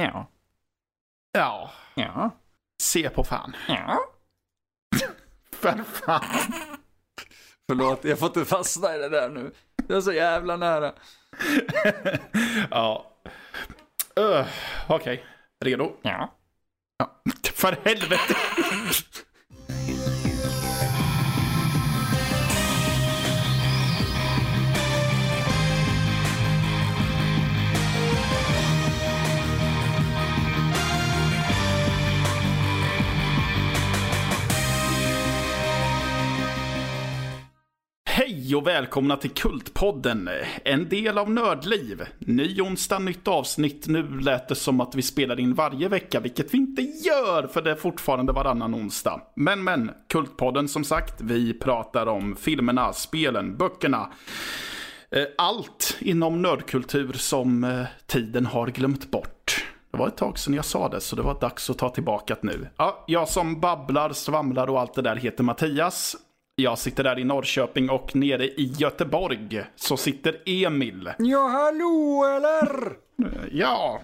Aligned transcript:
Ja. 0.00 0.30
Ja, 1.32 1.70
Ja. 1.94 2.30
se 2.82 3.10
på 3.10 3.24
fan. 3.24 3.56
Ja. 3.68 3.98
För 5.52 5.84
fan. 5.84 6.24
Förlåt, 7.68 8.04
jag 8.04 8.18
får 8.18 8.26
inte 8.28 8.44
fastna 8.44 8.94
i 8.94 8.98
det 8.98 9.08
där 9.08 9.28
nu. 9.28 9.52
Det 9.88 9.94
är 9.94 10.00
så 10.00 10.12
jävla 10.12 10.56
nära. 10.56 10.92
ja. 12.70 13.06
Uh, 14.20 14.46
Okej, 14.88 15.24
redo? 15.64 15.92
Ja. 16.02 16.34
För 17.54 17.78
helvete. 17.84 18.34
Hej 38.50 38.56
och 38.56 38.66
välkomna 38.66 39.16
till 39.16 39.30
Kultpodden, 39.30 40.30
en 40.64 40.88
del 40.88 41.18
av 41.18 41.30
Nördliv. 41.30 42.02
Ny 42.18 42.60
onsdag, 42.60 42.98
nytt 42.98 43.28
avsnitt. 43.28 43.88
Nu 43.88 44.20
lät 44.20 44.48
det 44.48 44.54
som 44.54 44.80
att 44.80 44.94
vi 44.94 45.02
spelar 45.02 45.40
in 45.40 45.54
varje 45.54 45.88
vecka, 45.88 46.20
vilket 46.20 46.54
vi 46.54 46.58
inte 46.58 46.82
gör, 46.82 47.46
för 47.46 47.62
det 47.62 47.70
är 47.70 47.74
fortfarande 47.74 48.32
varannan 48.32 48.74
onsdag. 48.74 49.20
Men, 49.36 49.64
men, 49.64 49.90
Kultpodden 50.08 50.68
som 50.68 50.84
sagt, 50.84 51.20
vi 51.20 51.54
pratar 51.54 52.06
om 52.06 52.36
filmerna, 52.36 52.92
spelen, 52.92 53.56
böckerna. 53.56 54.08
Eh, 55.10 55.24
allt 55.38 55.96
inom 56.00 56.42
nördkultur 56.42 57.12
som 57.12 57.64
eh, 57.64 57.86
tiden 58.06 58.46
har 58.46 58.66
glömt 58.66 59.10
bort. 59.10 59.66
Det 59.90 59.98
var 59.98 60.08
ett 60.08 60.16
tag 60.16 60.38
sedan 60.38 60.54
jag 60.54 60.64
sa 60.64 60.88
det, 60.88 61.00
så 61.00 61.16
det 61.16 61.22
var 61.22 61.40
dags 61.40 61.70
att 61.70 61.78
ta 61.78 61.88
tillbaka 61.88 62.36
det 62.40 62.46
nu. 62.46 62.68
Ja, 62.76 63.04
jag 63.06 63.28
som 63.28 63.60
babblar, 63.60 64.12
svamlar 64.12 64.70
och 64.70 64.80
allt 64.80 64.94
det 64.94 65.02
där 65.02 65.16
heter 65.16 65.44
Mattias. 65.44 66.16
Jag 66.60 66.78
sitter 66.78 67.04
där 67.04 67.18
i 67.18 67.24
Norrköping 67.24 67.90
och 67.90 68.16
nere 68.16 68.44
i 68.44 68.72
Göteborg 68.78 69.64
så 69.76 69.96
sitter 69.96 70.36
Emil. 70.46 71.10
Ja, 71.18 71.46
hallå 71.48 72.24
eller? 72.36 72.92
Ja, 73.52 74.00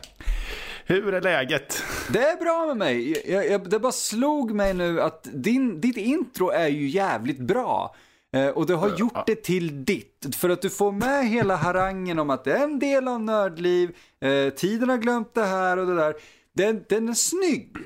hur 0.87 1.15
är 1.15 1.21
läget? 1.21 1.83
Det 2.13 2.23
är 2.23 2.37
bra 2.37 2.67
med 2.67 2.77
mig. 2.77 3.23
Jag, 3.33 3.51
jag, 3.51 3.71
det 3.71 3.79
bara 3.79 3.93
slog 3.93 4.55
mig 4.55 4.75
nu 4.75 5.01
att 5.01 5.29
din, 5.33 5.81
ditt 5.81 5.97
intro 5.97 6.51
är 6.51 6.69
ju 6.69 6.89
jävligt 6.89 7.39
bra. 7.39 7.95
Eh, 8.33 8.49
och 8.49 8.67
du 8.67 8.75
har 8.75 8.97
gjort 8.97 9.27
det 9.27 9.43
till 9.45 9.85
ditt. 9.85 10.37
För 10.37 10.49
att 10.49 10.63
du 10.63 10.71
får 10.71 10.93
med 10.93 11.29
hela 11.29 11.57
harangen 11.57 12.19
om 12.19 12.31
att 12.31 12.45
det 12.45 12.53
är 12.53 12.65
en 12.65 12.79
del 12.79 13.09
av 13.09 13.21
nördliv. 13.21 13.97
Eh, 14.21 14.55
tiden 14.55 14.89
har 14.89 14.97
glömt 14.97 15.35
det 15.35 15.45
här 15.45 15.77
och 15.77 15.87
det 15.87 15.97
där. 15.97 16.15
Den, 16.55 16.85
den 16.89 17.09
är 17.09 17.15
snygg. 17.15 17.77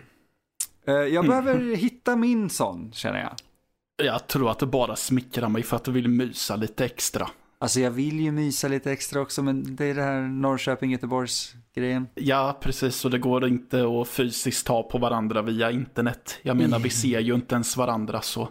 Eh, 0.87 0.95
jag 0.95 1.27
behöver 1.27 1.77
hitta 1.77 2.17
min 2.17 2.51
sån, 2.51 2.93
känner 2.93 3.21
jag. 3.21 3.33
Jag 4.03 4.27
tror 4.27 4.51
att 4.51 4.59
du 4.59 4.67
bara 4.67 4.97
smickrar 4.97 5.49
mig 5.49 5.63
för 5.63 5.77
att 5.77 5.85
du 5.85 5.93
vill 5.93 6.09
mysa 6.09 6.57
lite 6.57 6.85
extra. 6.85 7.31
Alltså 7.59 7.81
jag 7.81 7.91
vill 7.91 8.21
ju 8.21 8.31
mysa 8.31 8.69
lite 8.69 8.93
extra 8.93 9.21
också, 9.21 9.43
men 9.43 9.77
det 9.77 9.85
är 9.85 9.95
det 9.95 10.03
här 10.03 10.21
Norrköping-Göteborgs-grejen. 10.21 12.07
Ja, 12.15 12.59
precis. 12.61 13.05
Och 13.05 13.11
det 13.11 13.19
går 13.19 13.49
inte 13.49 14.01
att 14.01 14.09
fysiskt 14.09 14.67
ta 14.67 14.83
på 14.83 14.99
varandra 14.99 15.43
via 15.43 15.71
internet. 15.71 16.39
Jag 16.43 16.57
menar, 16.57 16.79
vi 16.79 16.91
ser 16.91 17.21
ju 17.21 17.35
inte 17.35 17.55
ens 17.55 17.77
varandra 17.77 18.21
så. 18.21 18.49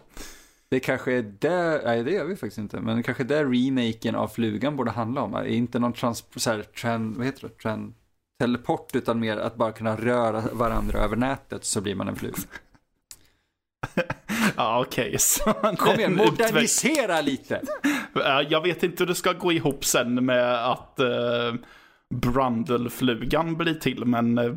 Det 0.69 0.79
kanske 0.79 1.13
är 1.13 1.33
det, 1.39 1.81
nej 1.85 2.03
det 2.03 2.11
gör 2.11 2.25
vi 2.25 2.35
faktiskt 2.35 2.57
inte, 2.57 2.79
men 2.79 3.03
kanske 3.03 3.23
är 3.23 3.27
det 3.27 3.43
remaken 3.43 4.15
av 4.15 4.27
Flugan 4.27 4.75
borde 4.75 4.91
handla 4.91 5.21
om. 5.21 5.45
Inte 5.47 5.79
någon 5.79 5.93
trans, 5.93 6.25
så 6.35 6.49
här, 6.49 6.63
tran, 6.63 7.13
vad 7.17 7.25
heter 7.25 7.47
det, 7.47 7.53
tran, 7.53 7.93
teleport, 8.39 8.95
utan 8.95 9.19
mer 9.19 9.37
att 9.37 9.55
bara 9.55 9.71
kunna 9.71 9.95
röra 9.95 10.43
varandra 10.53 10.99
över 10.99 11.15
nätet 11.15 11.65
så 11.65 11.81
blir 11.81 11.95
man 11.95 12.07
en 12.07 12.15
fluga. 12.15 12.37
Ja, 14.57 14.79
okej. 14.87 15.15
så 15.19 15.53
Kom 15.77 15.99
igen, 15.99 16.15
modernisera 16.15 17.21
lite! 17.21 17.61
Ja, 18.13 18.41
Jag 18.41 18.61
vet 18.61 18.83
inte 18.83 19.03
hur 19.03 19.07
det 19.07 19.15
ska 19.15 19.33
gå 19.33 19.51
ihop 19.51 19.85
sen 19.85 20.25
med 20.25 20.65
att 20.71 20.99
uh, 20.99 21.55
Brundle-flugan 22.15 23.55
blir 23.57 23.73
till, 23.73 24.05
men... 24.05 24.37
Uh, 24.37 24.55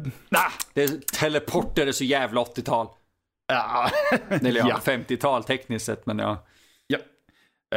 Det 0.75 1.07
teleporter 1.07 1.87
är 1.87 1.93
så 1.93 2.05
jävla 2.05 2.41
80-tal. 2.41 2.87
ja. 3.49 3.91
Eller 4.29 4.53
ja, 4.61 4.67
Ja. 4.69 4.81
50-tal 4.85 5.45
tekniskt 5.45 5.87
sett, 5.87 6.07
men 6.07 6.19
ja. 6.19 6.45
ja. 6.87 6.99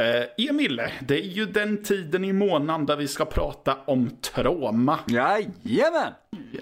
Eh, 0.02 0.46
Emil, 0.48 0.82
det 1.00 1.14
är 1.24 1.28
ju 1.28 1.46
den 1.46 1.82
tiden 1.84 2.24
i 2.24 2.32
månaden 2.32 2.86
där 2.86 2.96
vi 2.96 3.08
ska 3.08 3.24
prata 3.24 3.76
om 3.86 4.10
trauma. 4.10 4.98
Jajamän! 5.06 6.12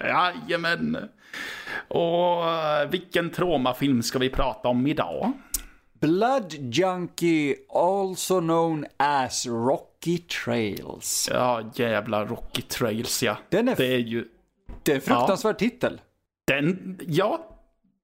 Jajamän. 0.01 1.09
Och 1.89 2.49
eh, 2.51 2.89
vilken 2.91 3.31
traumafilm 3.31 4.03
ska 4.03 4.19
vi 4.19 4.29
prata 4.31 4.69
om 4.69 4.87
idag? 4.87 5.33
Blood 6.07 6.55
Junkie, 6.75 7.57
also 7.75 8.41
known 8.41 8.87
as 8.97 9.47
Rocky 9.47 10.19
Trails. 10.19 11.29
Ja, 11.33 11.71
jävla 11.75 12.25
Rocky 12.25 12.63
Trails 12.63 13.23
ja. 13.23 13.37
Den 13.49 13.69
är, 13.69 13.77
Det 13.77 13.87
är 13.95 13.99
ju 13.99 14.29
det 14.83 14.93
är 14.93 14.97
en 14.97 15.01
fruktansvärd 15.03 15.59
titel. 15.59 16.01
den, 16.47 16.99
ja. 17.07 17.51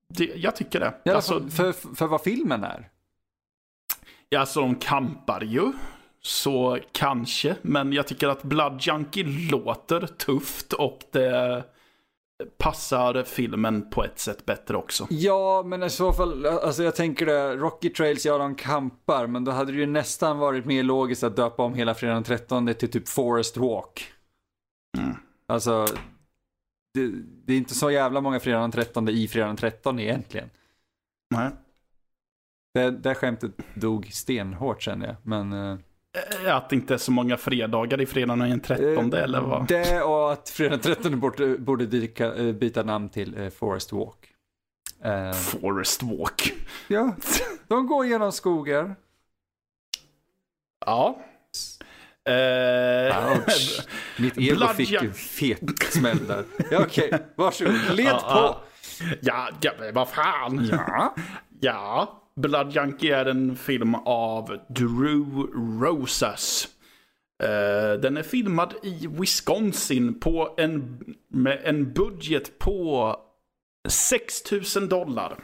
Det, 0.09 0.25
jag 0.37 0.57
tycker 0.57 0.81
det. 0.81 0.93
Alla 1.05 1.15
Alltså, 1.17 1.41
fall 1.41 1.51
för, 1.51 1.73
för 1.95 2.07
vad 2.07 2.23
filmen 2.23 2.65
är. 2.65 2.89
Ja, 4.29 4.41
alltså 4.41 4.61
de 4.61 4.75
kampar 4.75 5.41
ju. 5.41 5.73
Så 6.23 6.79
kanske, 6.93 7.57
men 7.63 7.93
jag 7.93 8.07
tycker 8.07 8.29
att 8.29 8.43
Blood 8.43 8.81
Junkie 8.81 9.25
låter 9.51 10.07
tufft 10.07 10.73
och 10.73 11.01
det 11.11 11.65
passar 12.59 13.23
filmen 13.23 13.91
på 13.91 14.05
ett 14.05 14.19
sätt 14.19 14.47
bättre 14.47 14.77
också. 14.77 15.07
Ja, 15.11 15.63
men 15.67 15.83
i 15.83 15.91
så 15.91 16.13
fall, 16.13 16.47
alltså 16.47 16.83
jag 16.83 16.97
tänker 16.97 17.27
det, 17.27 17.57
Rocky 17.57 17.91
Trails, 17.91 18.27
ja 18.27 18.39
de 18.39 18.55
kampar, 18.55 19.27
men 19.27 19.45
då 19.45 19.53
hade 19.53 19.73
det 19.73 19.79
ju 19.79 19.87
nästan 19.87 20.39
varit 20.39 20.65
mer 20.65 20.83
logiskt 20.83 21.25
att 21.25 21.37
döpa 21.37 21.63
om 21.63 21.75
hela 21.75 21.95
fredagen 21.95 22.23
den 22.23 22.39
13 22.39 22.75
till 22.75 22.91
typ 22.91 23.09
Forest 23.09 23.57
Walk. 23.57 24.13
Mm. 24.99 25.17
Alltså, 25.47 25.87
det, 26.95 27.11
det 27.47 27.53
är 27.53 27.57
inte 27.57 27.75
så 27.75 27.91
jävla 27.91 28.21
många 28.21 28.41
fredagen 28.41 28.71
den 28.71 28.85
13 28.85 29.09
i 29.09 29.29
fredagen 29.29 29.57
den 29.57 29.71
13 29.71 30.01
egentligen. 30.01 30.51
Nej. 31.35 31.51
Det, 32.75 32.91
det 32.91 33.15
skämtet 33.15 33.53
dog 33.75 34.07
stenhårt 34.13 34.83
känner 34.83 35.07
jag, 35.07 35.17
men... 35.23 35.79
eh, 36.17 36.47
Eh, 36.47 36.57
Att 36.57 36.71
det 36.71 36.77
inte 36.77 36.95
är 36.95 36.99
så 36.99 37.13
många 37.13 37.37
fredagar 37.37 38.01
i 38.01 38.07
fredagen 38.07 38.39
den 38.51 38.61
13 38.61 39.13
eh, 39.15 39.23
eller 39.23 39.41
vad? 39.41 39.67
Det 39.69 40.03
och 40.03 40.33
att 40.33 40.49
fredagen 40.51 40.81
den 40.83 40.95
13 40.95 41.21
borde, 41.21 41.59
borde 41.59 41.87
dyka, 41.87 42.35
eh, 42.35 42.53
byta 42.53 42.83
namn 42.83 43.09
till 43.09 43.51
Forest 43.59 43.93
Walk. 43.93 44.17
Eh, 45.05 45.33
Forest 45.33 46.03
Walk. 46.03 46.53
ja, 46.89 47.17
de 47.69 47.87
går 47.87 48.07
genom 48.07 48.33
skogar. 48.33 48.95
Ja. 50.87 51.19
Eh, 52.29 53.33
Ouch. 53.33 53.87
Mitt 54.19 54.39
ego 54.39 54.57
Blood 54.57 54.77
fick 54.77 54.93
en 54.93 55.15
fet 55.15 55.83
smäll 55.83 56.27
där. 56.27 56.45
Ja, 56.71 56.81
Okej, 56.83 57.13
varsågod. 57.37 57.75
Led 57.93 58.07
Ja, 58.07 58.21
på. 58.21 58.61
ja. 59.21 59.49
ja, 59.61 59.73
vad 59.93 60.09
fan. 60.09 60.65
Ja. 60.73 61.15
Ja, 61.61 62.20
Blood 62.41 62.73
Junkie 62.73 63.17
är 63.17 63.27
en 63.27 63.57
film 63.57 63.95
av 63.95 64.59
Drew 64.69 65.47
Rosas. 65.83 66.69
Eh, 67.43 68.01
den 68.01 68.17
är 68.17 68.23
filmad 68.23 68.75
i 68.83 69.07
Wisconsin 69.07 70.21
på 70.21 70.55
en, 70.59 71.05
med 71.29 71.61
en 71.65 71.93
budget 71.93 72.59
på 72.59 73.17
6 73.89 74.53
000 74.77 74.89
dollar. 74.89 75.39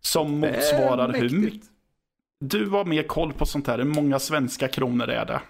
Som 0.00 0.40
motsvarar 0.40 1.12
hur 1.12 1.30
mycket... 1.30 1.70
Du 2.40 2.66
har 2.66 2.84
mer 2.84 3.02
koll 3.02 3.32
på 3.32 3.46
sånt 3.46 3.66
här. 3.66 3.78
Hur 3.78 3.84
många 3.84 4.18
svenska 4.18 4.68
kronor 4.68 5.08
är 5.08 5.26
det? 5.26 5.40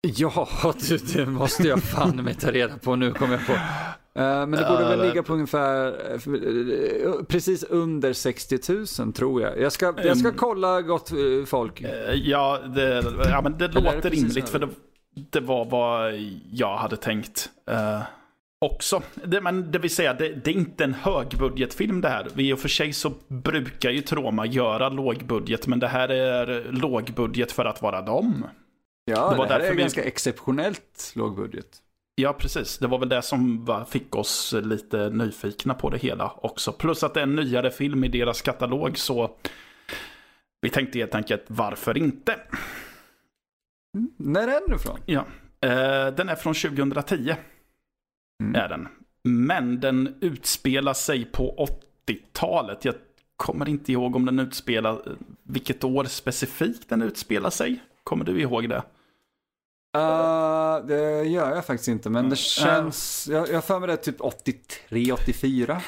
Ja, 0.00 0.48
du, 0.88 0.96
det 0.96 1.26
måste 1.26 1.62
jag 1.62 1.82
fan 1.82 2.16
med 2.16 2.40
ta 2.40 2.50
reda 2.50 2.78
på 2.78 2.96
nu, 2.96 3.12
kommer 3.12 3.32
jag 3.34 3.46
på. 3.46 3.52
Eh, 4.16 4.22
men 4.46 4.50
det 4.50 4.66
borde 4.68 4.84
väl 4.96 5.00
ligga 5.08 5.22
på 5.22 5.32
ungefär, 5.32 5.86
eh, 6.12 7.22
precis 7.28 7.64
under 7.64 8.12
60 8.12 8.58
000 9.02 9.12
tror 9.12 9.42
jag. 9.42 9.60
Jag 9.60 9.72
ska, 9.72 9.86
jag 9.86 10.16
ska 10.18 10.28
Mm. 10.28 10.38
kolla 10.38 10.82
gott 10.82 11.12
eh, 11.12 11.44
folk. 11.46 11.80
Eh, 11.80 12.12
Ja, 12.14 12.58
det, 12.74 13.04
ja 13.30 13.40
men 13.42 13.58
det 13.58 13.68
låter 13.68 14.10
rimligt 14.10 14.48
för 14.48 14.58
det, 14.58 14.68
det 15.30 15.40
var 15.40 15.64
vad 15.64 16.14
jag 16.52 16.76
hade 16.76 16.96
tänkt. 16.96 17.50
eh, 17.70 18.00
också. 18.60 19.02
Det, 19.24 19.40
men 19.40 19.70
det 19.70 19.78
vill 19.78 19.94
säga, 19.94 20.14
det, 20.14 20.28
det 20.28 20.50
är 20.50 20.54
inte 20.54 20.84
en 20.84 20.94
högbudgetfilm 20.94 22.00
det 22.00 22.08
här. 22.08 22.40
I 22.40 22.52
och 22.52 22.58
för 22.58 22.68
sig 22.68 22.92
så 22.92 23.12
brukar 23.28 23.90
ju 23.90 24.00
Troma 24.00 24.46
göra 24.46 24.88
lågbudget, 24.88 25.66
men 25.66 25.78
det 25.78 25.88
här 25.88 26.08
är 26.08 26.66
lågbudget 26.72 27.52
för 27.52 27.64
att 27.64 27.82
vara 27.82 28.02
dem. 28.02 28.44
Ja, 29.04 29.34
det 29.38 29.42
det, 29.46 29.52
här 29.54 29.60
är 29.60 29.74
vi- 29.74 29.80
ganska 29.80 30.02
exceptionellt 30.04 31.12
låg 31.14 31.36
budget. 31.36 31.66
Ja, 32.18 32.32
precis. 32.32 32.78
Det 32.78 32.86
var 32.86 32.98
väl 32.98 33.08
det 33.08 33.22
som 33.22 33.64
var, 33.64 33.84
fick 33.84 34.14
oss 34.14 34.54
lite 34.62 35.10
nyfikna 35.10 35.74
på 35.74 35.90
det 35.90 35.98
hela 35.98 36.32
också. 36.36 36.72
Plus 36.72 37.02
att 37.02 37.14
det 37.14 37.20
är 37.20 37.22
en 37.22 37.36
nyare 37.36 37.70
film 37.70 38.04
i 38.04 38.08
deras 38.08 38.42
katalog, 38.42 38.98
så 38.98 39.30
vi 40.60 40.70
tänkte 40.70 40.98
helt 40.98 41.14
enkelt, 41.14 41.44
varför 41.46 41.98
inte? 41.98 42.40
När 44.16 44.48
är 44.48 44.68
den 44.68 44.76
ifrån? 44.76 44.98
Ja. 45.06 45.26
Eh, 45.60 46.14
den 46.14 46.28
är 46.28 46.34
från 46.34 46.54
2010. 46.54 47.34
Mm. 48.42 48.54
Är 48.54 48.68
den. 48.68 48.88
Men 49.24 49.80
den 49.80 50.14
utspelar 50.20 50.94
sig 50.94 51.24
på 51.24 51.68
80-talet. 52.06 52.84
Jag 52.84 52.94
kommer 53.36 53.68
inte 53.68 53.92
ihåg 53.92 54.16
om 54.16 54.26
den 54.26 54.38
utspelar, 54.38 55.16
vilket 55.42 55.84
år 55.84 56.04
specifikt 56.04 56.88
den 56.88 57.02
utspelar 57.02 57.50
sig. 57.50 57.80
Kommer 58.04 58.24
du 58.24 58.40
ihåg 58.40 58.68
det? 58.68 58.82
Uh, 59.96 60.86
det 60.86 61.24
gör 61.24 61.54
jag 61.54 61.66
faktiskt 61.66 61.88
inte, 61.88 62.10
men 62.10 62.24
det 62.24 62.26
mm. 62.26 62.36
känns, 62.36 63.28
jag 63.30 63.54
har 63.54 63.60
för 63.60 63.78
mig 63.80 63.88
det 63.88 63.96
typ 63.96 64.20
83, 64.20 65.12
84. 65.12 65.82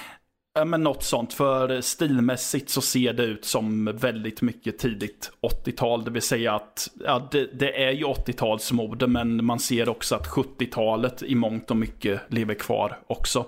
Ja, 0.58 0.64
men 0.64 0.82
något 0.82 1.02
sånt. 1.02 1.32
För 1.32 1.80
stilmässigt 1.80 2.70
så 2.70 2.80
ser 2.80 3.12
det 3.12 3.24
ut 3.24 3.44
som 3.44 3.84
väldigt 3.84 4.42
mycket 4.42 4.78
tidigt 4.78 5.30
80-tal. 5.64 6.04
Det 6.04 6.10
vill 6.10 6.22
säga 6.22 6.54
att 6.54 6.88
ja, 7.04 7.28
det, 7.30 7.58
det 7.58 7.84
är 7.84 7.92
ju 7.92 8.04
80-talsmode, 8.04 9.06
men 9.06 9.44
man 9.44 9.58
ser 9.58 9.88
också 9.88 10.14
att 10.14 10.26
70-talet 10.26 11.22
i 11.22 11.34
mångt 11.34 11.70
och 11.70 11.76
mycket 11.76 12.20
lever 12.28 12.54
kvar 12.54 12.98
också. 13.06 13.46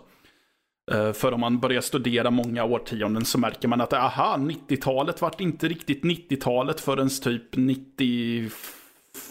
Eh, 0.92 1.12
för 1.12 1.32
om 1.32 1.40
man 1.40 1.60
börjar 1.60 1.80
studera 1.80 2.30
många 2.30 2.64
årtionden 2.64 3.24
så 3.24 3.38
märker 3.38 3.68
man 3.68 3.80
att 3.80 3.92
aha, 3.92 4.36
90-talet 4.38 5.22
vart 5.22 5.40
inte 5.40 5.68
riktigt 5.68 6.02
90-talet 6.02 6.80
förrän 6.80 7.08
typ 7.08 7.56
94 7.56 8.50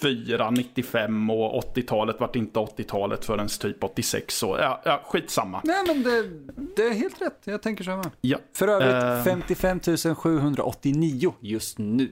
94, 0.03 0.51
95 0.51 1.29
och 1.29 1.75
80-talet 1.75 2.19
vart 2.19 2.35
inte 2.35 2.59
80-talet 2.59 3.25
förrän 3.25 3.47
typ 3.47 3.83
86. 3.83 4.37
Så 4.37 4.57
ja, 4.59 4.81
ja, 4.85 5.01
skitsamma. 5.05 5.61
Nej 5.63 5.83
men 5.87 6.03
det, 6.03 6.23
det 6.75 6.83
är 6.83 6.93
helt 6.93 7.21
rätt, 7.21 7.41
jag 7.43 7.61
tänker 7.61 7.83
så 7.83 7.91
med. 7.91 8.09
Ja. 8.21 8.37
För 8.53 8.67
övrigt 8.67 9.03
uh... 9.03 9.23
55 9.23 9.79
789 10.15 11.33
just 11.39 11.77
nu. 11.77 12.11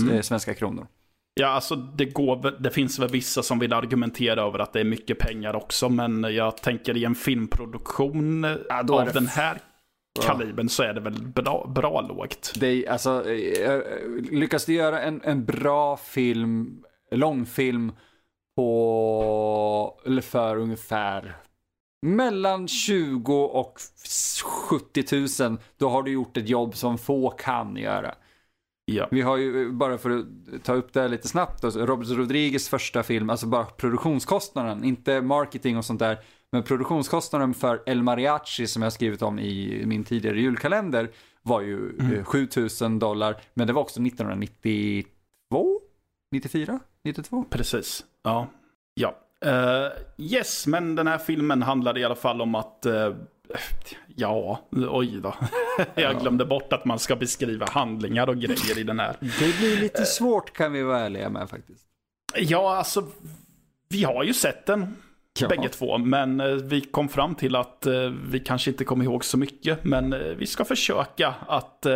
Mm. 0.00 0.14
Eh, 0.14 0.20
svenska 0.20 0.54
kronor. 0.54 0.86
Ja, 1.34 1.46
alltså 1.48 1.76
det, 1.76 2.04
går, 2.04 2.56
det 2.60 2.70
finns 2.70 2.98
väl 2.98 3.08
vissa 3.08 3.42
som 3.42 3.58
vill 3.58 3.72
argumentera 3.72 4.42
över 4.42 4.58
att 4.58 4.72
det 4.72 4.80
är 4.80 4.84
mycket 4.84 5.18
pengar 5.18 5.56
också, 5.56 5.88
men 5.88 6.22
jag 6.22 6.56
tänker 6.56 6.96
i 6.96 7.04
en 7.04 7.14
filmproduktion 7.14 8.44
ja, 8.68 8.84
av 8.90 9.12
den 9.12 9.26
här 9.26 9.58
kalibern 10.22 10.68
så 10.68 10.82
är 10.82 10.94
det 10.94 11.00
väl 11.00 11.22
bra, 11.22 11.72
bra 11.74 12.00
lågt. 12.00 12.52
Det 12.56 12.66
är, 12.66 12.90
alltså, 12.90 13.30
eh, 13.30 13.80
lyckas 14.30 14.64
du 14.64 14.74
göra 14.74 15.00
en, 15.00 15.20
en 15.24 15.44
bra 15.44 15.96
film 15.96 16.82
långfilm 17.16 17.92
på, 18.56 20.00
eller 20.06 20.22
för 20.22 20.56
ungefär 20.56 21.36
mellan 22.04 22.68
20 22.68 23.44
och 23.44 23.78
70 24.44 25.42
000, 25.48 25.58
då 25.76 25.88
har 25.88 26.02
du 26.02 26.10
gjort 26.10 26.36
ett 26.36 26.48
jobb 26.48 26.76
som 26.76 26.98
få 26.98 27.30
kan 27.30 27.76
göra. 27.76 28.14
Ja. 28.84 29.08
Vi 29.10 29.20
har 29.20 29.36
ju, 29.36 29.72
bara 29.72 29.98
för 29.98 30.10
att 30.10 30.26
ta 30.64 30.74
upp 30.74 30.92
det 30.92 31.08
lite 31.08 31.28
snabbt, 31.28 31.62
då, 31.62 31.70
Robert 31.70 32.08
Rodriguez 32.08 32.68
första 32.68 33.02
film, 33.02 33.30
alltså 33.30 33.46
bara 33.46 33.64
produktionskostnaden, 33.64 34.84
inte 34.84 35.20
marketing 35.20 35.78
och 35.78 35.84
sånt 35.84 36.00
där, 36.00 36.18
men 36.52 36.62
produktionskostnaden 36.62 37.54
för 37.54 37.82
El 37.86 38.02
Mariachi 38.02 38.66
som 38.66 38.82
jag 38.82 38.92
skrivit 38.92 39.22
om 39.22 39.38
i 39.38 39.82
min 39.86 40.04
tidigare 40.04 40.40
julkalender 40.40 41.10
var 41.42 41.60
ju 41.60 41.96
mm. 42.00 42.24
7000 42.24 42.98
dollar, 42.98 43.42
men 43.54 43.66
det 43.66 43.72
var 43.72 43.82
också 43.82 44.02
1992, 44.02 45.80
94? 46.32 46.80
92? 47.04 47.44
Precis, 47.50 48.04
ja. 48.22 48.46
Ja. 48.94 49.14
Uh, 49.46 49.92
yes, 50.18 50.66
men 50.66 50.94
den 50.94 51.06
här 51.06 51.18
filmen 51.18 51.62
handlade 51.62 52.00
i 52.00 52.04
alla 52.04 52.14
fall 52.14 52.40
om 52.40 52.54
att 52.54 52.86
uh, 52.86 53.14
Ja, 54.16 54.60
oj 54.70 55.20
då. 55.20 55.34
Jag 55.94 56.20
glömde 56.20 56.44
bort 56.44 56.72
att 56.72 56.84
man 56.84 56.98
ska 56.98 57.16
beskriva 57.16 57.66
handlingar 57.66 58.28
och 58.28 58.36
grejer 58.36 58.78
i 58.78 58.82
den 58.82 59.00
här. 59.00 59.16
Det 59.20 59.58
blir 59.58 59.76
lite 59.76 60.04
svårt 60.04 60.52
kan 60.52 60.72
vi 60.72 60.82
vara 60.82 61.00
ärliga 61.00 61.28
med 61.28 61.50
faktiskt. 61.50 61.84
Ja, 62.36 62.76
alltså. 62.76 63.06
Vi 63.88 64.04
har 64.04 64.24
ju 64.24 64.34
sett 64.34 64.66
den. 64.66 64.96
Ja. 65.40 65.48
Bägge 65.48 65.68
två, 65.68 65.98
men 65.98 66.40
eh, 66.40 66.46
vi 66.46 66.80
kom 66.80 67.08
fram 67.08 67.34
till 67.34 67.56
att 67.56 67.86
vi 68.26 68.40
kanske 68.40 68.70
inte 68.70 68.84
kommer 68.84 69.04
ihåg 69.04 69.24
så 69.24 69.38
mycket. 69.38 69.84
Men 69.84 70.14
vi 70.38 70.46
ska 70.46 70.64
försöka 70.64 71.34
att 71.46 71.86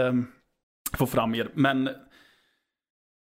få 0.98 1.06
fram 1.06 1.34
er. 1.34 1.50
Men 1.54 1.86
Eh, 1.86 1.94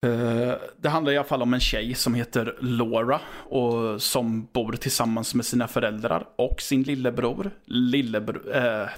Eh, 0.07 0.55
det 0.77 0.89
handlar 0.89 1.13
i 1.13 1.17
alla 1.17 1.29
fall 1.29 1.43
om 1.43 1.55
en 1.55 1.61
tjej 1.61 1.95
som 1.95 2.15
heter 2.15 2.57
Laura 2.61 3.21
och 3.49 4.03
som 4.03 4.49
bor 4.53 4.73
tillsammans 4.73 5.35
med 5.35 5.45
sina 5.47 5.69
föräldrar 5.69 6.27
och 6.37 6.61
sin 6.61 6.83
lillebror. 6.83 7.51
Lillebror, 7.65 8.57
eh, 8.57 8.89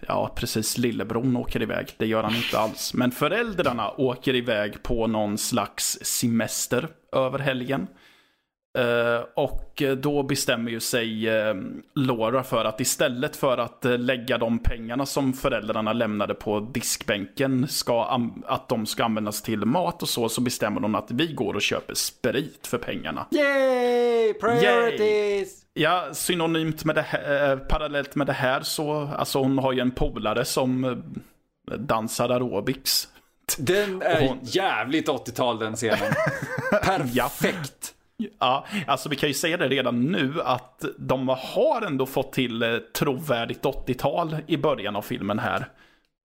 ja 0.00 0.32
precis, 0.36 0.78
lillebror 0.78 1.36
åker 1.36 1.62
iväg. 1.62 1.94
Det 1.96 2.06
gör 2.06 2.22
han 2.22 2.34
inte 2.34 2.58
alls. 2.58 2.94
Men 2.94 3.10
föräldrarna 3.10 3.90
åker 3.90 4.34
iväg 4.34 4.82
på 4.82 5.06
någon 5.06 5.38
slags 5.38 5.98
semester 6.02 6.88
över 7.12 7.38
helgen. 7.38 7.86
Uh, 8.78 9.24
och 9.34 9.82
då 9.96 10.22
bestämmer 10.22 10.70
ju 10.70 10.80
sig 10.80 11.28
uh, 11.28 11.54
Laura 11.94 12.42
för 12.42 12.64
att 12.64 12.80
istället 12.80 13.36
för 13.36 13.58
att 13.58 13.86
uh, 13.86 13.98
lägga 13.98 14.38
de 14.38 14.58
pengarna 14.58 15.06
som 15.06 15.32
föräldrarna 15.32 15.92
lämnade 15.92 16.34
på 16.34 16.60
diskbänken, 16.60 17.68
ska 17.68 18.20
att 18.46 18.68
de 18.68 18.86
ska 18.86 19.04
användas 19.04 19.42
till 19.42 19.64
mat 19.64 20.02
och 20.02 20.08
så, 20.08 20.28
så 20.28 20.40
bestämmer 20.40 20.80
hon 20.80 20.94
att 20.94 21.10
vi 21.10 21.26
går 21.26 21.54
och 21.54 21.62
köper 21.62 21.94
sprit 21.94 22.66
för 22.66 22.78
pengarna. 22.78 23.26
Yay! 23.30 24.32
Priorities! 24.34 25.00
Yay! 25.00 25.46
Ja, 25.72 26.08
synonymt 26.12 26.84
med 26.84 26.94
det 26.94 27.02
här, 27.02 27.56
parallellt 27.56 28.14
med 28.14 28.26
det 28.26 28.32
här 28.32 28.60
så, 28.60 29.08
alltså 29.16 29.38
hon 29.38 29.58
har 29.58 29.72
ju 29.72 29.80
en 29.80 29.90
polare 29.90 30.44
som 30.44 31.02
dansar 31.78 32.28
aerobics. 32.28 33.08
Den 33.58 34.02
är 34.02 34.28
hon... 34.28 34.38
jävligt 34.42 35.08
80-tal 35.08 35.58
den 35.58 35.76
scenen. 35.76 36.12
Perfekt. 36.82 37.94
Ja, 38.38 38.66
alltså 38.86 39.08
vi 39.08 39.16
kan 39.16 39.28
ju 39.28 39.34
säga 39.34 39.56
det 39.56 39.68
redan 39.68 40.02
nu 40.02 40.34
att 40.44 40.84
de 40.98 41.28
har 41.28 41.82
ändå 41.82 42.06
fått 42.06 42.32
till 42.32 42.62
eh, 42.62 42.76
trovärdigt 42.76 43.62
80-tal 43.62 44.36
i 44.46 44.56
början 44.56 44.96
av 44.96 45.02
filmen 45.02 45.38
här. 45.38 45.68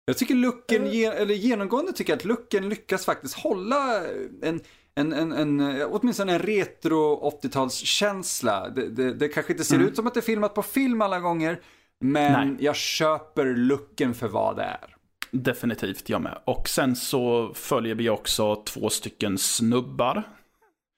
Jag 0.04 0.18
tycker 0.18 0.34
looken, 0.34 0.86
eller 0.86 1.34
genomgående 1.34 1.92
tycker 1.92 2.12
jag 2.12 2.16
att 2.16 2.24
looken 2.24 2.68
lyckas 2.68 3.04
faktiskt 3.04 3.38
hålla 3.38 4.02
en, 4.42 4.60
en, 4.94 5.12
en, 5.12 5.32
en 5.32 5.82
åtminstone 5.90 6.32
en 6.32 6.38
retro 6.38 7.30
80-talskänsla. 7.42 8.74
Det, 8.74 8.88
det, 8.88 9.14
det, 9.14 9.28
kanske 9.28 9.52
inte 9.52 9.64
ser 9.64 9.76
mm. 9.76 9.88
ut 9.88 9.96
som 9.96 10.06
att 10.06 10.14
det 10.14 10.20
är 10.20 10.22
filmat 10.22 10.54
på 10.54 10.62
film 10.62 11.02
alla 11.02 11.20
gånger, 11.20 11.60
men 12.00 12.48
Nej. 12.48 12.64
jag 12.64 12.76
köper 12.76 13.46
looken 13.46 14.14
för 14.14 14.28
vad 14.28 14.56
det 14.56 14.62
är. 14.62 14.96
Definitivt, 15.30 16.08
jag 16.08 16.22
med. 16.22 16.38
Och 16.44 16.68
sen 16.68 16.96
så 16.96 17.52
följer 17.54 17.94
vi 17.94 18.10
också 18.10 18.56
två 18.56 18.90
stycken 18.90 19.38
snubbar 19.38 20.37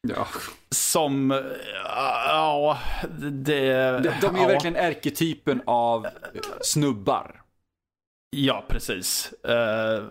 Ja. 0.09 0.27
Som, 0.71 1.43
ja, 1.85 2.79
det... 3.19 4.01
De, 4.01 4.13
de 4.21 4.37
är 4.37 4.41
ja. 4.41 4.47
verkligen 4.47 4.77
ärketypen 4.77 5.63
av 5.67 6.07
snubbar. 6.61 7.43
Ja, 8.37 8.65
precis. 8.69 9.35
Uh, 9.49 10.05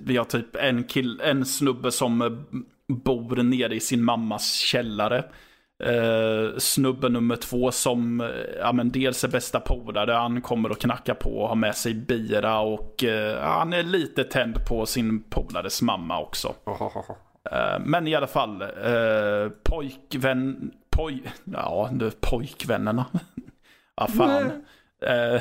vi 0.00 0.16
har 0.16 0.24
typ 0.24 0.56
en, 0.56 0.84
kill, 0.84 1.20
en 1.20 1.46
snubbe 1.46 1.92
som 1.92 2.44
bor 2.88 3.36
nere 3.36 3.74
i 3.74 3.80
sin 3.80 4.04
mammas 4.04 4.52
källare. 4.54 5.24
Uh, 5.84 6.58
snubbe 6.58 7.08
nummer 7.08 7.36
två 7.36 7.70
som, 7.70 8.30
ja 8.58 8.72
men 8.72 8.90
dels 8.90 9.24
är 9.24 9.28
bästa 9.28 9.60
polare, 9.60 10.12
han 10.12 10.42
kommer 10.42 10.70
och 10.70 10.80
knackar 10.80 11.14
på 11.14 11.38
och 11.38 11.48
har 11.48 11.56
med 11.56 11.76
sig 11.76 11.94
bira 11.94 12.60
och 12.60 13.04
uh, 13.06 13.38
han 13.40 13.72
är 13.72 13.82
lite 13.82 14.24
tänd 14.24 14.66
på 14.66 14.86
sin 14.86 15.22
polares 15.22 15.82
mamma 15.82 16.20
också. 16.20 16.54
Oh. 16.64 16.82
Eh, 16.82 17.16
men 17.80 18.08
i 18.08 18.14
alla 18.14 18.26
fall, 18.26 18.62
uh, 18.62 19.50
pojkvän... 19.62 20.70
Poj... 20.90 21.22
Ja, 21.44 21.90
pojkvännerna. 22.20 23.06
Vad 23.96 24.14
fan. 24.14 24.52
Uh, 25.06 25.40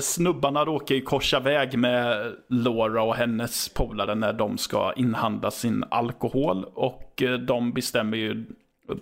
snubbarna 0.00 0.64
råkar 0.64 0.94
ju 0.94 1.00
korsa 1.00 1.40
väg 1.40 1.78
med 1.78 2.32
Laura 2.48 3.02
och 3.02 3.14
hennes 3.14 3.68
polare 3.68 4.14
när 4.14 4.32
de 4.32 4.58
ska 4.58 4.92
inhandla 4.92 5.50
sin 5.50 5.84
alkohol. 5.90 6.64
Och 6.64 7.22
de 7.46 7.72
bestämmer 7.72 8.16
ju, 8.16 8.46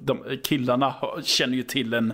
de, 0.00 0.24
killarna 0.44 0.94
känner 1.22 1.56
ju 1.56 1.62
till 1.62 1.94
en 1.94 2.12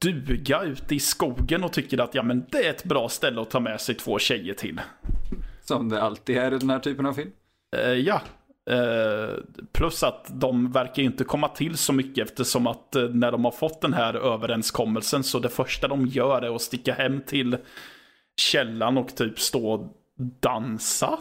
stuga 0.00 0.62
ute 0.62 0.94
i 0.94 1.00
skogen 1.00 1.64
och 1.64 1.72
tycker 1.72 2.00
att 2.00 2.14
ja 2.14 2.22
men 2.22 2.46
det 2.50 2.66
är 2.66 2.70
ett 2.70 2.84
bra 2.84 3.08
ställe 3.08 3.40
att 3.40 3.50
ta 3.50 3.60
med 3.60 3.80
sig 3.80 3.94
två 3.94 4.18
tjejer 4.18 4.54
till. 4.54 4.80
Som 5.60 5.88
det 5.88 6.02
alltid 6.02 6.36
är 6.36 6.54
i 6.54 6.58
den 6.58 6.70
här 6.70 6.78
typen 6.78 7.06
av 7.06 7.12
film. 7.12 7.30
Uh, 7.76 7.92
ja. 7.92 8.20
Uh, 8.70 9.38
plus 9.72 10.02
att 10.02 10.26
de 10.30 10.72
verkar 10.72 11.02
inte 11.02 11.24
komma 11.24 11.48
till 11.48 11.76
så 11.76 11.92
mycket 11.92 12.28
eftersom 12.28 12.66
att 12.66 12.96
uh, 12.96 13.08
när 13.08 13.32
de 13.32 13.44
har 13.44 13.52
fått 13.52 13.80
den 13.80 13.92
här 13.92 14.14
överenskommelsen 14.14 15.24
så 15.24 15.38
det 15.38 15.48
första 15.48 15.88
de 15.88 16.06
gör 16.06 16.42
är 16.42 16.54
att 16.54 16.62
sticka 16.62 16.94
hem 16.94 17.20
till 17.26 17.56
källan 18.40 18.98
och 18.98 19.16
typ 19.16 19.40
stå 19.40 19.70
och 19.72 19.86
dansa. 20.40 21.18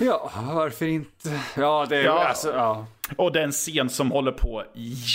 Ja, 0.00 0.30
varför 0.54 0.86
inte? 0.86 1.40
Ja, 1.56 1.86
det 1.88 1.96
är 1.96 2.04
ja. 2.04 2.28
Alltså, 2.28 2.52
ja. 2.52 2.86
Och 3.16 3.32
det 3.32 3.40
är 3.40 3.44
en 3.44 3.52
scen 3.52 3.88
som 3.88 4.10
håller 4.10 4.32
på 4.32 4.64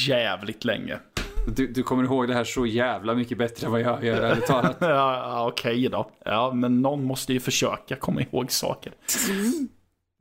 jävligt 0.08 0.66
länge. 0.66 1.00
Du, 1.48 1.68
du 1.68 1.84
kommer 1.84 2.04
ihåg 2.04 2.28
det 2.28 2.34
här 2.34 2.44
så 2.44 2.66
jävla 2.66 3.16
mycket 3.16 3.38
bättre 3.38 3.66
än 3.66 3.72
vad 3.72 3.82
jag 3.82 4.04
gör, 4.04 4.22
ärligt 4.22 4.46
talat. 4.46 4.78
ja, 4.82 5.48
okej 5.48 5.72
okay 5.72 5.88
då. 5.88 6.12
Ja, 6.26 6.52
men 6.54 6.82
någon 6.82 7.04
måste 7.04 7.34
ju 7.34 7.40
försöka 7.40 7.96
komma 7.96 8.22
ihåg 8.22 8.52
saker. 8.52 8.94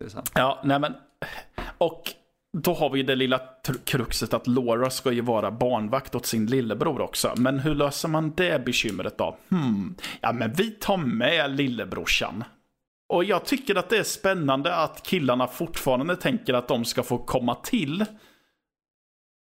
Det 0.03 0.07
är 0.07 0.11
sant. 0.11 0.33
Ja, 0.35 0.61
nej 0.65 0.79
men. 0.79 0.95
Och 1.79 2.03
då 2.59 2.75
har 2.75 2.91
vi 2.91 3.03
det 3.03 3.15
lilla 3.15 3.41
kruxet 3.85 4.35
att 4.35 4.47
Laura 4.47 4.91
ska 4.91 5.13
ju 5.13 5.21
vara 5.21 5.51
barnvakt 5.51 6.15
åt 6.15 6.27
sin 6.27 6.47
lillebror 6.47 7.01
också. 7.01 7.35
Men 7.37 7.59
hur 7.59 7.75
löser 7.75 8.09
man 8.09 8.33
det 8.37 8.65
bekymret 8.65 9.19
då? 9.19 9.39
Hmm, 9.51 9.95
ja 10.21 10.33
men 10.33 10.53
vi 10.53 10.71
tar 10.71 10.97
med 10.97 11.57
lillebrorsan. 11.57 12.45
Och 13.09 13.25
jag 13.25 13.45
tycker 13.45 13.75
att 13.75 13.89
det 13.89 13.99
är 13.99 14.03
spännande 14.03 14.75
att 14.77 15.03
killarna 15.03 15.47
fortfarande 15.47 16.17
tänker 16.17 16.55
att 16.55 16.69
de 16.69 16.85
ska 16.85 17.03
få 17.03 17.19
komma 17.19 17.55
till. 17.55 18.05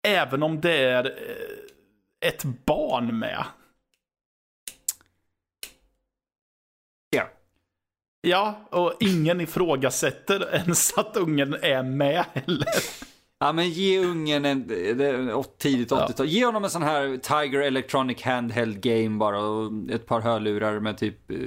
Även 0.08 0.44
om 0.44 0.62
det 0.62 0.78
är 0.78 1.06
eh, 1.06 2.30
ett 2.30 2.44
barn 2.44 3.20
med. 3.20 3.46
Ja. 7.10 7.28
Ja, 8.22 8.68
och 8.70 8.94
ingen 9.00 9.42
ifrågasätter 9.42 10.56
ens 10.56 10.94
att 10.98 11.18
ungen 11.18 11.54
är 11.54 11.84
med 11.84 12.26
heller. 12.34 12.68
Ja 13.40 13.54
men 13.54 13.70
ge 13.70 14.00
ungen 14.00 14.46
en, 14.46 14.68
tidigt 15.58 15.92
80-tal, 15.92 16.14
ja. 16.18 16.26
ge 16.26 16.46
honom 16.46 16.64
en 16.64 16.70
sån 16.70 16.84
här 16.84 17.18
Tiger 17.18 17.62
Electronic 17.62 18.22
Handheld 18.22 18.82
Game 18.82 19.18
bara 19.18 19.40
och 19.40 19.72
ett 19.92 20.06
par 20.06 20.22
hörlurar 20.22 20.80
med 20.80 20.98
typ, 20.98 21.32
eh, 21.32 21.38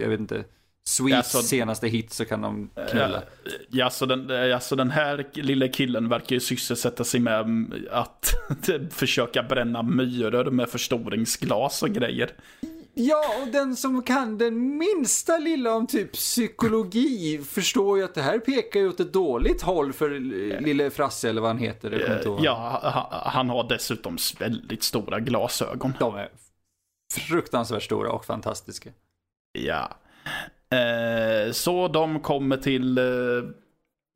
jag 0.00 0.08
vet 0.08 0.20
inte, 0.20 0.44
Sweets 0.88 1.34
ja, 1.34 1.42
senaste 1.42 1.88
hit 1.88 2.12
så 2.12 2.24
kan 2.24 2.42
de 2.42 2.70
knulla. 2.90 3.22
Ja, 3.70 3.90
så 3.90 4.06
den, 4.06 4.52
alltså 4.54 4.76
den 4.76 4.90
här 4.90 5.26
lilla 5.32 5.68
killen 5.68 6.08
verkar 6.08 6.36
ju 6.36 6.40
sysselsätta 6.40 7.04
sig 7.04 7.20
med 7.20 7.66
att 7.90 8.34
försöka 8.90 9.42
bränna 9.42 9.82
myror 9.82 10.50
med 10.50 10.68
förstoringsglas 10.68 11.82
och 11.82 11.90
grejer. 11.90 12.30
Ja, 12.98 13.42
och 13.42 13.48
den 13.48 13.76
som 13.76 14.02
kan 14.02 14.38
den 14.38 14.78
minsta 14.78 15.38
lilla 15.38 15.74
om 15.74 15.86
typ 15.86 16.12
psykologi 16.12 17.38
förstår 17.38 17.98
ju 17.98 18.04
att 18.04 18.14
det 18.14 18.22
här 18.22 18.38
pekar 18.38 18.80
ju 18.80 18.88
åt 18.88 19.00
ett 19.00 19.12
dåligt 19.12 19.62
håll 19.62 19.92
för 19.92 20.10
lille 20.60 20.90
Frasse 20.90 21.28
eller 21.28 21.40
vad 21.40 21.50
han 21.50 21.58
heter. 21.58 21.90
Det 21.90 22.44
ja, 22.44 22.80
han 23.26 23.48
har 23.50 23.68
dessutom 23.68 24.16
väldigt 24.38 24.82
stora 24.82 25.20
glasögon. 25.20 25.92
De 25.98 26.14
är 26.14 26.28
fruktansvärt 27.28 27.82
stora 27.82 28.12
och 28.12 28.24
fantastiska. 28.24 28.90
Ja. 29.52 29.90
Eh, 30.78 31.52
så 31.52 31.88
de 31.88 32.20
kommer 32.20 32.56
till 32.56 32.98
eh, 32.98 33.04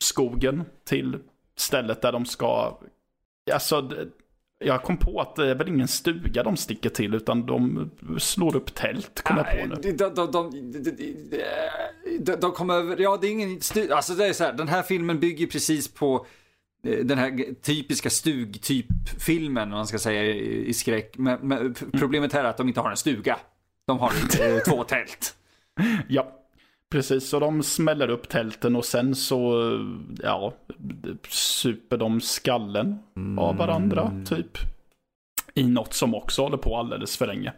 skogen, 0.05 0.65
till 0.85 1.19
stället 1.57 2.03
där 2.03 2.13
de 2.13 2.27
ska... 2.27 2.79
Alltså, 3.53 3.89
jag 4.65 4.83
kom 4.83 4.97
på 4.97 5.21
att 5.21 5.37
det 5.37 5.51
är 5.51 5.55
väl 5.55 5.69
ingen 5.69 5.89
stuga 5.89 6.43
de 6.43 6.57
sticker 6.57 6.91
till, 6.91 7.15
utan 7.15 7.47
de 7.47 7.91
slår 8.19 8.57
upp 8.57 8.75
tält, 8.75 9.23
kom 9.23 9.37
jag 9.37 9.47
på 9.47 9.67
nu. 9.67 9.93
De, 9.93 10.15
de, 10.15 10.31
de, 12.21 12.37
de, 12.41 12.53
kommer 12.53 12.75
över, 12.75 12.97
ja 13.01 13.19
det 13.21 13.27
är 13.27 13.31
ingen 13.31 13.61
stuga, 13.61 13.97
alltså 13.97 14.15
det 14.15 14.27
är 14.27 14.33
så 14.33 14.45
här, 14.45 14.53
den 14.53 14.69
här 14.69 14.83
filmen 14.83 15.21
bygger 15.21 15.47
precis 15.47 15.89
på 15.89 16.27
eh, 16.85 16.99
den 16.99 17.19
här 17.19 17.55
typiska 17.63 18.11
stugtyp-filmen, 18.11 19.63
om 19.63 19.71
man 19.71 19.87
ska 19.87 19.99
säga, 19.99 20.23
i 20.45 20.73
skräck. 20.73 21.19
Men, 21.19 21.39
men 21.43 21.75
problemet 21.93 22.33
här 22.33 22.45
är 22.45 22.49
att 22.49 22.57
de 22.57 22.69
inte 22.69 22.81
har 22.81 22.91
en 22.91 22.97
stuga. 22.97 23.39
De 23.87 23.99
har 23.99 24.13
två 24.71 24.85
tält. 24.85 25.37
Ja. 26.09 26.40
Precis, 26.91 27.29
så 27.29 27.39
de 27.39 27.63
smäller 27.63 28.11
upp 28.11 28.29
tälten 28.29 28.77
och 28.77 28.85
sen 28.85 29.15
så, 29.15 29.73
ja, 30.23 30.53
super 31.29 31.97
de 31.97 32.21
skallen 32.21 32.99
mm. 33.17 33.39
av 33.39 33.57
varandra, 33.57 34.13
typ. 34.27 34.59
I 35.55 35.63
något 35.67 35.95
som 35.95 36.15
också 36.15 36.43
håller 36.43 36.57
på 36.57 36.77
alldeles 36.77 37.17
för 37.17 37.27
länge. 37.27 37.53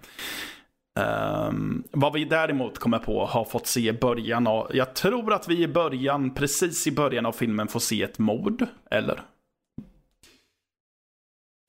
Um, 1.49 1.85
vad 1.91 2.13
vi 2.13 2.25
däremot 2.25 2.79
kommer 2.79 2.99
på 2.99 3.27
har 3.27 3.45
fått 3.45 3.67
se 3.67 3.89
i 3.89 3.93
början 3.93 4.47
av, 4.47 4.71
jag 4.75 4.95
tror 4.95 5.33
att 5.33 5.49
vi 5.49 5.63
i 5.63 5.69
början, 5.69 6.35
precis 6.35 6.87
i 6.87 6.93
början 6.93 7.27
av 7.27 7.33
filmen 7.33 7.69
får 7.69 7.81
se 7.81 8.03
ett 8.03 8.19
mord, 8.19 8.67
eller? 8.91 9.23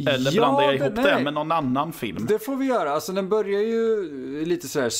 Eller 0.07 0.31
ja, 0.31 0.41
blandar 0.41 0.63
jag 0.63 0.75
ihop 0.75 0.95
det, 0.95 1.23
med 1.23 1.33
någon 1.33 1.51
annan 1.51 1.93
film? 1.93 2.25
Det 2.25 2.39
får 2.39 2.55
vi 2.55 2.65
göra. 2.65 2.91
Alltså 2.91 3.11
den 3.11 3.29
börjar 3.29 3.61
ju 3.61 4.45
lite 4.45 4.67
sådär, 4.67 4.91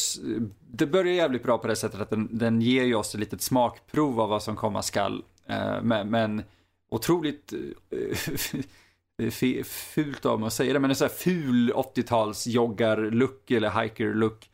det 0.72 0.86
börjar 0.86 1.14
jävligt 1.14 1.44
bra 1.44 1.58
på 1.58 1.68
det 1.68 1.76
sättet 1.76 2.02
att 2.02 2.10
den, 2.10 2.38
den 2.38 2.62
ger 2.62 2.84
ju 2.84 2.96
oss 2.96 3.14
ett 3.14 3.20
litet 3.20 3.42
smakprov 3.42 4.22
av 4.22 4.30
vad 4.30 4.44
som 4.44 4.56
komma 4.56 4.82
skall. 4.82 5.24
Uh, 5.50 5.82
men, 5.84 6.10
men 6.10 6.44
otroligt 6.92 7.54
uh, 9.22 9.64
fult 9.64 10.26
av 10.26 10.40
mig 10.40 10.48
att 10.48 10.54
säga 10.54 10.74
det, 10.74 10.80
men 10.80 10.90
en 10.90 10.96
sån 10.96 11.08
här 11.08 11.16
ful 11.16 11.72
80-tals 11.72 12.48
joggar-look 12.48 13.52
eller 13.52 13.70
hiker-look. 13.82 14.50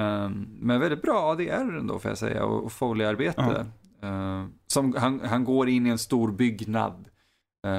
Um, 0.00 0.46
men 0.60 0.80
väldigt 0.80 1.02
bra 1.02 1.40
är 1.40 1.78
ändå 1.78 1.98
får 1.98 2.10
jag 2.10 2.18
säga 2.18 2.44
och, 2.44 2.72
foliearbete. 2.72 3.66
Uh, 4.04 4.46
som 4.66 4.94
han, 4.96 5.20
han 5.20 5.44
går 5.44 5.68
in 5.68 5.86
i 5.86 5.90
en 5.90 5.98
stor 5.98 6.32
byggnad 6.32 6.92
eh, 6.92 7.07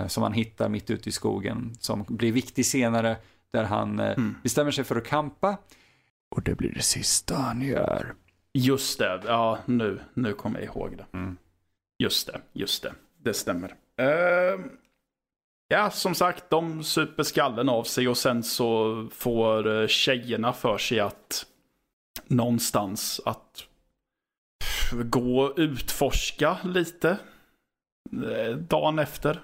som 0.08 0.24
han 0.24 0.34
hittar 0.34 0.70
mitt 0.70 0.90
ute 0.90 1.10
i 1.10 1.12
skogen. 1.12 1.76
Som 1.80 2.06
blir 2.08 2.32
viktig 2.32 2.66
senare 2.66 3.18
där 3.52 3.64
han 3.64 4.00
eh, 4.00 4.12
mm. 4.12 4.36
bestämmer 4.44 4.72
sig 4.72 4.84
för 4.84 4.96
att 4.96 5.08
kampa. 5.08 5.58
Och 6.30 6.42
det 6.44 6.56
blir 6.56 6.74
det 6.74 6.82
sista 6.82 7.36
han 7.36 7.62
gör. 7.62 8.16
Just 8.54 9.00
det, 9.00 9.22
ja 9.26 9.60
nu, 9.66 10.00
nu 10.14 10.34
kommer 10.34 10.60
jag 10.60 10.66
ihåg 10.66 10.98
det. 10.98 11.06
Mm. 11.18 11.38
Just 11.98 12.28
det, 12.28 12.42
just 12.54 12.84
det. 12.84 12.94
Det 13.18 13.34
stämmer. 13.34 13.70
Uh, 14.02 14.66
ja, 15.68 15.92
som 15.92 16.16
sagt, 16.16 16.50
de 16.50 16.84
super 16.84 17.24
skallen 17.24 17.70
av 17.70 17.84
sig 17.84 18.08
och 18.08 18.18
sen 18.18 18.44
så 18.44 19.08
får 19.12 19.82
eh, 19.82 19.88
tjejerna 19.88 20.54
för 20.54 20.78
sig 20.78 21.00
att 21.00 21.46
någonstans 22.28 23.22
att 23.26 23.68
gå 24.92 25.40
och 25.40 25.54
utforska 25.58 26.58
lite. 26.64 27.18
Eh, 28.12 28.56
dagen 28.56 29.00
efter. 29.00 29.42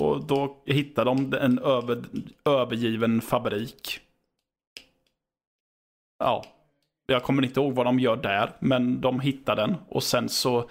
Och 0.00 0.24
då 0.24 0.62
hittar 0.64 1.04
de 1.04 1.34
en 1.34 1.58
över, 1.58 2.04
övergiven 2.44 3.20
fabrik. 3.20 4.00
Ja, 6.18 6.44
jag 7.06 7.22
kommer 7.22 7.44
inte 7.44 7.60
ihåg 7.60 7.74
vad 7.74 7.86
de 7.86 7.98
gör 7.98 8.16
där, 8.16 8.56
men 8.60 9.00
de 9.00 9.20
hittar 9.20 9.56
den. 9.56 9.76
Och 9.88 10.02
sen 10.02 10.28
så, 10.28 10.70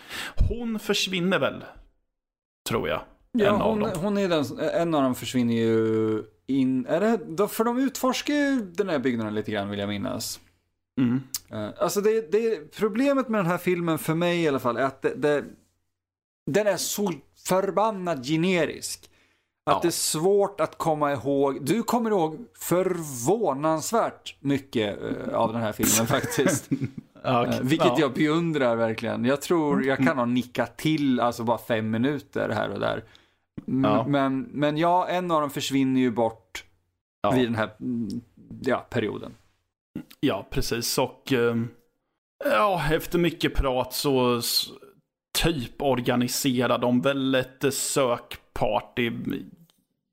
hon 0.50 0.80
försvinner 0.80 1.40
väl, 1.40 1.64
tror 2.70 2.90
jag. 2.90 3.02
Ja, 3.32 3.52
hon, 3.52 3.84
hon, 3.84 4.18
är 4.18 4.30
den, 4.30 4.46
en 4.74 4.94
av 4.94 5.04
dem 5.04 5.16
försvinner 5.16 5.54
ju 5.54 6.24
in, 6.48 6.86
är 6.86 7.00
det, 7.00 7.48
för 7.48 7.64
de 7.64 7.78
utforskar 7.78 8.34
ju 8.34 8.62
den 8.62 8.90
här 8.90 9.00
byggnaden 9.00 9.36
lite 9.36 9.52
grann 9.52 9.70
vill 9.70 9.80
jag 9.80 9.90
minnas. 9.90 10.40
Mm. 11.02 11.22
Uh, 11.54 11.70
alltså 11.78 12.02
det, 12.02 12.32
det, 12.32 12.72
problemet 12.78 13.30
med 13.30 13.40
den 13.40 13.52
här 13.52 13.58
filmen 13.58 14.00
för 14.00 14.16
mig 14.16 14.44
i 14.44 14.48
alla 14.48 14.60
fall 14.60 14.78
är 14.78 14.84
att 14.84 15.02
det, 15.02 15.16
det, 15.16 15.46
den 16.52 16.68
är 16.68 16.78
så 16.78 17.14
förbannat 17.48 18.26
generisk. 18.26 19.10
Att 19.70 19.76
ja. 19.76 19.80
det 19.82 19.88
är 19.88 19.92
svårt 19.92 20.62
att 20.62 20.78
komma 20.78 21.12
ihåg. 21.12 21.66
Du 21.66 21.84
kommer 21.84 22.10
ihåg 22.10 22.38
förvånansvärt 22.60 24.36
mycket 24.40 25.02
uh, 25.02 25.34
av 25.36 25.54
den 25.54 25.62
här 25.62 25.72
filmen 25.72 26.08
faktiskt. 26.22 26.70
okay. 27.16 27.46
uh, 27.46 27.62
vilket 27.62 27.88
ja. 27.88 28.00
jag 28.00 28.14
beundrar 28.14 28.76
verkligen. 28.76 29.26
Jag 29.26 29.42
tror 29.42 29.86
jag 29.86 29.98
kan 29.98 30.18
ha 30.18 30.26
nickat 30.26 30.78
till 30.78 31.20
alltså 31.20 31.44
bara 31.44 31.58
fem 31.58 31.90
minuter 31.90 32.50
här 32.50 32.70
och 32.70 32.80
där. 32.80 33.04
Men, 34.08 34.42
men 34.42 34.78
ja, 34.78 35.08
en 35.08 35.32
av 35.32 35.42
dem 35.42 35.50
försvinner 35.50 36.02
ju 36.02 36.12
bort 36.12 36.64
vid 37.34 37.48
den 37.48 37.56
här 37.56 37.70
ja, 38.62 38.88
perioden. 38.90 39.34
Ja, 40.20 40.48
precis. 40.50 40.98
Och 40.98 41.32
uh, 41.32 41.66
ja, 42.46 42.84
efter 42.92 43.20
mycket 43.20 43.54
prat 43.54 43.94
så 43.94 44.42
typ 45.44 45.82
organiserar 45.82 46.78
de 46.78 47.02
väl 47.02 47.36
ett 47.36 47.74
sökparty 47.74 49.12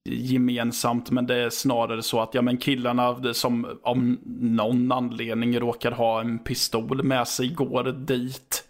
gemensamt, 0.09 1.11
men 1.11 1.27
det 1.27 1.35
är 1.35 1.51
snarare 1.51 2.03
så 2.03 2.21
att 2.21 2.35
ja, 2.35 2.43
men 2.43 2.57
killarna 2.57 3.35
som 3.35 3.79
av 3.83 4.17
någon 4.41 4.93
anledning 4.93 5.61
råkar 5.61 5.91
ha 5.91 6.21
en 6.21 6.39
pistol 6.39 7.03
med 7.03 7.29
sig 7.29 7.49
går 7.49 7.85
dit. 7.85 8.65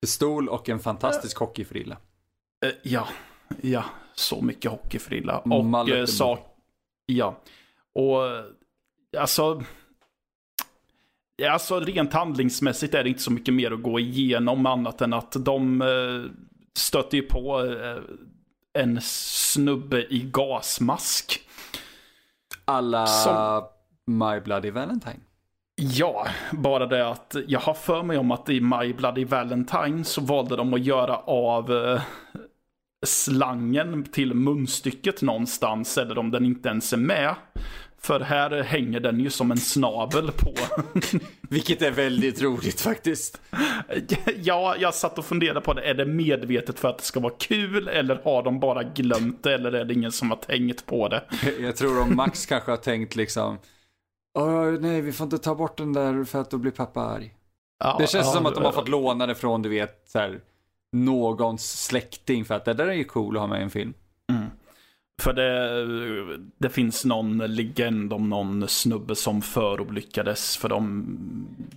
Pistol 0.00 0.48
och 0.48 0.68
en 0.68 0.78
fantastisk 0.78 1.40
uh, 1.40 1.46
hockeyfrilla. 1.46 1.96
Uh, 2.66 2.72
ja, 2.82 3.08
ja, 3.62 3.84
så 4.14 4.42
mycket 4.42 4.70
hockeyfrilla. 4.70 5.38
Och 5.38 5.88
uh, 5.88 6.04
sak, 6.04 6.40
ja, 7.06 7.40
och 7.94 8.22
alltså, 9.18 9.62
alltså 11.50 11.80
rent 11.80 12.12
handlingsmässigt 12.12 12.94
är 12.94 13.02
det 13.02 13.08
inte 13.08 13.22
så 13.22 13.32
mycket 13.32 13.54
mer 13.54 13.70
att 13.70 13.82
gå 13.82 14.00
igenom 14.00 14.66
annat 14.66 15.00
än 15.00 15.12
att 15.12 15.36
de 15.44 15.82
uh, 15.82 16.26
stöter 16.76 17.16
ju 17.16 17.22
på 17.22 17.60
en 18.76 19.00
snubbe 19.02 20.06
i 20.14 20.30
gasmask. 20.32 21.40
Alla 22.64 23.06
Som... 23.06 23.62
My 24.06 24.40
Bloody 24.40 24.70
Valentine. 24.70 25.20
Ja, 25.76 26.26
bara 26.52 26.86
det 26.86 27.08
att 27.08 27.36
jag 27.46 27.60
har 27.60 27.74
för 27.74 28.02
mig 28.02 28.18
om 28.18 28.30
att 28.30 28.48
i 28.48 28.60
My 28.60 28.92
Bloody 28.92 29.24
Valentine 29.24 30.04
så 30.04 30.20
valde 30.20 30.56
de 30.56 30.74
att 30.74 30.84
göra 30.84 31.16
av 31.16 31.72
eh, 31.72 32.00
slangen 33.06 34.04
till 34.04 34.34
munstycket 34.34 35.22
någonstans, 35.22 35.98
eller 35.98 36.18
om 36.18 36.30
den 36.30 36.44
inte 36.44 36.68
ens 36.68 36.92
är 36.92 36.96
med. 36.96 37.34
För 37.98 38.20
här 38.20 38.62
hänger 38.62 39.00
den 39.00 39.20
ju 39.20 39.30
som 39.30 39.50
en 39.50 39.56
snabel 39.56 40.30
på. 40.32 40.54
Vilket 41.40 41.82
är 41.82 41.90
väldigt 41.90 42.42
roligt 42.42 42.80
faktiskt. 42.80 43.40
ja, 44.36 44.76
jag 44.78 44.94
satt 44.94 45.18
och 45.18 45.24
funderade 45.24 45.60
på 45.60 45.72
det. 45.72 45.82
Är 45.82 45.94
det 45.94 46.06
medvetet 46.06 46.78
för 46.78 46.88
att 46.88 46.98
det 46.98 47.04
ska 47.04 47.20
vara 47.20 47.34
kul 47.38 47.88
eller 47.88 48.20
har 48.24 48.42
de 48.42 48.60
bara 48.60 48.82
glömt 48.82 49.42
det 49.42 49.54
eller 49.54 49.72
är 49.72 49.84
det 49.84 49.94
ingen 49.94 50.12
som 50.12 50.30
har 50.30 50.38
tänkt 50.38 50.86
på 50.86 51.08
det? 51.08 51.24
Jag 51.60 51.76
tror 51.76 52.02
om 52.02 52.16
Max 52.16 52.46
kanske 52.46 52.70
har 52.72 52.76
tänkt 52.76 53.16
liksom 53.16 53.58
nej, 54.80 55.00
vi 55.00 55.12
får 55.12 55.24
inte 55.24 55.38
ta 55.38 55.54
bort 55.54 55.76
den 55.76 55.92
där 55.92 56.24
för 56.24 56.40
att 56.40 56.50
då 56.50 56.58
blir 56.58 56.72
pappa 56.72 57.00
arg. 57.00 57.34
Ja, 57.78 57.96
det 57.98 58.06
känns 58.06 58.26
ja, 58.26 58.32
som 58.32 58.46
att 58.46 58.54
de 58.54 58.64
har 58.64 58.72
fått 58.72 58.88
låna 58.88 59.26
det 59.26 59.34
från, 59.34 59.62
du 59.62 59.68
vet, 59.68 60.02
så 60.06 60.18
här, 60.18 60.40
någons 60.92 61.84
släkting 61.84 62.44
för 62.44 62.54
att 62.54 62.64
det 62.64 62.74
där 62.74 62.86
är 62.86 62.92
ju 62.92 63.04
cool 63.04 63.36
att 63.36 63.40
ha 63.40 63.46
med 63.46 63.60
i 63.60 63.62
en 63.62 63.70
film. 63.70 63.94
Mm. 64.32 64.46
För 65.22 65.32
det, 65.32 66.38
det 66.58 66.70
finns 66.70 67.04
någon 67.04 67.38
legend 67.38 68.12
om 68.12 68.30
någon 68.30 68.68
snubbe 68.68 69.14
som 69.14 69.42
förolyckades 69.42 70.56
för 70.56 70.68
de, 70.68 71.06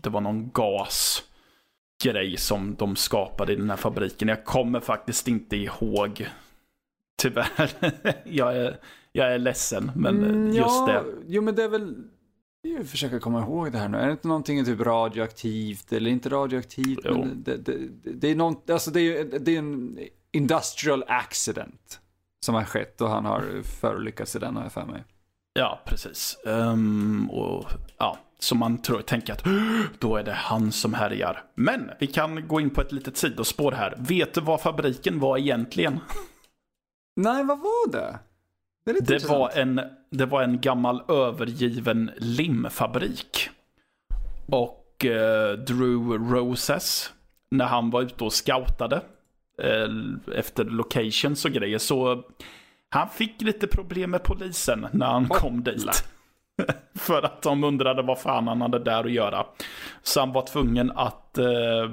det 0.01 0.09
var 0.09 0.21
någon 0.21 0.51
gasgrej 0.53 2.37
som 2.37 2.75
de 2.75 2.95
skapade 2.95 3.53
i 3.53 3.55
den 3.55 3.69
här 3.69 3.77
fabriken. 3.77 4.27
Jag 4.27 4.45
kommer 4.45 4.79
faktiskt 4.79 5.27
inte 5.27 5.55
ihåg. 5.55 6.29
Tyvärr. 7.21 7.71
jag, 8.23 8.57
är, 8.57 8.77
jag 9.11 9.33
är 9.33 9.39
ledsen, 9.39 9.91
men 9.95 10.23
Mm, 10.23 10.47
just 10.47 10.57
ja, 10.57 10.85
det. 10.87 11.03
Jo, 11.27 11.41
men 11.41 11.55
det 11.55 11.63
är 11.63 11.69
väl... 11.69 11.95
Jag 12.61 12.87
försöker 12.87 13.19
komma 13.19 13.41
ihåg 13.41 13.71
det 13.71 13.77
här 13.77 13.89
nu. 13.89 13.97
Är 13.97 14.05
det 14.05 14.11
inte 14.11 14.27
någonting 14.27 14.65
typ 14.65 14.79
radioaktivt 14.81 15.93
eller 15.93 16.11
inte 16.11 16.29
radioaktivt? 16.29 16.99
Jo. 17.03 17.17
Men 17.17 17.43
det, 17.43 17.57
det, 17.57 17.77
det, 18.03 18.11
det 18.11 18.27
är 18.27 18.35
någon, 18.35 18.55
alltså 18.69 18.91
det 18.91 19.01
är, 19.01 19.39
det 19.39 19.55
är 19.55 19.59
en 19.59 19.99
industrial 20.31 21.03
accident 21.07 21.99
som 22.45 22.55
har 22.55 22.63
skett 22.63 23.01
och 23.01 23.09
han 23.09 23.25
har 23.25 23.63
förolyckats 23.81 24.35
i 24.35 24.39
den 24.39 24.55
har 24.55 24.63
jag 24.63 24.71
för 24.71 24.85
mig. 24.85 25.03
Ja, 25.53 25.79
precis. 25.85 26.37
Ehm, 26.45 27.29
och 27.29 27.65
ja, 27.97 28.17
så 28.39 28.55
man 28.55 28.81
tror, 28.81 29.01
tänker 29.01 29.33
att 29.33 29.43
då 29.99 30.15
är 30.17 30.23
det 30.23 30.33
han 30.33 30.71
som 30.71 30.93
härjar. 30.93 31.43
Men 31.55 31.91
vi 31.99 32.07
kan 32.07 32.47
gå 32.47 32.61
in 32.61 32.69
på 32.69 32.81
ett 32.81 32.91
litet 32.91 33.17
sidospår 33.17 33.71
här. 33.71 33.93
Vet 33.97 34.33
du 34.33 34.41
vad 34.41 34.61
fabriken 34.61 35.19
var 35.19 35.37
egentligen? 35.37 35.99
Nej, 37.15 37.43
vad 37.43 37.59
var 37.59 37.91
det? 37.91 38.19
Det, 38.85 38.91
Det 38.93 38.99
intressant. 38.99 39.31
var, 39.31 39.49
en, 39.49 39.81
det 40.09 40.25
var 40.25 40.43
en 40.43 40.61
gammal 40.61 41.03
övergiven 41.07 42.11
limfabrik. 42.17 43.49
Och 44.47 45.05
eh, 45.05 45.51
Drew 45.51 46.31
Roses, 46.33 47.13
när 47.51 47.65
han 47.65 47.89
var 47.89 48.01
ute 48.01 48.23
och 48.23 48.33
scoutade 48.33 49.01
efter 50.35 50.63
locations 50.63 51.45
och 51.45 51.51
grejer, 51.51 51.77
så 51.77 52.23
han 52.89 53.09
fick 53.09 53.41
lite 53.41 53.67
problem 53.67 54.11
med 54.11 54.23
polisen 54.23 54.87
när 54.91 55.05
han 55.05 55.29
kom 55.29 55.63
dit. 55.63 56.03
För 56.95 57.21
att 57.23 57.41
de 57.41 57.63
undrade 57.63 58.01
vad 58.01 58.19
fan 58.19 58.47
han 58.47 58.61
hade 58.61 58.79
där 58.79 59.03
att 59.03 59.11
göra. 59.11 59.45
Så 60.03 60.19
han 60.19 60.31
var 60.31 60.47
tvungen 60.47 60.91
att 60.91 61.37
eh, 61.37 61.89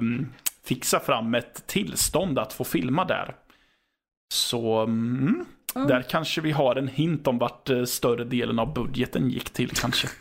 fixa 0.63 0.99
fram 0.99 1.35
ett 1.35 1.67
tillstånd 1.67 2.39
att 2.39 2.53
få 2.53 2.63
filma 2.63 3.05
där. 3.05 3.35
Så 4.33 4.79
mm, 4.79 5.45
där 5.73 6.01
kanske 6.01 6.41
vi 6.41 6.51
har 6.51 6.75
en 6.75 6.87
hint 6.87 7.27
om 7.27 7.37
vart 7.37 7.69
eh, 7.69 7.83
större 7.83 8.23
delen 8.23 8.59
av 8.59 8.73
budgeten 8.73 9.29
gick 9.29 9.49
till 9.49 9.69
kanske. 9.69 10.07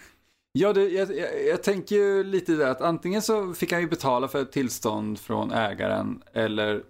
Ja, 0.58 0.72
det, 0.72 0.88
jag, 0.88 1.16
jag, 1.16 1.28
jag 1.48 1.62
tänker 1.62 1.96
ju 1.96 2.24
lite 2.24 2.52
där 2.52 2.70
att 2.70 2.80
antingen 2.80 3.22
så 3.22 3.54
fick 3.54 3.72
han 3.72 3.80
ju 3.80 3.88
betala 3.88 4.28
för 4.28 4.42
ett 4.42 4.52
tillstånd 4.52 5.20
från 5.20 5.52
ägaren 5.52 6.22
eller 6.32 6.82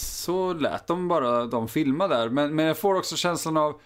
så 0.00 0.52
lät 0.52 0.86
de 0.86 1.08
bara 1.08 1.46
dem 1.46 1.68
filma 1.68 2.08
där. 2.08 2.28
Men, 2.28 2.54
men 2.54 2.64
jag 2.64 2.78
får 2.78 2.94
också 2.94 3.16
känslan 3.16 3.56
av 3.56 3.80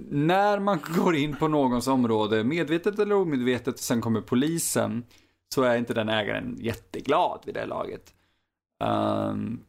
när 0.00 0.58
man 0.58 0.78
går 0.96 1.16
in 1.16 1.36
på 1.36 1.48
någons 1.48 1.86
område, 1.86 2.44
medvetet 2.44 2.98
eller 2.98 3.14
omedvetet, 3.14 3.74
och 3.74 3.80
sen 3.80 4.00
kommer 4.00 4.20
polisen, 4.20 5.04
så 5.54 5.62
är 5.62 5.76
inte 5.76 5.94
den 5.94 6.08
ägaren 6.08 6.56
jätteglad 6.60 7.42
vid 7.46 7.54
det 7.54 7.66
laget. 7.66 8.14
Um, 8.84 9.64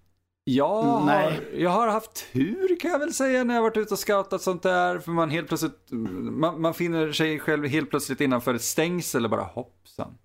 jag, 0.46 0.82
har, 0.84 1.06
Nej. 1.06 1.50
jag 1.54 1.70
har 1.70 1.88
haft 1.88 2.34
tur 2.34 2.80
kan 2.80 2.92
jag 2.92 3.00
väl 3.00 3.14
säga 3.14 3.44
när 3.44 3.56
jag 3.56 3.62
varit 3.62 3.78
ute 3.78 3.94
och 3.94 4.00
scoutat 4.00 4.42
sånt 4.42 4.64
där. 4.64 5.00
För 5.00 5.12
man 5.12 5.30
helt 5.30 5.48
plötsligt, 5.48 5.92
man, 5.92 6.62
man 6.62 6.74
finner 6.74 7.12
sig 7.12 7.40
själv 7.40 7.66
helt 7.66 7.90
plötsligt 7.90 8.22
innanför 8.22 8.54
ett 8.54 8.62
stängsel 8.62 9.24
och 9.24 9.32
bara 9.32 9.44
hoppsan. 9.44 10.18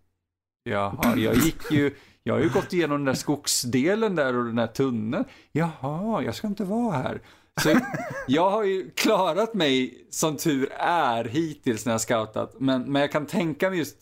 Jaha, 0.62 1.16
jag 1.16 1.34
gick 1.34 1.70
ju, 1.70 1.94
jag 2.28 2.34
har 2.34 2.42
ju 2.42 2.48
gått 2.48 2.72
igenom 2.72 2.96
den 2.98 3.04
där 3.04 3.14
skogsdelen 3.14 4.14
där 4.14 4.36
och 4.36 4.44
den 4.44 4.56
där 4.56 4.66
tunneln. 4.66 5.24
Jaha, 5.52 6.22
jag 6.22 6.34
ska 6.34 6.46
inte 6.46 6.64
vara 6.64 6.96
här. 6.96 7.20
Så 7.62 7.80
jag 8.26 8.50
har 8.50 8.64
ju 8.64 8.90
klarat 8.90 9.54
mig 9.54 10.06
som 10.10 10.36
tur 10.36 10.72
är 10.78 11.24
hittills 11.24 11.86
när 11.86 11.92
jag 11.92 12.00
scoutat. 12.00 12.54
Men, 12.60 12.92
men 12.92 13.02
jag 13.02 13.12
kan 13.12 13.26
tänka 13.26 13.70
mig 13.70 13.78
just 13.78 13.96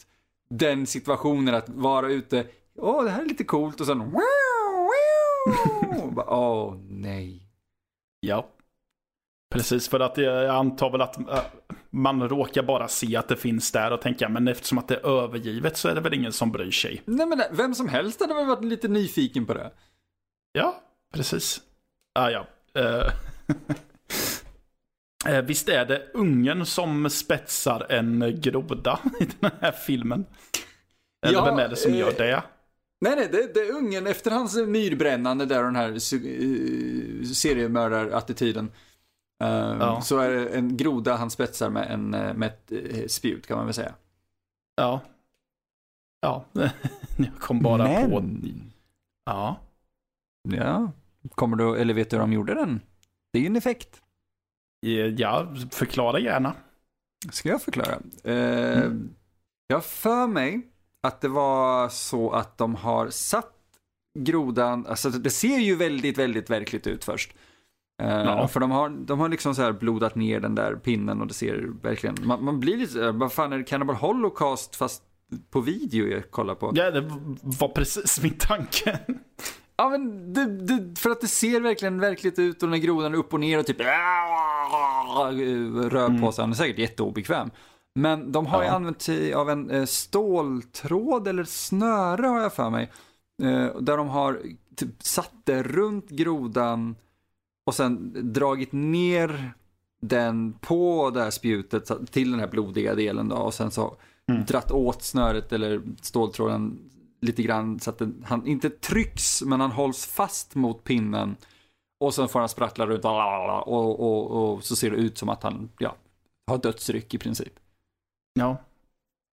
den 0.50 0.86
situationen 0.86 1.54
att 1.54 1.68
vara 1.68 2.08
ute, 2.08 2.46
åh 2.78 3.04
det 3.04 3.10
här 3.10 3.22
är 3.22 3.26
lite 3.26 3.44
coolt 3.44 3.80
och 3.80 3.86
sen 3.86 3.98
wow, 3.98 4.22
wow. 5.92 6.24
Åh 6.28 6.76
nej. 6.88 7.42
Ja. 8.20 8.48
Precis, 9.50 9.88
för 9.88 10.00
att 10.00 10.16
jag 10.18 10.46
antar 10.46 10.90
väl 10.90 11.00
att 11.00 11.18
äh, 11.18 11.40
man 11.90 12.28
råkar 12.28 12.62
bara 12.62 12.88
se 12.88 13.16
att 13.16 13.28
det 13.28 13.36
finns 13.36 13.72
där 13.72 13.90
och 13.90 14.00
tänka, 14.00 14.28
men 14.28 14.48
eftersom 14.48 14.78
att 14.78 14.88
det 14.88 14.94
är 14.94 15.22
övergivet 15.24 15.76
så 15.76 15.88
är 15.88 15.94
det 15.94 16.00
väl 16.00 16.14
ingen 16.14 16.32
som 16.32 16.52
bryr 16.52 16.70
sig. 16.70 17.02
Nej 17.04 17.26
men 17.26 17.42
vem 17.50 17.74
som 17.74 17.88
helst 17.88 18.20
hade 18.20 18.34
väl 18.34 18.46
varit 18.46 18.64
lite 18.64 18.88
nyfiken 18.88 19.46
på 19.46 19.54
det. 19.54 19.70
Ja, 20.52 20.82
precis. 21.14 21.60
Ah, 22.14 22.30
ja. 22.30 22.46
Eh, 22.74 23.12
eh, 25.34 25.42
Visst 25.42 25.68
är 25.68 25.86
det 25.86 26.10
ungen 26.14 26.66
som 26.66 27.10
spetsar 27.10 27.86
en 27.88 28.40
groda 28.40 28.98
i 29.20 29.28
den 29.40 29.50
här 29.60 29.72
filmen? 29.72 30.24
Eller 31.26 31.38
Ja, 31.38 31.44
vem 31.44 31.58
är 31.58 31.68
det 31.68 31.76
som 31.76 31.92
eh, 31.92 31.98
gör 31.98 32.12
det? 32.12 32.42
Nej, 33.00 33.16
nej, 33.16 33.28
det, 33.32 33.54
det 33.54 33.60
är 33.60 33.72
ungen 33.72 34.06
efter 34.06 34.30
hans 34.30 34.56
myrbrännande 34.56 35.46
där 35.46 35.62
den 35.62 35.76
här 35.76 35.90
uh, 35.90 35.98
seriemördarattityden. 37.24 38.64
Uh, 38.64 38.70
Ja. 39.38 40.00
Så 40.00 40.18
är 40.18 40.30
det 40.30 40.48
en 40.48 40.76
groda 40.76 41.16
han 41.16 41.30
spetsar 41.30 41.70
med, 41.70 41.90
en, 41.90 42.14
eh, 42.14 42.34
med 42.34 42.48
ett 42.48 42.72
eh, 42.72 43.06
spjut 43.06 43.46
kan 43.46 43.56
man 43.56 43.66
väl 43.66 43.74
säga. 43.74 43.94
Ja. 44.76 45.00
Ja, 46.20 46.44
jag 47.16 47.38
kom 47.40 47.62
bara 47.62 48.08
på... 48.08 48.24
Ja. 49.24 49.56
Ja, 50.48 50.92
kommer 51.34 51.56
du, 51.56 51.76
eller 51.76 51.94
vet 51.94 52.10
du 52.10 52.16
hur 52.16 52.20
de 52.20 52.32
gjorde 52.32 52.54
den? 52.54 52.80
Det 53.32 53.38
är 53.38 53.40
ju 53.42 53.46
en 53.46 53.56
effekt. 53.56 54.02
Eh, 54.86 54.90
Ja, 54.92 55.54
förklara 55.70 56.18
gärna. 56.18 56.54
Ska 57.30 57.48
jag 57.48 57.62
förklara? 57.62 57.98
Eh, 58.24 58.92
Jag 59.66 59.76
har 59.76 59.80
för 59.80 60.26
mig 60.26 60.66
att 61.02 61.20
det 61.20 61.28
var 61.28 61.88
så 61.88 62.30
att 62.30 62.58
de 62.58 62.74
har 62.74 63.10
satt 63.10 63.52
grodan, 64.18 64.86
alltså 64.86 65.10
det 65.10 65.30
ser 65.30 65.58
ju 65.58 65.76
väldigt, 65.76 66.18
väldigt 66.18 66.50
verkligt 66.50 66.86
ut 66.86 67.04
först. 67.04 67.34
Eh, 68.02 68.08
Ja. 68.24 68.48
För 68.48 68.60
de 68.60 68.70
har, 68.70 68.88
de 68.88 69.20
har 69.20 69.28
liksom 69.28 69.54
så 69.54 69.62
här 69.62 69.72
blodat 69.72 70.14
ner 70.14 70.40
den 70.40 70.54
där 70.54 70.74
pinnen 70.74 71.20
och 71.20 71.26
det 71.26 71.34
ser 71.34 71.72
verkligen, 71.82 72.16
man, 72.24 72.44
man 72.44 72.60
blir 72.60 72.76
lite 72.76 73.10
vad 73.12 73.32
fan 73.32 73.52
är 73.52 73.58
det 73.58 73.64
Cannibal 73.64 73.96
Holocaust 73.96 74.76
fast 74.76 75.02
på 75.50 75.60
video 75.60 76.06
jag 76.08 76.30
kollar 76.30 76.54
på? 76.54 76.72
Ja, 76.74 76.90
det 76.90 77.00
var 77.42 77.68
precis 77.68 78.22
min 78.22 78.38
tanke. 78.38 78.98
Ja 79.76 79.88
men 79.88 80.32
det, 80.32 80.46
det, 80.66 80.98
för 81.00 81.10
att 81.10 81.20
det 81.20 81.26
ser 81.28 81.60
verkligen 81.60 82.00
verkligt 82.00 82.38
ut 82.38 82.62
och 82.62 82.68
den 82.68 82.80
här 82.80 82.86
grodan 82.86 83.14
är 83.14 83.18
upp 83.18 83.32
och 83.34 83.40
ner 83.40 83.58
och 83.58 83.66
typ 83.66 83.80
rör 85.90 86.20
på 86.20 86.32
sig. 86.32 86.42
Han 86.42 86.50
är 86.50 86.54
säkert 86.54 86.78
jätteobekväm. 86.78 87.50
Men 87.94 88.32
de 88.32 88.46
har 88.46 88.62
ju 88.62 88.68
Ja. 88.68 88.74
använt 88.74 89.02
sig 89.02 89.34
av 89.34 89.50
en 89.50 89.70
eh, 89.70 89.84
ståltråd 89.84 91.28
eller 91.28 91.44
snöre 91.44 92.26
har 92.26 92.40
jag 92.40 92.52
för 92.54 92.70
mig. 92.70 92.90
Eh, 93.42 93.76
där 93.80 93.96
de 93.96 94.08
har 94.08 94.40
typ 94.76 95.02
satt 95.02 95.32
det 95.44 95.62
runt 95.62 96.08
grodan 96.10 96.96
och 97.66 97.74
sen 97.74 98.12
dragit 98.32 98.72
ner 98.72 99.52
den 100.00 100.52
på 100.52 101.10
det 101.10 101.22
här 101.22 101.30
spjutet 101.30 102.10
till 102.10 102.30
den 102.30 102.40
här 102.40 102.48
blodiga 102.48 102.94
delen 102.94 103.28
då 103.28 103.36
och 103.36 103.54
sen 103.54 103.70
så 103.70 103.96
Mm. 104.28 104.44
dratt 104.44 104.70
åt 104.70 105.02
snöret 105.02 105.52
eller 105.52 105.82
ståltråden 106.02 106.78
lite 107.20 107.42
grann 107.42 107.80
så 107.80 107.90
att 107.90 107.98
den, 107.98 108.24
han 108.26 108.46
inte 108.46 108.70
trycks 108.70 109.42
men 109.42 109.60
han 109.60 109.70
hålls 109.70 110.06
fast 110.06 110.54
mot 110.54 110.84
pinnen 110.84 111.36
och 112.00 112.14
sen 112.14 112.28
får 112.28 112.40
han 112.40 112.48
sprattla 112.48 112.86
runt 112.86 113.04
och, 113.04 113.68
och, 113.68 114.00
och, 114.00 114.54
och 114.54 114.64
så 114.64 114.76
ser 114.76 114.90
det 114.90 114.96
ut 114.96 115.18
som 115.18 115.28
att 115.28 115.42
han 115.42 115.70
ja, 115.78 115.96
har 116.46 116.58
dödsryck 116.58 117.14
i 117.14 117.18
princip. 117.18 117.52
Ja. 118.34 118.56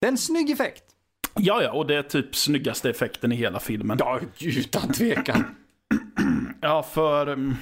Det 0.02 0.08
är 0.08 0.12
en 0.12 0.18
snygg 0.18 0.50
effekt. 0.50 0.84
Ja, 1.36 1.64
ja, 1.64 1.72
och 1.72 1.88
det 1.88 1.96
är 1.96 2.04
typ 2.04 2.36
snyggaste 2.36 2.90
effekten 2.90 3.32
i 3.32 3.36
hela 3.36 3.60
filmen. 3.60 3.98
Ja, 4.00 4.20
utan 4.40 4.94
tvekan. 4.94 5.44
Ja, 6.62 6.84
för... 6.84 7.28
mm, 7.28 7.56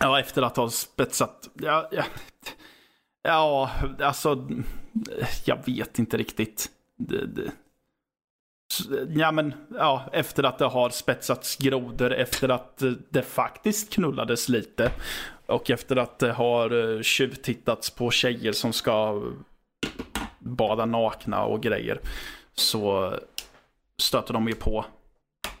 Ja, 0.00 0.20
efter 0.20 0.42
att 0.42 0.56
ha 0.56 0.70
spetsat... 0.70 1.48
Ja, 1.54 1.88
ja, 1.92 2.04
ja 3.22 3.70
alltså... 4.00 4.48
Jag 5.44 5.66
vet 5.66 5.98
inte 5.98 6.16
riktigt. 6.16 6.70
Det, 6.96 7.26
det. 7.26 7.52
Ja, 9.08 9.32
men 9.32 9.54
ja, 9.70 10.08
efter 10.12 10.42
att 10.42 10.58
det 10.58 10.64
har 10.64 10.90
spetsats 10.90 11.56
grodor, 11.56 12.12
efter 12.12 12.48
att 12.48 12.82
det 13.10 13.22
faktiskt 13.22 13.92
knullades 13.92 14.48
lite. 14.48 14.90
Och 15.46 15.70
efter 15.70 15.96
att 15.96 16.18
det 16.18 16.32
har 16.32 16.96
eh, 16.96 17.02
tjuvtittats 17.02 17.90
på 17.90 18.10
tjejer 18.10 18.52
som 18.52 18.72
ska 18.72 19.22
bada 20.38 20.86
nakna 20.86 21.44
och 21.44 21.62
grejer. 21.62 22.00
Så 22.54 23.14
stöter 23.98 24.34
de 24.34 24.48
ju 24.48 24.54
på 24.54 24.84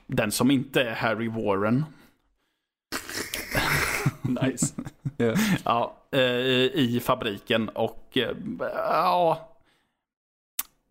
den 0.06 0.32
som 0.32 0.50
inte 0.50 0.82
är 0.82 0.94
Harry 0.94 1.28
Warren. 1.28 1.84
Nice. 4.42 4.74
Yeah. 5.18 5.38
Ja, 5.64 5.96
eh, 6.10 6.20
i 6.20 7.00
fabriken 7.04 7.68
och 7.68 8.18
eh, 8.18 8.36
ja, 8.60 9.48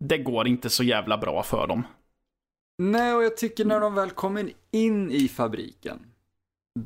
det 0.00 0.18
går 0.18 0.48
inte 0.48 0.70
så 0.70 0.84
jävla 0.84 1.18
bra 1.18 1.42
för 1.42 1.66
dem. 1.66 1.82
Nej, 2.78 3.14
och 3.14 3.24
jag 3.24 3.36
tycker 3.36 3.64
när 3.64 3.80
de 3.80 3.94
väl 3.94 4.10
kommer 4.10 4.50
in 4.70 5.10
i 5.10 5.28
fabriken. 5.28 5.98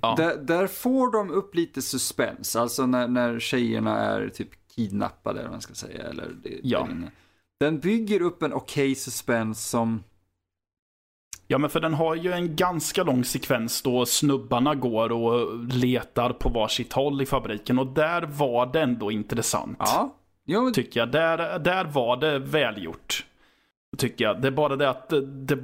Ja. 0.03 0.15
Där, 0.17 0.37
där 0.37 0.67
får 0.67 1.13
de 1.13 1.31
upp 1.31 1.55
lite 1.55 1.83
suspens. 1.83 2.57
Alltså 2.57 2.87
när, 2.87 3.09
när 3.09 3.41
tjejerna 3.41 3.99
är 3.99 4.29
typ 4.29 4.51
kidnappade, 4.75 5.39
eller 5.39 5.49
vad 5.49 5.55
man 5.55 5.61
ska 5.61 5.75
säga. 5.75 6.03
Eller 6.03 6.37
det, 6.43 6.61
Ja. 6.63 6.89
Den 7.61 7.81
bygger 7.81 8.23
upp 8.23 8.43
en 8.43 8.53
okej 8.53 8.95
suspens 8.95 9.69
som... 9.69 10.05
Ja, 11.51 11.59
men 11.59 11.71
för 11.71 11.81
den 11.81 11.95
har 11.95 12.15
ju 12.15 12.33
en 12.33 12.57
ganska 12.57 13.03
lång 13.03 13.25
sekvens 13.25 13.83
då 13.83 14.07
snubbarna 14.07 14.75
går 14.75 15.13
och 15.13 15.65
letar 15.65 16.33
på 16.33 16.49
varsitt 16.49 16.93
håll 16.93 17.23
i 17.23 17.27
fabriken 17.27 17.79
och 17.79 17.87
där 17.87 18.23
var 18.23 18.73
det 18.73 18.81
ändå 18.81 19.11
intressant. 19.11 19.79
Ja. 19.79 20.15
Jo, 20.47 20.63
men, 20.63 20.73
Tycker 20.73 21.01
jag. 21.01 21.11
Där, 21.11 21.59
där 21.59 21.85
var 21.85 22.17
det 22.17 22.39
välgjort. 22.39 23.27
Tycker 23.97 24.25
jag. 24.25 24.43
Det 24.43 24.49
är 24.49 24.53
bara 24.53 24.77
det 24.77 24.91
att 24.91 25.09
det, 25.09 25.21
det 25.21 25.59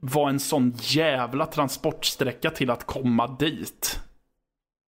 var 0.00 0.28
en 0.28 0.40
sån 0.40 0.74
jävla 0.76 1.46
transportsträcka 1.46 2.50
till 2.50 2.70
att 2.70 2.86
komma 2.86 3.36
dit. 3.38 4.00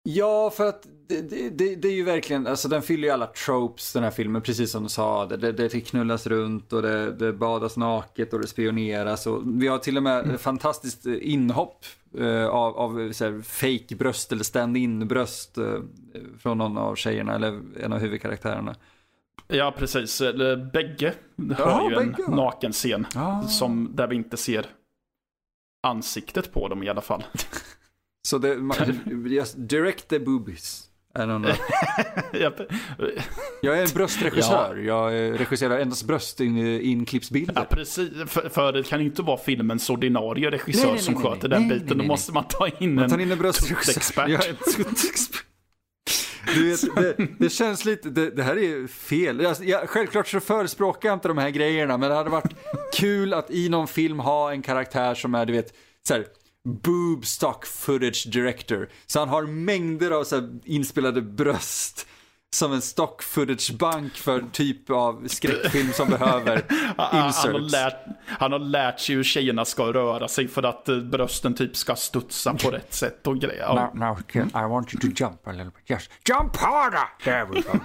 Ja, 0.04 0.50
för 0.50 0.68
att 0.70 0.88
det, 1.08 1.22
det, 1.50 1.76
det, 1.76 1.88
är 1.88 1.92
ju 1.94 2.04
verkligen, 2.04 2.48
alltså 2.48 2.68
den 2.68 2.82
fyller 2.82 3.08
ju 3.08 3.14
alla 3.14 3.28
tropes 3.28 3.94
den 3.94 4.04
här 4.04 4.12
filmen, 4.12 4.42
precis 4.42 4.72
som 4.72 4.84
du 4.84 4.90
sa. 4.90 5.26
Det, 5.26 5.52
det, 5.52 5.82
knullas 5.82 6.28
runt 6.28 6.74
och 6.74 6.82
det, 6.82 7.34
badas 7.34 7.78
naket 7.78 8.34
och 8.34 8.40
det 8.42 8.48
spioneras. 8.48 9.28
Och 9.28 9.42
vi 9.62 9.68
har 9.68 9.78
till 9.78 9.98
och 9.98 10.04
med 10.04 10.24
Mm. 10.26 10.38
fantastiskt 10.38 11.06
eh, 11.06 11.14
inhopp 11.22 11.86
eh, 12.18 12.46
av, 12.48 12.78
av 12.78 13.12
så 13.12 13.26
här, 13.26 13.42
fake 13.42 13.96
bröst 13.96 14.32
eller 14.32 14.44
stand-in 14.44 15.08
bröst 15.08 15.58
eh, 15.58 15.74
från 16.40 16.58
någon 16.58 16.78
av 16.78 16.96
tjejerna 16.96 17.36
eller 17.36 17.62
en 17.80 17.94
av 17.94 18.00
huvudkaraktärerna. 18.00 18.76
Ja, 19.48 19.74
precis. 19.78 20.22
Eller 20.22 20.56
Bägge 20.74 21.14
har 21.38 21.56
Ja, 21.58 21.90
ju 21.92 21.96
en 21.98 22.12
bägge. 22.12 22.30
nakenscen. 22.32 23.08
Ah. 23.16 23.42
Som, 23.42 23.92
där 23.96 24.08
vi 24.08 24.16
inte 24.16 24.38
ser 24.38 24.66
ansiktet 25.84 26.54
på 26.54 26.68
dem 26.68 26.84
i 26.84 26.90
alla 26.90 27.02
fall. 27.02 27.24
Så 28.28 28.38
det, 28.38 28.58
just 29.30 29.56
direct 29.58 30.08
the 30.08 30.20
boobies. 30.20 30.88
I 31.16 31.20
don't 31.20 31.44
know. 31.44 31.56
Jag- 33.62 33.78
är 33.78 33.82
en 33.84 33.90
bröstregissör. 33.94 34.76
Jag 34.78 35.28
eh, 35.28 35.32
regisserar 35.34 35.80
endast 35.80 36.04
bröst 36.08 36.40
in, 36.40 36.58
inklippsbilder. 36.82 37.54
Ja, 37.56 37.66
precis. 37.76 38.10
För, 38.28 38.50
för 38.50 38.72
det 38.74 38.84
kan 38.84 39.02
inte 39.02 39.22
vara 39.22 39.38
filmens 39.38 39.90
ordinarie 39.90 40.52
regissör 40.52 40.84
Nej, 40.86 40.94
nej, 40.94 41.02
som 41.02 41.14
nej, 41.14 41.24
sköter 41.24 41.50
nej. 41.50 41.60
den 41.60 41.68
Nej, 41.68 41.80
biten. 41.80 41.88
nej, 41.88 41.96
Då 41.98 41.98
nej, 41.98 42.08
måste 42.08 42.32
man 42.32 42.44
ta 42.50 42.68
in 42.80 42.96
Man 42.96 43.10
tar 43.10 43.16
en 43.18 43.22
in 43.22 43.32
en 43.32 43.38
bröstregissör. 43.38 43.94
tuttexpert. 43.94 44.30
Ja. 44.30 44.40
Du 46.56 46.70
vet, 46.70 46.96
det, 46.96 47.28
det 47.40 47.50
känns 47.50 47.86
lite, 47.86 48.10
det, 48.10 48.30
det 48.30 48.44
här 48.44 48.58
är 48.58 48.88
fel. 48.88 49.40
Jag, 49.40 49.56
jag, 49.62 49.90
självklart 49.90 50.28
så 50.28 50.40
förespråkar 50.40 51.10
jag 51.10 51.16
inte 51.16 51.28
de 51.28 51.38
här 51.38 51.50
grejerna, 51.50 51.98
men 51.98 52.10
det 52.10 52.16
hade 52.16 52.30
varit 52.30 52.54
kul 52.94 53.34
att 53.34 53.52
i 53.52 53.70
någon 53.70 53.88
film 53.88 54.20
ha 54.20 54.52
en 54.52 54.62
karaktär 54.62 55.16
som 55.16 55.36
är, 55.36 55.46
du 55.46 55.54
vet, 55.54 55.74
så 56.08 56.14
här, 56.14 56.26
boob 56.64 57.26
stock 57.26 57.66
footage 57.66 58.28
director. 58.32 58.90
Så 59.06 59.20
han 59.20 59.30
har 59.30 59.44
mängder 59.44 60.12
av 60.12 60.24
så 60.24 60.36
här, 60.36 60.50
inspelade 60.66 61.22
bröst. 61.22 62.08
Som 62.56 62.74
en 62.74 62.82
stock 62.82 63.24
footage 63.24 63.74
bank 63.74 64.14
för 64.14 64.44
typ 64.52 64.90
av 64.90 65.28
skräckfilm 65.28 65.92
som 65.94 66.10
behöver 66.10 66.66
Han, 66.70 66.94
han, 66.98 67.22
har 67.22 67.28
inserts. 67.28 67.72
lärt, 67.72 68.06
han 68.28 68.52
har 68.52 68.60
lärt 68.60 69.00
sig 69.00 69.16
hur 69.16 69.24
tjejerna 69.24 69.66
ska 69.66 69.94
röra 69.94 70.28
sig 70.28 70.48
för 70.48 70.64
att 70.64 70.90
eh, 70.90 70.98
brösten 70.98 71.54
typ 71.54 71.76
ska 71.76 71.96
studsa 71.96 72.54
på 72.54 72.70
rätt 72.70 72.94
sätt 72.94 73.28
och 73.28 73.40
grejer. 73.40 73.74
Now, 73.74 73.96
now 73.96 74.20
I 74.36 74.68
want 74.70 74.94
you 74.94 75.02
to 75.02 75.24
jump 75.24 75.48
a 75.48 75.52
little 75.52 75.66
bit. 75.66 75.92
Yes. 75.92 76.10
Jump 76.30 76.56
harder! 76.56 77.08
There 77.24 77.46
we 77.46 77.62
go. 77.62 77.80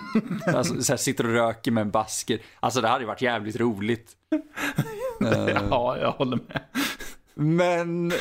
alltså, 0.58 0.82
så 0.82 0.92
här, 0.92 0.96
sitter 0.96 1.26
och 1.26 1.32
röker 1.32 1.70
med 1.70 1.80
en 1.80 1.90
basker. 1.90 2.38
Alltså 2.60 2.80
det 2.80 2.88
hade 2.88 3.00
ju 3.00 3.06
varit 3.06 3.22
jävligt 3.22 3.56
roligt. 3.56 4.12
ja, 5.70 5.98
jag 5.98 6.12
håller 6.12 6.36
med. 6.36 6.60
Men, 7.37 8.12
eh, 8.12 8.16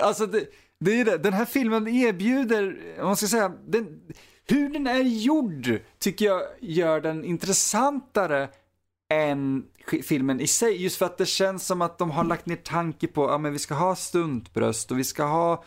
alltså 0.00 0.26
det, 0.26 0.46
det 0.80 1.00
är 1.00 1.04
det. 1.04 1.18
Den 1.18 1.32
här 1.32 1.44
filmen 1.44 1.88
erbjuder, 1.88 2.78
om 2.98 3.06
man 3.06 3.16
ska 3.16 3.26
säga, 3.26 3.52
den, 3.66 4.00
hur 4.48 4.68
den 4.68 4.86
är 4.86 5.02
gjord 5.02 5.80
tycker 5.98 6.26
jag 6.26 6.42
gör 6.60 7.00
den 7.00 7.24
intressantare 7.24 8.48
än 9.12 9.64
filmen 10.02 10.40
i 10.40 10.46
sig. 10.46 10.82
Just 10.82 10.96
för 10.96 11.06
att 11.06 11.18
det 11.18 11.26
känns 11.26 11.66
som 11.66 11.82
att 11.82 11.98
de 11.98 12.10
har 12.10 12.24
lagt 12.24 12.46
ner 12.46 12.56
tanke 12.56 13.06
på, 13.06 13.30
ja 13.30 13.38
men 13.38 13.52
vi 13.52 13.58
ska 13.58 13.74
ha 13.74 13.96
stuntbröst 13.96 14.90
och 14.90 14.98
vi 14.98 15.04
ska 15.04 15.24
ha 15.24 15.64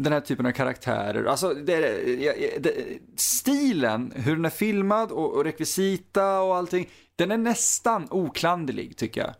den 0.00 0.12
här 0.12 0.20
typen 0.20 0.46
av 0.46 0.50
karaktärer. 0.50 1.24
Alltså 1.24 1.54
det, 1.54 1.80
det, 1.80 2.58
det, 2.58 2.98
stilen, 3.16 4.12
hur 4.16 4.36
den 4.36 4.44
är 4.44 4.50
filmad 4.50 5.12
och, 5.12 5.34
och 5.34 5.44
rekvisita 5.44 6.40
och 6.40 6.56
allting. 6.56 6.88
Den 7.16 7.30
är 7.30 7.38
nästan 7.38 8.06
oklanderlig 8.10 8.96
tycker 8.96 9.20
jag. 9.20 9.34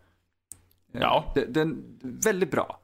Ja. 0.93 1.33
Den, 1.35 1.53
den 1.53 1.99
väldigt 2.03 2.51
bra. 2.51 2.81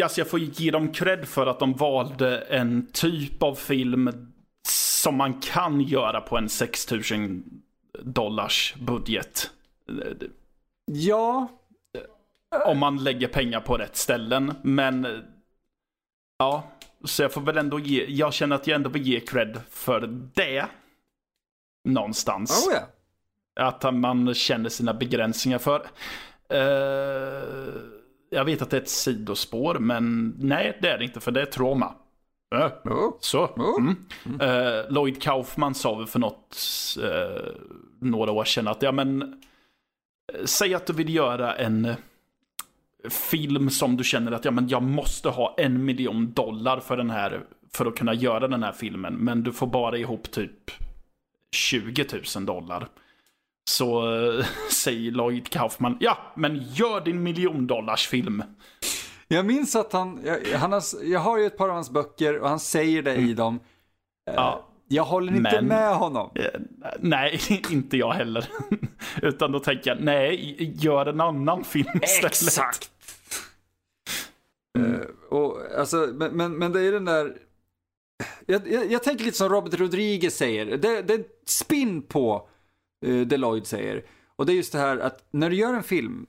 Yes, 0.00 0.18
jag 0.18 0.30
får 0.30 0.40
ge 0.40 0.70
dem 0.70 0.92
cred 0.92 1.28
för 1.28 1.46
att 1.46 1.58
de 1.58 1.72
valde 1.72 2.38
en 2.38 2.86
typ 2.92 3.42
av 3.42 3.54
film 3.54 4.30
som 4.68 5.16
man 5.16 5.40
kan 5.40 5.80
göra 5.80 6.20
på 6.20 6.38
en 6.38 6.48
6000 6.48 7.44
dollars 8.02 8.74
budget. 8.74 9.50
Ja, 10.84 11.48
Om 12.66 12.78
man 12.78 13.04
lägger 13.04 13.28
pengar 13.28 13.60
på 13.60 13.76
rätt 13.76 13.96
ställen. 13.96 14.54
Men 14.62 15.22
ja, 16.38 16.70
så 17.04 17.22
jag 17.22 17.32
får 17.32 17.40
väl 17.40 17.58
ändå 17.58 17.78
ge, 17.78 18.04
jag 18.08 18.34
känner 18.34 18.56
att 18.56 18.66
jag 18.66 18.74
ändå 18.74 18.90
vill 18.90 19.06
ge 19.06 19.20
cred 19.20 19.60
för 19.70 20.00
det. 20.34 20.66
Någonstans. 21.84 22.66
oh 22.68 22.74
ja. 22.74 22.88
Att 23.66 23.94
man 23.94 24.34
känner 24.34 24.68
sina 24.68 24.94
begränsningar 24.94 25.58
för. 25.58 25.86
Eh, 26.48 27.80
jag 28.30 28.44
vet 28.44 28.62
att 28.62 28.70
det 28.70 28.76
är 28.76 28.80
ett 28.80 28.88
sidospår, 28.88 29.78
men 29.78 30.34
nej, 30.38 30.78
det 30.82 30.88
är 30.88 30.98
det 30.98 31.04
inte, 31.04 31.20
för 31.20 31.30
det 31.30 31.42
är 31.42 31.46
trauma. 31.46 31.94
Oh. 32.84 33.10
så. 33.20 33.48
Mm. 33.56 33.96
Eh, 34.40 34.90
Lloyd 34.90 35.22
Kaufman 35.22 35.74
sa 35.74 35.94
väl 35.94 36.06
för 36.06 36.18
något, 36.18 36.56
några 38.00 38.32
år 38.32 38.44
sedan 38.44 38.68
att, 38.68 38.82
ja 38.82 38.92
men, 38.92 39.42
säg 40.44 40.74
att 40.74 40.86
du 40.86 40.92
vill 40.92 41.14
göra 41.14 41.54
en 41.54 41.94
film 43.10 43.70
som 43.70 43.96
du 43.96 44.04
känner 44.04 44.32
att, 44.32 44.44
ja 44.44 44.50
men 44.50 44.68
jag 44.68 44.82
måste 44.82 45.28
ha 45.28 45.54
en 45.58 45.84
miljon 45.84 46.32
dollar 46.32 46.80
för 46.80 46.96
den 46.96 47.10
här, 47.10 47.40
för 47.72 47.86
att 47.86 47.96
kunna 47.96 48.14
göra 48.14 48.48
den 48.48 48.62
här 48.62 48.72
filmen, 48.72 49.14
men 49.14 49.42
du 49.42 49.52
får 49.52 49.66
bara 49.66 49.98
ihop 49.98 50.30
typ 50.30 50.70
20 51.56 52.06
000 52.36 52.46
dollar. 52.46 52.88
Så 53.70 54.14
eh, 54.38 54.46
säger 54.72 55.10
Lloyd 55.10 55.48
Kaufman, 55.48 55.96
ja 56.00 56.18
men 56.36 56.62
gör 56.72 57.00
din 57.00 57.22
miljondollarsfilm. 57.22 58.42
Jag 59.28 59.46
minns 59.46 59.76
att 59.76 59.92
han, 59.92 60.20
jag, 60.24 60.58
han 60.58 60.72
har, 60.72 60.82
jag 61.02 61.20
har 61.20 61.38
ju 61.38 61.46
ett 61.46 61.56
par 61.56 61.68
av 61.68 61.74
hans 61.74 61.90
böcker 61.90 62.38
och 62.38 62.48
han 62.48 62.60
säger 62.60 63.02
det 63.02 63.14
i 63.14 63.34
dem. 63.34 63.60
Eh, 64.30 64.34
Ja. 64.34 64.62
Jag 64.88 65.04
håller 65.04 65.32
inte 65.36 65.50
Men- 65.52 65.66
med 65.66 65.96
honom. 65.96 66.30
Eh, 66.34 66.60
Nej, 67.00 67.40
inte 67.70 67.96
jag 67.96 68.12
heller. 68.12 68.48
Utan 69.22 69.52
då 69.52 69.60
tänker 69.60 69.90
jag, 69.90 70.00
nej, 70.00 70.72
gör 70.84 71.06
en 71.06 71.20
annan 71.20 71.64
film 71.64 72.00
istället. 72.02 72.90
Eh, 74.78 75.00
och, 75.30 75.58
alltså, 75.78 75.96
men, 75.96 76.32
men, 76.36 76.52
men 76.52 76.72
det 76.72 76.80
är 76.80 76.92
den 76.92 77.04
där... 77.04 77.36
Jag, 78.46 78.68
jag, 78.72 78.92
jag 78.92 79.02
tänker 79.02 79.24
lite 79.24 79.36
som 79.36 79.48
Robert 79.48 79.80
Rodriguez 79.80 80.36
säger. 80.36 80.66
Det, 80.66 81.02
det 81.02 81.14
är 81.14 81.18
en 81.18 81.24
spin 81.46 82.02
på 82.02 82.48
uh, 83.06 83.26
det 83.26 83.36
Lloyd 83.36 83.66
säger. 83.66 84.04
Och 84.36 84.46
det 84.46 84.52
är 84.52 84.54
just 84.54 84.72
det 84.72 84.78
här 84.78 84.98
att 84.98 85.24
när 85.30 85.50
du 85.50 85.56
gör 85.56 85.74
en 85.74 85.82
film, 85.82 86.26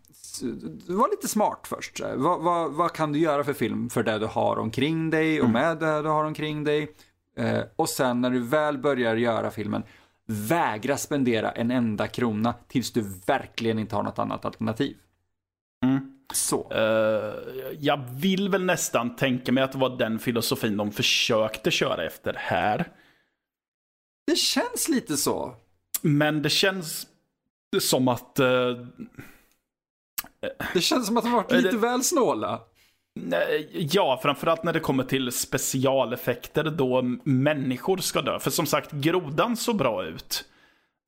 var 0.88 1.10
lite 1.12 1.27
smart 1.27 1.67
först. 1.67 2.01
Vad, 2.15 2.41
vad, 2.41 2.73
vad 2.73 2.93
kan 2.93 3.13
du 3.13 3.19
göra 3.19 3.43
för 3.43 3.53
film 3.53 3.89
för 3.89 4.03
det 4.03 4.19
du 4.19 4.25
har 4.25 4.60
omkring 4.60 5.10
dig 5.10 5.41
och 5.41 5.49
med 5.49 5.77
det 5.77 6.01
du 6.01 6.10
har 6.10 6.23
omkring 6.23 6.63
dig? 6.63 6.95
Eh, 7.38 7.62
och 7.75 7.89
sen 7.89 8.21
när 8.21 8.30
du 8.30 8.39
väl 8.39 8.77
börjar 8.77 9.15
göra 9.15 9.51
filmen, 9.51 9.84
vägra 10.25 10.97
spendera 10.97 11.51
en 11.51 11.71
enda 11.71 12.08
krona 12.08 12.53
tills 12.67 12.91
du 12.91 13.01
verkligen 13.25 13.80
inte 13.80 13.95
har 13.95 14.03
något 14.03 14.19
annat 14.19 14.45
alternativ. 14.45 14.97
Mm. 15.84 16.13
Så. 16.34 16.71
Eh, 16.71 17.34
jag 17.80 18.10
vill 18.12 18.49
väl 18.49 18.65
nästan 18.65 19.15
tänka 19.15 19.51
mig 19.51 19.63
att 19.63 19.71
det 19.71 19.77
var 19.77 19.97
den 19.97 20.19
filosofin 20.19 20.77
de 20.77 20.91
försökte 20.91 21.71
köra 21.71 22.06
efter 22.06 22.34
här. 22.38 22.91
Det 24.27 24.36
känns 24.36 24.89
lite 24.89 25.17
så. 25.17 25.56
Men 26.07 26.41
det 26.41 26.49
känns 26.49 27.07
som 27.81 28.07
att... 28.07 28.39
eh, 28.39 28.47
Det 30.73 30.81
känns 30.81 31.07
som 31.07 31.17
att 31.17 31.23
de 31.23 31.31
varit 31.33 31.51
Är 31.51 31.57
lite 31.57 31.69
det- 31.71 31.77
väl 31.77 32.03
snåla. 32.03 32.61
nej, 33.15 33.69
ja, 33.91 34.19
framförallt 34.23 34.63
när 34.63 34.73
det 34.73 34.79
kommer 34.79 35.03
till 35.03 35.31
specialeffekter 35.31 36.63
då 36.63 37.01
människor 37.23 37.97
ska 37.97 38.21
dö. 38.21 38.39
För 38.39 38.51
som 38.51 38.65
sagt, 38.65 38.91
grodan 38.91 39.57
såg 39.57 39.77
bra 39.77 40.05
ut. 40.05 40.45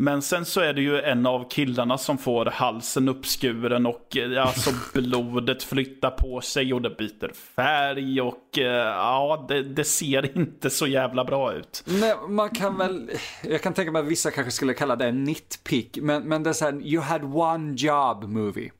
Men 0.03 0.21
sen 0.21 0.45
så 0.45 0.61
är 0.61 0.73
det 0.73 0.81
ju 0.81 1.01
en 1.01 1.25
av 1.25 1.49
killarna 1.49 1.97
som 1.97 2.17
får 2.17 2.45
halsen 2.45 3.09
uppskuren 3.09 3.85
och 3.85 4.17
eh, 4.17 4.47
alltså 4.47 4.71
blodet 4.93 5.63
flyttar 5.63 6.11
på 6.11 6.41
sig 6.41 6.73
och 6.73 6.81
det 6.81 6.89
byter 6.89 7.33
färg 7.33 8.21
och 8.21 8.57
eh, 8.57 8.85
ja, 8.85 9.45
det, 9.47 9.63
det, 9.63 9.83
ser 9.83 10.37
inte 10.37 10.69
så 10.69 10.87
jävla 10.87 11.25
bra 11.25 11.53
ut. 11.53 11.83
Nej, 11.87 12.15
man 12.29 12.49
kan 12.49 12.77
väl, 12.77 13.11
jag 13.43 13.61
kan 13.61 13.73
tänka 13.73 13.91
mig 13.91 13.99
att 13.99 14.07
vissa 14.07 14.31
kanske 14.31 14.51
skulle 14.51 14.73
kalla 14.73 14.95
det 14.95 15.05
en 15.05 15.23
nitpick, 15.23 15.97
men, 16.01 16.23
men 16.23 16.43
det 16.43 16.49
är 16.49 16.53
såhär, 16.53 16.81
you 16.81 17.03
had 17.03 17.23
one 17.23 17.73
job 17.77 18.23
movie. 18.23 18.71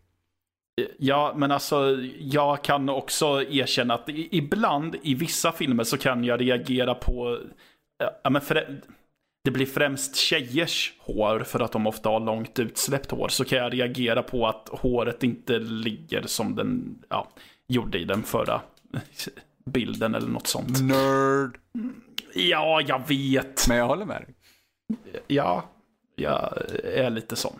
Ja, 0.97 1.33
men 1.35 1.51
alltså 1.51 1.97
jag 2.19 2.63
kan 2.63 2.89
också 2.89 3.43
erkänna 3.43 3.93
att 3.93 4.09
ibland 4.09 4.95
i 5.01 5.13
vissa 5.13 5.51
filmer 5.51 5.83
så 5.83 5.97
kan 5.97 6.23
jag 6.23 6.41
reagera 6.41 6.95
på, 6.95 7.39
ja 8.23 8.29
men 8.29 8.41
för, 8.41 8.55
det 8.55 8.81
blir 9.51 9.65
främst 9.65 10.15
tjejers 10.15 10.93
hår 10.99 11.39
för 11.39 11.59
att 11.59 11.71
de 11.71 11.87
ofta 11.87 12.09
har 12.09 12.19
långt 12.19 12.59
utsläppt 12.59 13.11
hår. 13.11 13.27
Så 13.27 13.45
kan 13.45 13.57
jag 13.57 13.73
reagera 13.73 14.23
på 14.23 14.47
att 14.47 14.69
håret 14.71 15.23
inte 15.23 15.59
ligger 15.59 16.23
som 16.27 16.55
den 16.55 16.97
ja, 17.09 17.27
gjorde 17.67 17.99
i 17.99 18.03
den 18.03 18.23
förra 18.23 18.61
bilden 19.65 20.15
eller 20.15 20.27
något 20.27 20.47
sånt. 20.47 20.81
Nerd. 20.81 21.57
Ja, 22.33 22.81
jag 22.81 23.07
vet. 23.07 23.67
Men 23.67 23.77
jag 23.77 23.87
håller 23.87 24.05
med 24.05 24.21
dig. 24.21 24.35
Ja, 25.27 25.69
jag 26.15 26.53
är 26.83 27.09
lite 27.09 27.35
sån. 27.35 27.59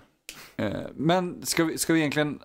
Eh, 0.58 0.82
men 0.96 1.46
ska 1.46 1.64
vi, 1.64 1.78
ska 1.78 1.94
vi 1.94 2.00
egentligen... 2.00 2.40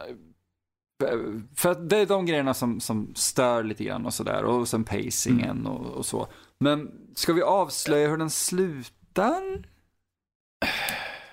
Eh, 1.05 1.19
för 1.57 1.75
det 1.75 1.97
är 1.97 2.07
de 2.07 2.27
grejerna 2.27 2.55
som, 2.55 2.81
som 2.81 3.15
stör 3.15 3.63
lite 3.63 3.85
grann 3.85 4.07
och 4.07 4.15
sådär. 4.15 4.45
Och 4.45 4.69
sen 4.69 4.85
pacingen 4.85 5.51
mm. 5.51 5.67
och, 5.67 5.87
och 5.87 6.07
så. 6.07 6.29
Men 6.61 6.91
ska 7.15 7.33
vi 7.33 7.43
avslöja 7.43 8.09
hur 8.09 8.17
den 8.17 8.31
slutar? 8.31 9.04
Ettan? 9.15 9.67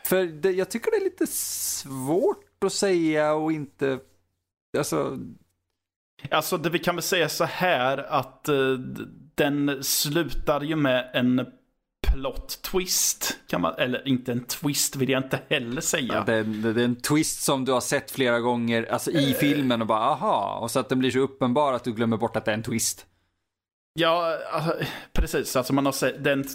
För 0.05 0.25
det, 0.25 0.51
jag 0.51 0.71
tycker 0.71 0.91
det 0.91 0.97
är 0.97 1.03
lite 1.03 1.27
svårt 1.27 2.63
att 2.65 2.73
säga 2.73 3.33
och 3.33 3.51
inte, 3.51 3.99
alltså. 4.77 5.17
Alltså 6.31 6.57
det 6.57 6.69
vi 6.69 6.79
kan 6.79 6.95
väl 6.95 7.01
säga 7.01 7.29
så 7.29 7.43
här 7.43 7.97
att 7.97 8.49
uh, 8.49 8.79
den 9.35 9.83
slutar 9.83 10.61
ju 10.61 10.75
med 10.75 11.11
en 11.13 11.45
plot 12.07 12.61
twist. 12.61 13.37
Kan 13.47 13.61
man, 13.61 13.73
eller 13.77 14.07
inte 14.07 14.31
en 14.31 14.43
twist 14.43 14.95
vill 14.95 15.09
jag 15.09 15.23
inte 15.23 15.39
heller 15.49 15.81
säga. 15.81 16.13
Ja, 16.13 16.23
det, 16.25 16.33
är, 16.33 16.43
det, 16.43 16.81
är 16.81 16.85
en 16.85 17.01
twist 17.01 17.41
som 17.41 17.65
du 17.65 17.71
har 17.71 17.81
sett 17.81 18.11
flera 18.11 18.39
gånger, 18.39 18.91
alltså 18.91 19.11
i 19.11 19.29
uh, 19.29 19.33
filmen 19.33 19.81
och 19.81 19.87
bara 19.87 19.99
aha. 19.99 20.59
Och 20.61 20.71
så 20.71 20.79
att 20.79 20.89
den 20.89 20.99
blir 20.99 21.11
så 21.11 21.19
uppenbar 21.19 21.73
att 21.73 21.83
du 21.83 21.93
glömmer 21.93 22.17
bort 22.17 22.35
att 22.35 22.45
det 22.45 22.51
är 22.51 22.55
en 22.55 22.63
twist. 22.63 23.05
Ja, 23.93 24.37
alltså, 24.51 24.73
precis. 25.13 25.55
Alltså 25.55 25.73
man 25.73 25.85
har 25.85 25.93
sett, 25.93 26.23
den, 26.23 26.45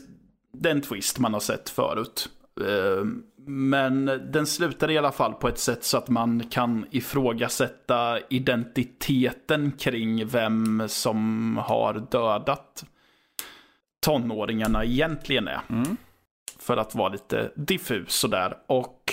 den 0.61 0.81
twist 0.81 1.19
man 1.19 1.33
har 1.33 1.40
sett 1.40 1.69
förut. 1.69 2.29
Ehm, 2.61 3.23
men 3.49 4.07
den 4.07 4.47
slutar 4.47 4.90
i 4.90 4.99
alla 4.99 5.12
fall 5.12 5.33
på 5.33 5.49
ett 5.49 5.59
sätt 5.59 5.85
så 5.85 5.99
att 5.99 6.09
man 6.09 6.49
kan 6.51 6.87
ifrågasätta 6.90 8.19
identiteten 8.31 9.73
kring 9.73 10.27
vem 10.27 10.83
som 10.88 11.57
har 11.57 12.07
dödat 12.11 12.85
tonåringarna 14.07 14.85
egentligen 14.85 15.49
är. 15.49 15.61
Mm. 15.71 15.97
För 16.59 16.77
att 16.77 16.95
vara 16.95 17.09
lite 17.09 17.51
diffus 17.55 18.14
sådär. 18.14 18.57
Och 18.66 19.12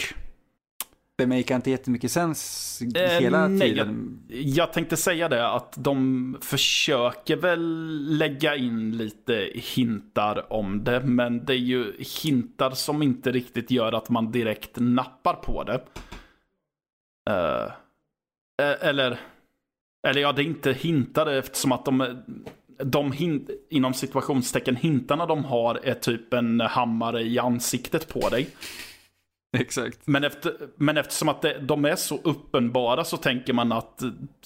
det 1.15 1.27
makar 1.27 1.55
inte 1.55 1.71
jättemycket 1.71 2.11
sens 2.11 2.81
eh, 2.95 3.21
hela 3.21 3.47
nej, 3.47 3.69
tiden. 3.69 4.19
Jag, 4.27 4.39
jag, 4.39 4.73
tänkte 4.73 4.97
säga 4.97 5.29
det 5.29 5.47
att 5.49 5.73
de 5.77 6.37
försöker 6.41 7.35
väl 7.35 8.17
lägga 8.17 8.55
in 8.55 8.97
lite 8.97 9.49
hintar 9.55 10.53
om 10.53 10.83
det. 10.83 10.99
Men 10.99 11.45
det 11.45 11.53
är 11.53 11.57
ju 11.57 11.93
hintar 12.23 12.71
som 12.71 13.03
inte 13.03 13.31
riktigt 13.31 13.71
gör 13.71 13.93
att 13.93 14.09
man 14.09 14.31
direkt 14.31 14.71
nappar 14.75 15.33
på 15.33 15.63
det. 15.63 15.83
Uh, 17.29 17.71
eller, 18.81 19.19
eller 20.07 20.21
ja, 20.21 20.31
det 20.31 20.41
är 20.41 20.45
inte 20.45 20.73
hintar 20.73 21.25
eftersom 21.25 21.71
att 21.71 21.85
de, 21.85 22.23
de 22.83 23.11
hint, 23.11 23.49
inom 23.69 23.93
situationstecken 23.93 24.75
hintarna 24.75 25.25
de 25.25 25.45
har 25.45 25.75
är 25.83 25.93
typ 25.93 26.33
en 26.33 26.59
hammare 26.59 27.23
i 27.23 27.39
ansiktet 27.39 28.07
på 28.07 28.29
dig. 28.29 28.49
Exakt. 29.57 29.99
Men, 30.05 30.23
efter, 30.23 30.53
men 30.75 30.97
eftersom 30.97 31.29
att 31.29 31.41
det, 31.41 31.59
de 31.59 31.85
är 31.85 31.95
så 31.95 32.19
uppenbara 32.23 33.03
så 33.03 33.17
tänker 33.17 33.53
man 33.53 33.71
att 33.71 34.01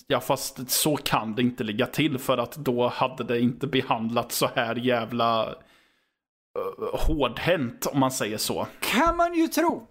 ja 0.08 0.20
fast 0.20 0.72
så 0.72 0.98
kan 0.98 1.36
det 1.36 1.42
inte 1.42 1.64
ligga 1.64 1.86
till 1.86 2.18
för 2.18 2.38
att 2.38 2.56
då 2.56 2.88
hade 2.88 3.24
det 3.24 3.40
inte 3.40 3.68
behandlats 3.68 4.38
så 4.38 4.50
här 4.56 4.76
jävla 4.76 5.50
uh, 5.50 7.00
hårdhänt 7.00 7.86
om 7.86 8.00
man 8.00 8.12
säger 8.12 8.38
så. 8.38 8.68
Kan 8.80 9.18
man 9.18 9.34
ju 9.34 9.48
tro. 9.48 9.88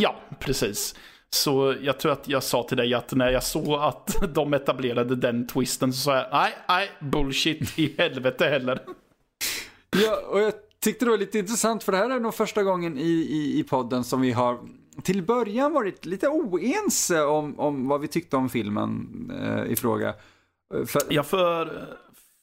Ja, 0.00 0.16
precis. 0.38 0.94
Så 1.30 1.74
jag 1.80 2.00
tror 2.00 2.12
att 2.12 2.28
jag 2.28 2.42
sa 2.42 2.62
till 2.62 2.76
dig 2.76 2.94
att 2.94 3.12
när 3.12 3.30
jag 3.30 3.42
såg 3.42 3.80
att 3.82 4.16
de 4.34 4.54
etablerade 4.54 5.16
den 5.16 5.46
twisten 5.46 5.92
så 5.92 5.98
sa 5.98 6.16
jag 6.16 6.28
nej, 6.32 6.54
nej, 6.68 6.90
bullshit 7.00 7.78
i 7.78 7.94
helvete 7.98 8.46
heller. 8.46 8.80
Ja, 10.02 10.20
och 10.28 10.40
jag 10.40 10.52
tyckte 10.86 11.04
det 11.04 11.10
var 11.10 11.18
lite 11.18 11.38
intressant 11.38 11.82
för 11.82 11.92
det 11.92 11.98
här 11.98 12.10
är 12.10 12.20
nog 12.20 12.34
första 12.34 12.62
gången 12.62 12.98
i, 12.98 13.10
i, 13.10 13.58
i 13.58 13.64
podden 13.64 14.04
som 14.04 14.20
vi 14.20 14.32
har 14.32 14.58
till 15.02 15.22
början 15.22 15.72
varit 15.72 16.06
lite 16.06 16.28
oense 16.28 17.22
om, 17.22 17.60
om 17.60 17.88
vad 17.88 18.00
vi 18.00 18.08
tyckte 18.08 18.36
om 18.36 18.48
filmen 18.48 19.08
eh, 19.40 19.72
i 19.72 19.76
fråga. 19.76 20.14
För... 20.86 21.02
Ja, 21.08 21.22
för, 21.22 21.88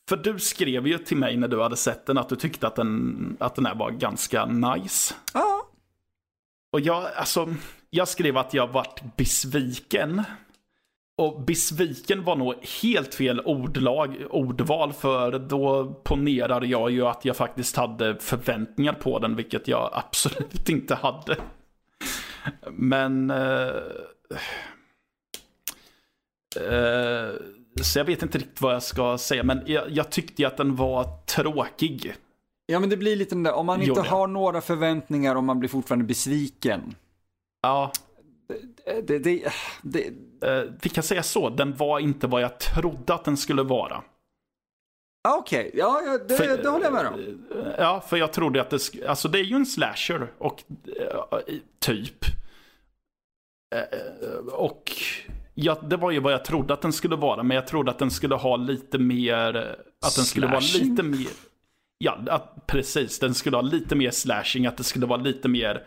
för 0.10 0.18
du 0.18 0.40
skrev 0.40 0.88
ju 0.88 0.98
till 0.98 1.18
mig 1.18 1.38
när 1.38 1.48
du 1.48 1.62
hade 1.62 1.76
sett 1.76 2.06
den 2.06 2.18
att 2.18 2.30
du 2.30 2.36
tyckte 2.36 2.68
att 2.68 2.76
den, 2.76 3.38
att 3.40 3.56
den 3.56 3.66
här 3.66 3.76
var 3.76 3.92
ganska 3.92 4.46
nice. 4.46 5.14
Ja. 5.34 5.68
Och 6.74 6.80
jag, 6.80 7.06
alltså, 7.16 7.54
jag 7.90 8.08
skrev 8.08 8.38
att 8.38 8.54
jag 8.54 8.68
vart 8.68 9.16
besviken. 9.18 10.24
Och 11.18 11.42
besviken 11.42 12.24
var 12.24 12.36
nog 12.36 12.54
helt 12.82 13.16
fel 13.16 13.40
ordlag, 13.40 14.18
ordval 14.30 14.94
för 14.94 15.40
då 15.40 15.94
ponerar 16.04 16.62
jag 16.62 16.92
ju 16.92 17.08
att 17.08 17.26
jag 17.26 17.38
faktiskt 17.38 17.76
hade 17.76 18.20
förväntningar 18.20 18.94
på 18.94 19.20
den, 19.20 19.36
vilket 19.36 19.68
jag 19.68 19.90
absolut 19.94 20.70
inte 20.70 20.96
hade. 20.96 21.38
Men... 22.72 23.32
Eh, 23.32 23.68
eh, 26.56 27.30
så 27.82 28.00
jag 28.00 28.06
vet 28.06 28.24
inte 28.24 28.38
riktigt 28.38 28.62
vad 28.62 28.74
jag 28.74 28.84
ska 28.84 29.18
säga, 29.18 29.44
men 29.44 29.64
jag, 29.66 29.92
jag 29.92 30.12
tyckte 30.12 30.48
att 30.48 30.58
den 30.58 30.76
var 30.76 31.26
tråkig. 31.26 32.16
Ja, 32.66 32.80
men 32.80 32.90
det 32.90 32.98
blir 32.98 33.16
lite 33.16 33.36
den 33.36 33.44
där, 33.44 33.54
om 33.54 33.66
man 33.66 33.82
inte 33.82 34.02
har 34.02 34.28
några 34.28 34.62
förväntningar 34.62 35.36
och 35.36 35.44
man 35.44 35.60
blir 35.60 35.70
fortfarande 35.70 36.06
besviken. 36.06 36.96
Ja. 37.62 37.92
Det, 39.04 39.20
det, 39.20 39.44
det, 39.82 40.08
eh, 40.42 40.64
vi 40.82 40.90
kan 40.90 41.04
säga 41.04 41.24
så, 41.24 41.50
den 41.50 41.76
var 41.76 42.00
inte 42.00 42.28
vad 42.28 42.42
jag 42.42 42.60
trodde 42.60 43.14
att 43.14 43.26
den 43.26 43.38
skulle 43.38 43.64
vara. 43.64 44.04
Ah, 45.28 45.38
okej, 45.38 45.68
okay. 45.68 45.80
ja, 45.80 46.02
ja 46.06 46.18
det, 46.28 46.36
för, 46.36 46.58
det 46.58 46.70
håller 46.70 46.86
jag 46.86 46.94
med 46.94 47.08
om. 47.08 47.20
Eh, 47.20 47.74
ja, 47.78 48.04
för 48.08 48.18
jag 48.18 48.34
trodde 48.34 48.62
att 48.62 48.70
det 48.70 49.08
alltså 49.08 49.28
det 49.28 49.40
är 49.40 49.44
ju 49.44 49.56
en 49.56 49.66
slasher 49.66 50.32
och 50.38 50.64
uh, 50.88 51.40
typ. 51.80 52.26
Och 54.52 54.92
ja, 55.54 55.76
det 55.76 55.98
var 55.98 56.12
ju 56.12 56.20
vad 56.20 56.34
jag 56.34 56.46
trodde 56.46 56.74
att 56.74 56.82
den 56.82 56.94
skulle 56.94 57.16
vara, 57.16 57.44
men 57.44 57.56
jag 57.56 57.68
trodde 57.68 57.92
att 57.92 58.00
den 58.00 58.12
skulle 58.12 58.36
ha 58.36 58.56
lite 58.56 58.98
mer, 58.98 59.56
att 60.06 60.16
den 60.16 60.26
skulle 60.26 60.48
slashing? 60.48 60.82
vara 60.82 60.90
lite 60.90 61.04
mer, 61.04 61.32
ja, 61.98 62.20
att, 62.28 62.68
precis, 62.68 63.20
den 63.20 63.34
skulle 63.34 63.58
ha 63.58 63.62
lite 63.62 63.96
mer 63.96 64.12
slashing, 64.12 64.66
att 64.66 64.78
det 64.78 64.84
skulle 64.84 65.06
vara 65.06 65.22
lite 65.22 65.48
mer 65.48 65.86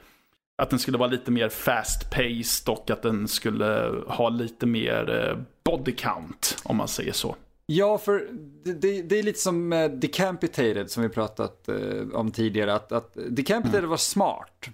att 0.57 0.71
den 0.71 0.79
skulle 0.79 0.99
vara 0.99 1.11
lite 1.11 1.31
mer 1.31 1.49
fast-paced 1.49 2.69
och 2.69 2.91
att 2.91 3.03
den 3.03 3.29
skulle 3.29 3.93
ha 4.07 4.29
lite 4.29 4.67
mer 4.67 5.29
eh, 5.29 5.39
body 5.65 5.93
count, 5.93 6.59
om 6.65 6.77
man 6.77 6.89
säger 6.89 7.13
så. 7.13 7.37
Ja, 7.67 7.99
för 7.99 8.29
det, 8.65 9.03
det 9.03 9.19
är 9.19 9.23
lite 9.23 9.39
som 9.39 9.71
Decapitated 10.01 10.91
som 10.91 11.03
vi 11.03 11.09
pratat 11.09 11.69
uh, 11.69 12.15
om 12.15 12.31
tidigare. 12.31 12.75
Att, 12.75 12.93
att 12.93 13.13
Decapitated 13.15 13.79
mm. 13.79 13.91
var 13.91 13.97
smart. 13.97 14.69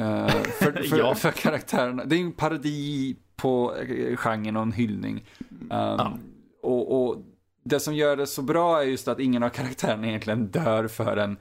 Uh, 0.00 0.28
för, 0.28 0.72
för, 0.90 0.98
ja. 0.98 1.14
för 1.14 1.30
karaktärerna. 1.30 2.04
Det 2.04 2.16
är 2.16 2.20
en 2.20 2.32
parodi 2.32 3.16
på 3.36 3.74
genren 4.16 4.56
och 4.56 4.62
en 4.62 4.72
hyllning. 4.72 5.24
Um, 5.48 5.68
ja. 5.70 6.18
och, 6.62 7.08
och, 7.08 7.16
det 7.64 7.80
som 7.80 7.94
gör 7.94 8.16
det 8.16 8.26
så 8.26 8.42
bra 8.42 8.82
är 8.82 8.86
just 8.86 9.08
att 9.08 9.20
ingen 9.20 9.42
av 9.42 9.48
karaktärerna 9.48 10.06
egentligen 10.06 10.46
dör 10.46 10.88
för 10.88 11.16
en 11.16 11.36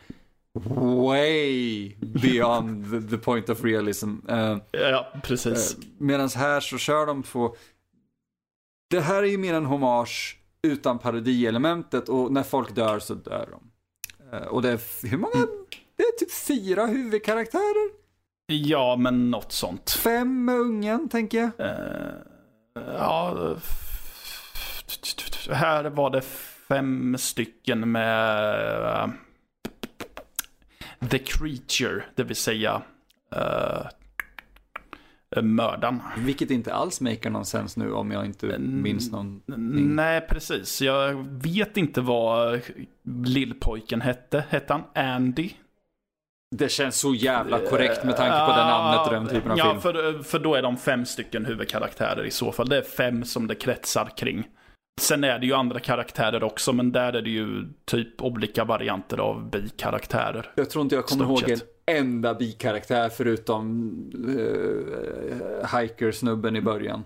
way 0.55 1.95
beyond 1.99 2.91
the, 2.91 3.01
the 3.01 3.17
point 3.17 3.49
of 3.49 3.63
realism. 3.63 4.15
Uh, 4.29 4.57
ja, 4.71 5.07
precis. 5.23 5.77
Uh, 5.77 5.83
Medan 5.97 6.29
här 6.35 6.59
så 6.59 6.77
kör 6.77 7.05
de 7.05 7.23
på... 7.23 7.55
Det 8.89 8.99
här 8.99 9.23
är 9.23 9.27
ju 9.27 9.37
mer 9.37 9.53
en 9.53 9.65
hommage 9.65 10.39
utan 10.63 10.99
parodielementet 10.99 12.09
och 12.09 12.31
när 12.31 12.43
folk 12.43 12.75
dör 12.75 12.99
så 12.99 13.13
dör 13.13 13.49
de. 13.51 13.71
Uh, 14.37 14.47
och 14.47 14.61
det 14.61 14.69
är, 14.69 15.07
hur 15.07 15.17
många? 15.17 15.47
Det 15.97 16.03
är 16.03 16.17
typ 16.19 16.31
fyra 16.31 16.85
huvudkaraktärer. 16.85 17.89
Ja, 18.47 18.95
men 18.95 19.31
något 19.31 19.51
sånt. 19.51 19.91
Fem 19.91 20.45
med 20.45 20.55
ungen, 20.55 21.09
tänker 21.09 21.37
jag. 21.37 21.51
ja, 22.75 23.55
här 25.51 25.83
var 25.83 26.09
det 26.09 26.21
fem 26.67 27.17
stycken 27.17 27.91
med 27.91 29.11
The 31.09 31.19
Creature, 31.19 32.03
det 32.15 32.23
vill 32.23 32.35
säga 32.35 32.81
uh, 33.35 33.87
mördaren. 35.41 36.01
Vilket 36.17 36.51
inte 36.51 36.73
alls 36.73 37.01
maker 37.01 37.29
någon 37.29 37.45
sens 37.45 37.77
nu 37.77 37.91
om 37.91 38.11
jag 38.11 38.25
inte 38.25 38.59
minns 38.59 39.11
någon. 39.11 39.41
Nej, 39.95 40.21
precis. 40.21 40.81
Jag 40.81 41.27
vet 41.29 41.77
inte 41.77 42.01
vad 42.01 42.61
lillpojken 43.25 44.01
hette. 44.01 44.43
Hette 44.49 44.73
han 44.73 45.13
Andy? 45.15 45.49
Det 46.55 46.69
känns 46.69 46.99
så 46.99 47.15
jävla 47.15 47.59
korrekt 47.59 48.03
med 48.03 48.17
tanke 48.17 48.45
på 48.45 48.59
det 48.59 48.65
namnet 48.65 49.07
och 49.07 49.13
den 49.13 49.27
typen 49.27 49.51
av 49.51 49.57
ja, 49.57 49.69
film. 49.69 49.81
För, 49.81 50.23
för 50.23 50.39
då 50.39 50.55
är 50.55 50.61
de 50.61 50.77
fem 50.77 51.05
stycken 51.05 51.45
huvudkaraktärer 51.45 52.23
i 52.23 52.31
så 52.31 52.51
fall. 52.51 52.69
Det 52.69 52.77
är 52.77 52.81
fem 52.81 53.23
som 53.23 53.47
det 53.47 53.55
kretsar 53.55 54.09
kring. 54.17 54.47
Sen 55.01 55.23
är 55.23 55.39
det 55.39 55.45
ju 55.45 55.53
andra 55.53 55.79
karaktärer 55.79 56.43
också, 56.43 56.73
men 56.73 56.91
där 56.91 57.13
är 57.13 57.21
det 57.21 57.29
ju 57.29 57.67
typ 57.85 58.21
olika 58.21 58.63
varianter 58.63 59.17
av 59.17 59.49
bikaraktärer. 59.49 60.51
Jag 60.55 60.69
tror 60.69 60.81
inte 60.81 60.95
jag 60.95 61.05
kommer 61.05 61.25
ihåg 61.25 61.49
en 61.49 61.59
enda 61.85 62.33
bikaraktär 62.33 63.09
förutom 63.09 63.91
uh, 64.27 65.79
hiker-snubben 65.79 66.55
i 66.55 66.61
början. 66.61 67.03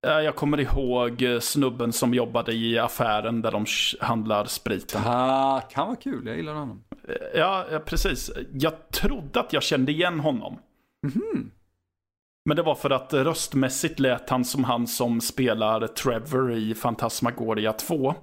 Jag 0.00 0.36
kommer 0.36 0.60
ihåg 0.60 1.24
snubben 1.40 1.92
som 1.92 2.14
jobbade 2.14 2.52
i 2.52 2.78
affären 2.78 3.42
där 3.42 3.52
de 3.52 3.66
handlar 4.00 4.44
sprit. 4.44 4.96
Ah, 4.96 5.60
kan 5.60 5.86
vara 5.86 5.96
kul, 5.96 6.26
jag 6.26 6.36
gillar 6.36 6.54
honom. 6.54 6.82
Ja, 7.34 7.66
precis. 7.86 8.30
Jag 8.52 8.90
trodde 8.90 9.40
att 9.40 9.52
jag 9.52 9.62
kände 9.62 9.92
igen 9.92 10.20
honom. 10.20 10.58
Mm. 11.14 11.50
Men 12.48 12.56
det 12.56 12.62
var 12.62 12.74
för 12.74 12.90
att 12.90 13.14
röstmässigt 13.14 13.98
lät 13.98 14.30
han 14.30 14.44
som 14.44 14.64
han 14.64 14.86
som 14.86 15.20
spelar 15.20 15.86
Trevor 15.86 16.52
i 16.52 16.74
Fantasmagoria 16.74 17.72
2. 17.72 18.14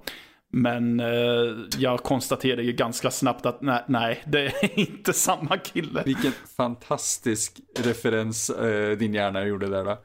Men 0.52 1.00
eh, 1.00 1.54
jag 1.78 2.02
konstaterade 2.02 2.62
ju 2.62 2.72
ganska 2.72 3.10
snabbt 3.10 3.46
att 3.46 3.62
nej, 3.62 3.84
nej, 3.88 4.22
det 4.26 4.46
är 4.46 4.78
inte 4.80 5.12
samma 5.12 5.58
kille. 5.58 6.02
Vilken 6.04 6.32
fantastisk 6.56 7.60
referens 7.78 8.50
eh, 8.50 8.96
din 8.98 9.14
hjärna 9.14 9.44
gjorde 9.44 9.66
där 9.68 9.84
då. 9.84 9.90
Uh, 9.90 9.98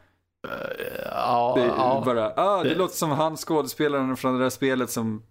ja, 1.05 1.53
det, 1.57 1.65
ja, 1.65 2.03
bara, 2.05 2.33
ah, 2.35 2.63
det, 2.63 2.69
det 2.69 2.75
låter 2.75 2.95
som 2.95 3.11
han 3.11 3.37
skådespelaren 3.37 4.17
från 4.17 4.37
det 4.37 4.43
där 4.43 4.49
spelet 4.49 4.89
som... 4.89 5.23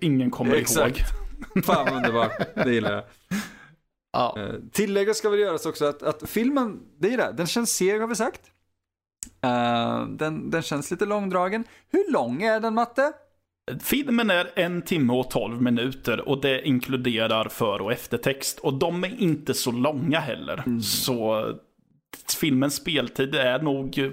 Ingen 0.00 0.30
kommer 0.30 0.54
Exakt. 0.54 0.98
ihåg. 0.98 1.64
Fan 1.64 1.96
underbart, 1.96 2.54
det 2.54 2.72
gillar 2.72 2.92
jag. 2.92 3.04
Ja. 4.16 4.34
Uh, 4.38 4.60
tilläggas 4.72 5.16
ska 5.16 5.30
väl 5.30 5.40
göras 5.40 5.66
också 5.66 5.84
att, 5.84 6.02
att 6.02 6.28
filmen, 6.28 6.80
det 6.98 7.12
är 7.12 7.16
det, 7.16 7.32
den 7.36 7.46
känns 7.46 7.76
seg 7.76 8.00
har 8.00 8.08
vi 8.08 8.14
sagt. 8.14 8.40
Uh, 9.44 10.08
den, 10.08 10.50
den 10.50 10.62
känns 10.62 10.90
lite 10.90 11.06
långdragen. 11.06 11.64
Hur 11.88 12.12
lång 12.12 12.42
är 12.42 12.60
den 12.60 12.74
Matte? 12.74 13.12
Filmen 13.80 14.30
är 14.30 14.50
en 14.54 14.82
timme 14.82 15.12
och 15.12 15.30
tolv 15.30 15.62
minuter 15.62 16.28
och 16.28 16.40
det 16.40 16.68
inkluderar 16.68 17.48
för 17.48 17.82
och 17.82 17.92
eftertext. 17.92 18.58
Och 18.58 18.74
de 18.74 19.04
är 19.04 19.20
inte 19.20 19.54
så 19.54 19.72
långa 19.72 20.20
heller. 20.20 20.62
Mm. 20.66 20.82
Så 20.82 21.52
filmens 22.40 22.74
speltid 22.74 23.34
är 23.34 23.62
nog, 23.62 24.12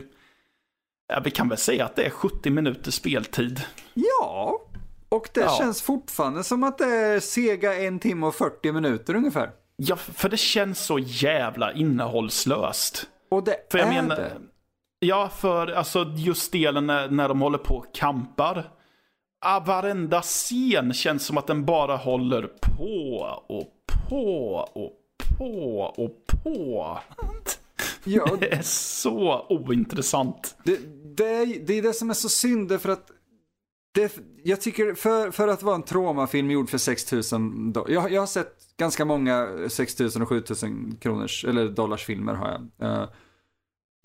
ja, 1.08 1.22
vi 1.24 1.32
kan 1.32 1.50
väl 1.50 1.58
säga 1.58 1.86
att 1.86 1.96
det 1.96 2.04
är 2.04 2.10
70 2.10 2.50
minuters 2.50 2.94
speltid. 2.94 3.62
Ja, 3.94 4.62
och 5.10 5.30
det 5.34 5.42
ja. 5.42 5.56
känns 5.60 5.82
fortfarande 5.82 6.44
som 6.44 6.64
att 6.64 6.78
det 6.78 6.86
är 6.86 7.20
sega 7.20 7.76
en 7.76 8.00
timme 8.00 8.26
och 8.26 8.36
40 8.36 8.72
minuter 8.72 9.16
ungefär. 9.16 9.63
Ja, 9.88 9.96
för 9.96 10.30
det 10.30 10.38
känns 10.38 10.86
så 10.86 11.00
jävla 11.00 11.74
innehållslöst. 11.74 13.08
Och 13.30 13.44
det 13.44 13.56
för 13.72 13.78
jag 13.78 13.88
är 13.88 14.02
menar, 14.02 14.16
det. 14.16 14.32
Ja, 15.00 15.30
för 15.30 15.68
alltså 15.68 16.14
just 16.16 16.52
delen 16.52 16.88
när, 16.88 17.10
när 17.10 17.28
de 17.28 17.42
håller 17.42 17.58
på 17.58 17.76
och 17.76 17.96
kampar. 17.96 18.70
Ah, 19.46 19.60
varenda 19.60 20.22
scen 20.22 20.94
känns 20.94 21.26
som 21.26 21.38
att 21.38 21.48
den 21.48 21.66
bara 21.66 21.96
håller 21.96 22.42
på 22.62 23.16
och 23.48 23.68
på 24.10 24.56
och 24.74 24.92
på 25.38 25.80
och 25.80 26.26
på. 26.44 27.00
Ja, 28.04 28.38
det 28.40 28.54
är 28.54 28.62
så 28.62 29.46
ointressant. 29.50 30.56
Det, 30.64 30.80
det, 31.18 31.36
är, 31.36 31.66
det 31.66 31.78
är 31.78 31.82
det 31.82 31.94
som 31.94 32.10
är 32.10 32.14
så 32.14 32.30
synd, 32.30 32.82
för 32.82 32.90
att 32.90 33.08
det, 33.94 34.20
jag 34.44 34.62
tycker 34.62 34.94
för, 34.94 35.32
för 35.32 35.48
att 35.48 35.64
vara 35.64 35.76
en 35.76 35.84
traumafilm 35.84 36.52
gjord 36.52 36.70
för 36.70 36.78
6000 36.78 37.74
dollar. 37.74 37.90
Jag, 37.90 38.12
jag 38.12 38.22
har 38.22 38.28
sett 38.28 38.78
ganska 38.78 39.06
många 39.06 39.70
6000 39.70 40.22
och 40.22 40.30
7000 40.30 40.98
kronors, 41.02 41.46
eller 41.46 41.70
dollars 41.70 42.06
filmer 42.06 42.34
har 42.34 42.48
jag. 42.48 42.90
Uh, 42.90 42.98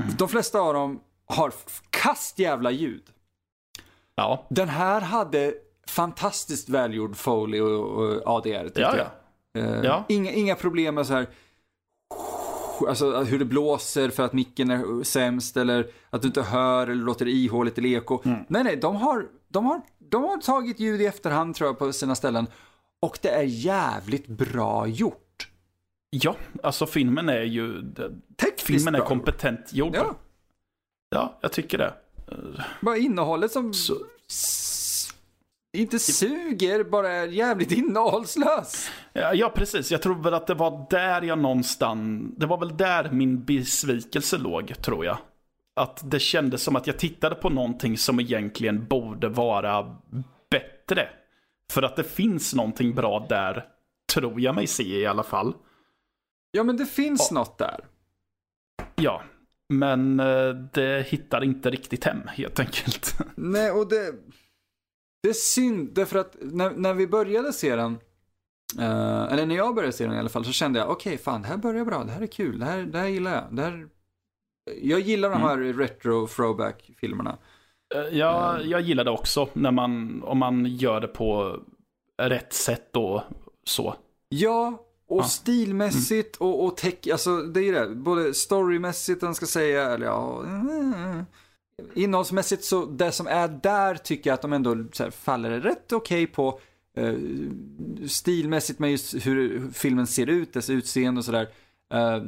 mm. 0.03 0.15
De 0.19 0.29
flesta 0.29 0.61
av 0.61 0.75
dem 0.75 1.01
har 1.27 1.53
kast 1.91 2.39
jävla 2.39 2.71
ljud. 2.71 3.05
Ja. 4.15 4.47
Den 4.51 4.69
här 4.69 5.01
hade 5.01 5.55
fantastiskt 5.89 6.69
välgjord 6.69 7.17
Foley 7.17 7.61
och, 7.61 8.05
och 8.05 8.23
ADR 8.27 8.65
tyckte 8.65 8.81
ja, 8.81 8.97
jag. 8.97 9.65
Uh, 9.65 9.85
ja. 9.85 10.05
inga, 10.09 10.33
inga 10.33 10.55
problem 10.55 10.95
med 10.95 11.07
så 11.07 11.13
här 11.13 11.27
alltså 12.89 13.23
hur 13.23 13.39
det 13.39 13.45
blåser 13.45 14.11
för 14.11 14.23
att 14.23 14.33
micken 14.33 14.71
är 14.71 15.05
sämst 15.05 15.57
eller 15.57 15.91
att 16.11 16.23
du 16.23 16.29
inte 16.29 16.43
hör 16.43 16.87
eller 16.87 17.05
låter 17.05 17.29
ihåligt 17.29 17.79
eller 17.79 17.89
eko. 17.89 18.21
Mm. 18.25 18.39
Nej, 18.49 18.65
nej, 18.65 18.77
de 18.77 18.97
har, 18.97 19.27
de, 19.49 19.67
har, 19.67 19.83
de 19.99 20.25
har 20.25 20.37
tagit 20.37 20.81
ljud 20.81 21.01
i 21.01 21.07
efterhand 21.07 21.55
tror 21.55 21.69
jag 21.69 21.79
på 21.79 21.93
sina 21.93 22.15
ställen 22.15 22.47
och 23.01 23.19
det 23.23 23.29
är 23.29 23.43
jävligt 23.43 24.27
bra 24.27 24.87
gjort. 24.87 25.49
Ja, 26.11 26.37
alltså 26.63 26.87
filmen 26.87 27.29
är 27.29 27.43
ju... 27.43 27.83
Tekniskt 28.37 28.63
filmen 28.63 28.95
är 28.95 28.99
bra 28.99 29.09
kompetent 29.09 29.73
gjord. 29.73 29.97
Ja. 29.97 30.15
ja, 31.11 31.39
jag 31.41 31.53
tycker 31.53 31.79
det. 31.79 31.95
Bara 32.81 32.97
innehållet 32.97 33.53
som... 33.53 33.75
Så... 33.75 33.95
Inte 35.73 35.99
suger, 35.99 36.85
bara 36.85 37.13
är 37.13 37.27
jävligt 37.27 37.73
innehållslös. 37.79 38.91
Ja, 39.13 39.35
ja, 39.35 39.53
precis. 39.55 39.91
Jag 39.91 40.03
tror 40.03 40.23
väl 40.23 40.35
att 40.35 40.47
det 40.47 40.55
var 40.55 40.87
där 40.91 41.23
jag 41.23 41.39
någonstans... 41.39 42.35
Det 42.37 42.47
var 42.47 42.59
väl 42.59 42.77
där 42.77 43.11
min 43.11 43.45
besvikelse 43.45 44.39
låg, 44.39 44.83
tror 44.83 45.05
jag. 45.05 45.19
Att 45.79 46.11
det 46.11 46.21
kändes 46.21 46.63
som 46.63 46.77
att 46.77 46.87
jag 46.87 46.99
tittade 46.99 47.35
på 47.35 47.51
någonting 47.51 47.99
som 47.99 48.21
egentligen 48.21 48.87
borde 48.87 49.29
vara 49.29 49.97
bättre. 50.51 51.09
För 51.73 51.83
att 51.83 51.97
det 51.97 52.05
finns 52.05 52.55
någonting 52.55 52.95
bra 52.95 53.27
där, 53.29 53.65
tror 54.15 54.41
jag 54.41 54.55
mig 54.55 54.67
se 54.67 54.99
i 54.99 55.07
alla 55.07 55.23
fall. 55.23 55.55
Ja, 56.51 56.65
men 56.65 56.77
det 56.77 56.87
finns 56.87 57.29
ja. 57.31 57.35
något 57.35 57.59
där. 57.59 57.85
Ja, 58.97 59.23
men 59.69 60.21
eh, 60.21 60.51
det 60.73 61.07
hittar 61.09 61.45
inte 61.45 61.71
riktigt 61.71 62.05
hem, 62.05 62.21
helt 62.29 62.61
enkelt. 62.61 63.19
Nej, 63.35 63.71
och 63.71 63.89
det... 63.89 64.15
Det 65.23 65.29
är 65.29 65.35
synd, 65.35 65.95
därför 65.95 66.19
att 66.19 66.37
när, 66.41 66.71
när 66.71 66.95
vi 66.95 67.07
började 67.07 67.53
se 67.53 67.77
den, 67.77 67.93
uh, 68.79 69.33
eller 69.33 69.47
när 69.47 69.57
jag 69.57 69.75
började 69.75 69.93
se 69.93 70.05
den 70.05 70.15
i 70.15 70.19
alla 70.19 70.29
fall, 70.29 70.45
så 70.45 70.53
kände 70.53 70.79
jag 70.79 70.91
okej, 70.91 71.11
okay, 71.11 71.25
fan, 71.25 71.43
det 71.43 71.49
här 71.49 71.57
börjar 71.57 71.85
bra, 71.85 72.05
det 72.05 72.13
här 72.13 72.23
är 72.23 72.27
kul, 72.27 72.59
det 72.59 72.65
här, 72.65 72.83
det 72.83 72.99
här 72.99 73.07
gillar 73.07 73.35
jag. 73.35 73.45
Det 73.57 73.63
här... 73.63 73.89
Jag 74.83 75.01
gillar 75.01 75.31
de 75.31 75.43
här 75.43 75.55
mm. 75.55 75.79
retro 75.79 76.27
throwback 76.27 76.91
filmerna. 77.01 77.39
Uh, 77.95 78.19
ja, 78.19 78.61
jag 78.61 78.81
gillar 78.81 79.05
det 79.05 79.11
också, 79.11 79.49
när 79.53 79.71
man, 79.71 80.23
om 80.23 80.39
man 80.39 80.67
gör 80.67 81.01
det 81.01 81.09
på 81.09 81.61
rätt 82.23 82.53
sätt 82.53 82.97
och 82.97 83.23
så. 83.65 83.95
Ja, 84.29 84.85
och 85.09 85.21
ja. 85.21 85.25
stilmässigt 85.25 86.41
mm. 86.41 86.53
och, 86.53 86.65
och 86.65 86.77
tech, 86.77 86.95
alltså 87.13 87.37
det 87.37 87.61
är 87.61 87.65
ju 87.65 87.73
det, 87.73 87.89
både 87.89 88.35
storymässigt, 88.35 89.21
den 89.21 89.35
ska 89.35 89.47
säga, 89.47 89.91
eller 89.91 90.07
ja, 90.07 90.45
innehållsmässigt 91.95 92.65
så, 92.65 92.85
det 92.85 93.13
som 93.13 93.27
är 93.27 93.49
där 93.49 93.95
tycker 93.95 94.31
jag 94.31 94.35
att 94.35 94.43
de 94.43 94.53
ändå 94.53 94.75
här, 94.75 95.11
faller 95.11 95.61
rätt 95.61 95.93
okej 95.93 96.25
okay 96.25 96.27
på. 96.27 96.61
Eh, 96.97 97.15
stilmässigt 98.07 98.79
med 98.79 98.91
just 98.91 99.27
hur 99.27 99.71
filmen 99.73 100.07
ser 100.07 100.27
ut, 100.27 100.53
dess 100.53 100.71
utseende 100.71 101.19
och 101.19 101.25
sådär. 101.25 101.49
Eh, 101.95 102.23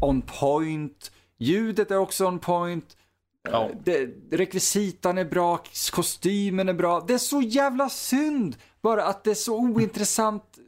on 0.00 0.22
point. 0.22 1.12
Ljudet 1.44 1.90
är 1.90 1.96
också 1.96 2.26
on 2.26 2.38
point. 2.38 2.96
Ja. 3.42 3.70
Det, 3.84 4.10
rekvisitan 4.30 5.18
är 5.18 5.24
bra, 5.24 5.64
kostymen 5.92 6.68
är 6.68 6.72
bra. 6.72 7.04
Det 7.08 7.14
är 7.14 7.18
så 7.18 7.42
jävla 7.42 7.88
synd 7.88 8.56
bara 8.80 9.04
att 9.04 9.24
det 9.24 9.30
är 9.30 9.34
så 9.34 9.58
ointressant 9.58 10.58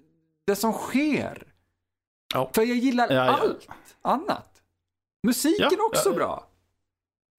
det 0.46 0.56
som 0.56 0.72
sker. 0.72 1.42
Ja. 2.34 2.50
För 2.54 2.62
jag 2.62 2.76
gillar 2.76 3.12
ja, 3.12 3.22
allt 3.22 3.68
annat. 4.02 4.62
Musiken 5.22 5.80
också 5.80 6.12
bra. 6.12 6.46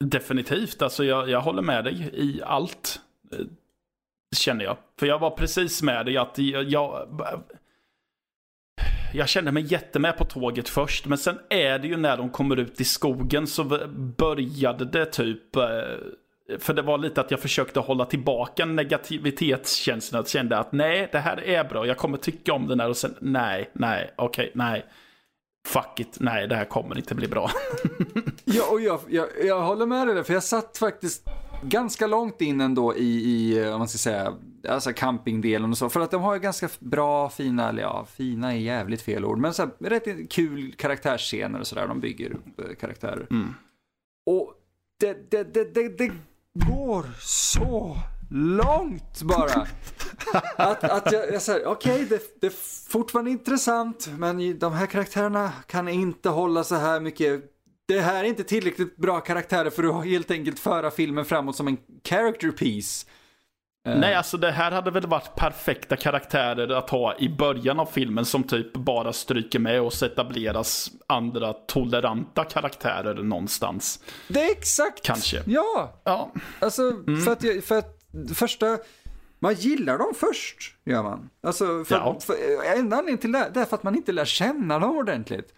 Definitivt, 0.06 0.82
alltså 0.82 1.04
jag, 1.04 1.30
jag 1.30 1.42
håller 1.42 1.62
med 1.62 1.84
dig 1.84 2.10
i 2.14 2.42
allt. 2.44 3.00
Eh, 3.32 3.46
känner 4.36 4.66
jag. 4.66 4.78
För 5.00 5.06
jag 5.06 5.20
var 5.20 5.32
precis 5.32 5.82
med 5.82 6.06
dig 6.06 6.18
att 6.18 6.38
jag, 6.38 6.64
jag, 6.64 7.08
jag 9.14 9.30
kände 9.30 9.52
mig 9.52 9.64
jättemed 9.64 10.18
på 10.18 10.26
tåget 10.26 10.70
först. 10.70 11.06
Men 11.06 11.18
sen 11.18 11.40
är 11.50 11.80
det 11.80 11.88
ju 11.88 11.98
när 11.98 12.18
de 12.18 12.30
kommer 12.30 12.60
ut 12.60 12.82
i 12.82 12.86
skogen 12.86 13.48
så 13.48 13.64
började 14.18 14.86
det 14.86 15.06
typ 15.06 15.56
eh, 15.56 15.62
för 16.60 16.74
det 16.74 16.82
var 16.82 16.98
lite 16.98 17.22
att 17.22 17.32
jag 17.32 17.40
försökte 17.40 17.80
hålla 17.80 18.06
tillbaka 18.06 18.66
negativitetskänslan. 18.66 20.20
Jag 20.20 20.30
kände 20.30 20.58
att 20.58 20.72
nej, 20.72 21.10
det 21.12 21.20
här 21.20 21.44
är 21.44 21.64
bra. 21.64 21.86
Jag 21.86 21.98
kommer 21.98 22.18
tycka 22.18 22.54
om 22.54 22.68
den 22.68 22.80
här 22.80 22.90
och 22.90 22.98
sen 22.98 23.16
nej, 23.20 23.70
nej, 23.74 24.14
okej, 24.16 24.44
okay, 24.44 24.52
nej. 24.54 24.86
Fuck 25.68 26.00
it, 26.00 26.18
nej, 26.20 26.48
det 26.48 26.56
här 26.56 26.66
kommer 26.66 26.98
inte 26.98 27.16
bli 27.16 27.28
bra. 27.28 27.52
ja, 28.46 28.64
och 28.72 28.82
jag, 28.82 29.00
jag, 29.08 29.28
jag 29.44 29.62
håller 29.62 29.86
med 29.86 30.08
dig 30.08 30.16
där, 30.16 30.24
för 30.24 30.34
jag 30.34 30.44
satt 30.44 30.78
faktiskt 30.78 31.28
ganska 31.64 32.08
långt 32.08 32.42
in 32.42 32.62
ändå 32.62 32.96
i, 32.96 33.08
i 33.08 33.64
eh, 33.64 33.74
om 33.74 33.80
man 33.80 33.88
ska 33.88 33.98
säga, 33.98 34.34
alltså 34.70 34.94
campingdelen 34.94 35.72
och 35.72 35.78
så. 35.78 35.90
För 35.90 36.00
att 36.00 36.12
de 36.12 36.22
har 36.22 36.34
ju 36.34 36.40
ganska 36.40 36.70
bra, 36.80 37.30
fina, 37.30 37.70
eller 37.70 37.82
ja, 37.82 38.06
fina 38.16 38.54
är 38.54 38.58
jävligt 38.58 39.02
fel 39.02 39.26
ord, 39.26 39.38
men 39.38 39.54
så 39.54 39.62
här, 39.62 39.90
rätt 39.90 40.32
kul 40.32 40.74
karaktärsscener 40.78 41.60
och 41.60 41.68
sådär. 41.68 41.88
De 41.88 42.00
bygger 42.00 42.32
upp 42.32 42.60
eh, 42.60 42.76
karaktärer. 42.80 43.28
Mm. 43.32 43.54
Och 44.26 44.54
det, 45.00 45.32
det, 45.32 45.54
det, 45.54 45.74
det, 45.74 45.98
det 45.98 46.12
går 46.54 47.06
så 47.20 47.98
långt 48.32 49.22
bara. 49.22 49.68
Att, 50.56 50.84
att 50.84 51.12
jag, 51.12 51.34
jag 51.34 51.42
säger, 51.42 51.66
okej, 51.66 51.94
okay, 51.94 52.06
det, 52.06 52.42
det 52.42 52.48
är 52.48 52.54
fortfarande 52.90 53.32
intressant, 53.32 54.10
men 54.18 54.60
de 54.60 54.74
här 54.74 54.86
karaktärerna 54.86 55.52
kan 55.68 55.88
inte 55.88 56.30
hålla 56.30 56.64
så 56.64 56.76
här 56.76 57.00
mycket. 57.00 57.44
Det 57.86 58.02
här 58.02 58.24
är 58.24 58.28
inte 58.28 58.44
tillräckligt 58.44 58.98
bra 58.98 59.20
karaktärer 59.20 59.70
för 59.70 59.84
att 59.84 60.06
helt 60.06 60.32
enkelt 60.32 60.60
föra 60.60 60.92
filmen 60.92 61.26
framåt 61.26 61.56
som 61.56 61.68
en 61.68 61.78
character 62.10 62.52
piece. 62.52 63.08
Nej, 63.96 64.16
alltså 64.16 64.38
det 64.38 64.52
här 64.52 64.72
hade 64.72 64.92
väl 64.92 65.08
varit 65.08 65.36
perfekta 65.36 65.96
karaktärer 65.96 66.70
att 66.70 66.90
ha 66.90 67.16
i 67.18 67.30
början 67.30 67.80
av 67.80 67.86
filmen 67.86 68.26
som 68.26 68.44
typ 68.44 68.74
bara 68.74 69.14
stryker 69.14 69.60
med 69.60 69.82
och 69.82 70.04
etableras 70.04 70.92
andra 71.08 71.54
toleranta 71.54 72.44
karaktärer 72.44 73.24
någonstans. 73.24 74.04
Det 74.28 74.44
är 74.44 74.52
exakt. 74.52 75.06
Kanske. 75.06 75.44
Ja. 75.46 76.02
Ja. 76.04 76.32
Alltså, 76.60 76.82
mm. 76.82 77.22
för, 77.22 77.32
att, 77.32 77.66
för 77.66 77.78
att 77.78 77.98
första, 78.36 78.78
man 79.40 79.54
gillar 79.54 79.98
dem 79.98 80.14
först, 80.16 80.76
gör 80.86 81.04
man. 81.04 81.30
Alltså, 81.44 81.84
för, 81.86 81.96
ja. 81.96 82.20
för, 82.20 82.36
en 82.78 82.94
anledning 82.94 83.18
till 83.18 83.32
det, 83.32 83.52
det 83.54 83.62
är 83.62 83.66
för 83.66 83.76
att 83.76 83.84
man 83.84 83.96
inte 83.96 84.12
lär 84.12 84.26
känna 84.26 84.80
dem 84.80 84.98
ordentligt. 84.98 85.54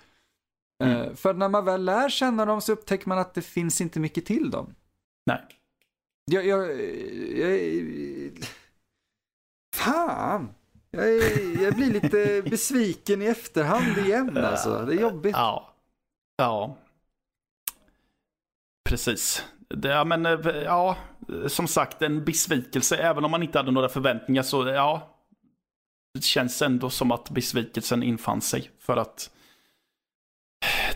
Mm. 0.84 0.98
Uh, 0.98 1.16
för 1.16 1.34
när 1.34 1.50
man 1.50 1.66
väl 1.66 1.86
lär 1.86 2.10
känna 2.10 2.46
dem 2.46 2.62
så 2.62 2.72
upptäcker 2.72 3.10
man 3.10 3.20
att 3.20 3.34
det 3.34 3.42
finns 3.42 3.82
inte 3.82 4.00
mycket 4.00 4.26
till 4.26 4.52
dem. 4.52 4.76
Nej. 5.26 5.59
Jag, 6.32 6.46
jag, 6.46 6.82
jag, 7.38 7.60
fan. 9.76 10.50
Jag, 10.92 11.10
jag 11.62 11.76
blir 11.76 12.02
lite 12.02 12.42
besviken 12.50 13.22
i 13.22 13.26
efterhand 13.26 13.98
igen 13.98 14.38
alltså. 14.38 14.86
Det 14.86 14.94
är 14.94 15.02
jobbigt. 15.02 15.36
Ja. 15.36 15.74
Ja. 16.38 16.78
Precis. 18.90 19.46
Det, 19.68 19.88
ja, 19.88 20.04
men 20.04 20.24
ja, 20.66 20.98
som 21.48 21.68
sagt 21.68 22.02
en 22.02 22.26
besvikelse. 22.26 22.98
Även 22.98 23.26
om 23.26 23.32
man 23.32 23.44
inte 23.44 23.58
hade 23.60 23.72
några 23.72 23.90
förväntningar 23.90 24.44
så 24.44 24.68
ja. 24.68 25.16
Det 26.14 26.24
känns 26.24 26.62
ändå 26.62 26.90
som 26.90 27.12
att 27.12 27.30
besvikelsen 27.30 28.04
infann 28.04 28.42
sig. 28.42 28.72
För 28.80 28.98
att 28.98 29.32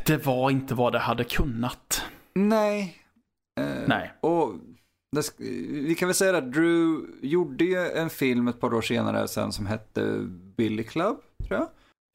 det 0.06 0.26
var 0.26 0.52
inte 0.52 0.76
vad 0.76 0.94
det 0.94 1.00
hade 1.00 1.24
kunnat. 1.24 2.04
Nej. 2.36 2.98
Eh, 3.60 3.88
Nej. 3.88 4.14
Och 4.22 4.54
vi 5.40 5.96
kan 6.00 6.08
väl 6.08 6.16
säga 6.16 6.38
att 6.38 6.54
Drew 6.54 7.06
gjorde 7.22 7.92
en 7.92 8.10
film 8.10 8.48
ett 8.48 8.60
par 8.60 8.74
år 8.74 8.82
senare 8.82 9.28
sen 9.28 9.52
som 9.52 9.66
hette 9.66 10.18
Billy 10.58 10.84
Club, 10.84 11.18
tror 11.48 11.60
jag. 11.60 11.68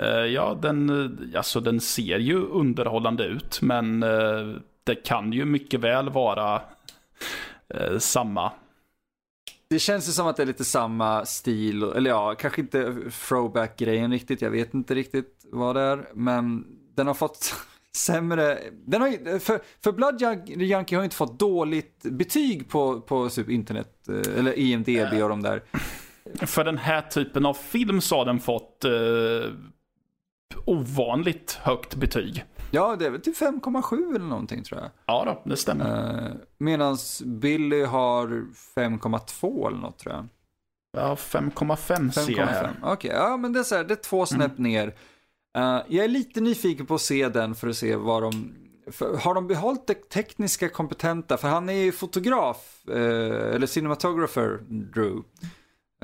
Uh, 0.02 0.26
ja, 0.26 0.58
den, 0.62 1.32
alltså, 1.36 1.60
den 1.60 1.80
ser 1.80 2.18
ju 2.18 2.36
underhållande 2.36 3.24
ut, 3.24 3.62
men 3.62 4.02
uh, 4.02 4.56
det 4.84 4.94
kan 4.94 5.32
ju 5.32 5.44
mycket 5.44 5.80
väl 5.80 6.10
vara 6.10 6.62
samma. 7.98 8.52
Det 9.70 9.78
känns 9.78 10.08
ju 10.08 10.12
som 10.12 10.26
att 10.26 10.36
det 10.36 10.42
är 10.42 10.46
lite 10.46 10.64
samma 10.64 11.24
stil, 11.24 11.82
eller 11.82 12.10
ja, 12.10 12.34
kanske 12.34 12.60
inte 12.60 12.94
throwback-grejen 13.28 14.10
riktigt, 14.10 14.42
jag 14.42 14.50
vet 14.50 14.74
inte 14.74 14.94
riktigt 14.94 15.46
vad 15.52 15.76
det 15.76 15.80
är, 15.80 16.08
men 16.14 16.66
den 16.94 17.06
har 17.06 17.14
fått 17.14 17.54
sämre. 17.96 18.58
Den 18.72 19.00
har, 19.00 19.38
för, 19.38 19.60
för 19.84 19.92
Blood 19.92 20.22
Yankee 20.60 20.96
har 20.96 21.04
inte 21.04 21.16
fått 21.16 21.38
dåligt 21.38 22.02
betyg 22.02 22.68
på, 22.68 23.00
på 23.00 23.28
typ 23.28 23.48
internet, 23.48 24.08
eh, 24.08 24.38
eller 24.38 24.58
IMDB 24.58 25.22
och 25.22 25.28
de 25.28 25.42
där. 25.42 25.62
För 26.46 26.64
den 26.64 26.78
här 26.78 27.02
typen 27.02 27.46
av 27.46 27.54
film 27.54 28.00
så 28.00 28.16
har 28.16 28.24
den 28.24 28.40
fått 28.40 28.84
eh, 28.84 28.90
ovanligt 30.64 31.58
högt 31.62 31.94
betyg. 31.94 32.44
Ja, 32.70 32.96
det 32.96 33.06
är 33.06 33.10
väl 33.10 33.20
typ 33.20 33.36
5,7 33.36 34.14
eller 34.16 34.26
någonting 34.26 34.62
tror 34.62 34.80
jag. 34.80 34.90
Ja 35.06 35.24
då, 35.24 35.50
det 35.50 35.56
stämmer. 35.56 36.24
Eh, 36.24 36.32
Medan 36.58 36.96
Billy 37.24 37.84
har 37.84 38.26
5,2 38.76 39.66
eller 39.68 39.78
något 39.78 39.98
tror 39.98 40.14
jag. 40.14 40.28
Ja, 40.92 41.14
5,5 41.14 42.10
ser 42.10 42.38
jag 42.38 42.46
här. 42.46 42.74
Okej, 42.82 43.10
okay, 43.10 43.10
ja 43.10 43.36
men 43.36 43.52
det 43.52 43.58
är 43.58 43.64
så 43.64 43.74
här, 43.74 43.84
det 43.84 43.94
är 43.94 44.02
två 44.02 44.26
snäpp 44.26 44.58
mm. 44.58 44.72
ner. 44.72 44.94
Uh, 45.58 45.82
jag 45.88 46.04
är 46.04 46.08
lite 46.08 46.40
nyfiken 46.40 46.86
på 46.86 46.94
att 46.94 47.00
se 47.00 47.28
den 47.28 47.54
för 47.54 47.68
att 47.68 47.76
se 47.76 47.96
vad 47.96 48.22
de... 48.22 48.54
har 49.20 49.34
de 49.34 49.46
behållit 49.46 49.86
det 49.86 50.08
tekniska 50.08 50.68
kompetenta? 50.68 51.36
För 51.36 51.48
han 51.48 51.68
är 51.68 51.72
ju 51.72 51.92
fotograf, 51.92 52.82
uh, 52.88 53.54
eller 53.54 53.66
cinematographer, 53.66 54.60
Drew. 54.68 55.22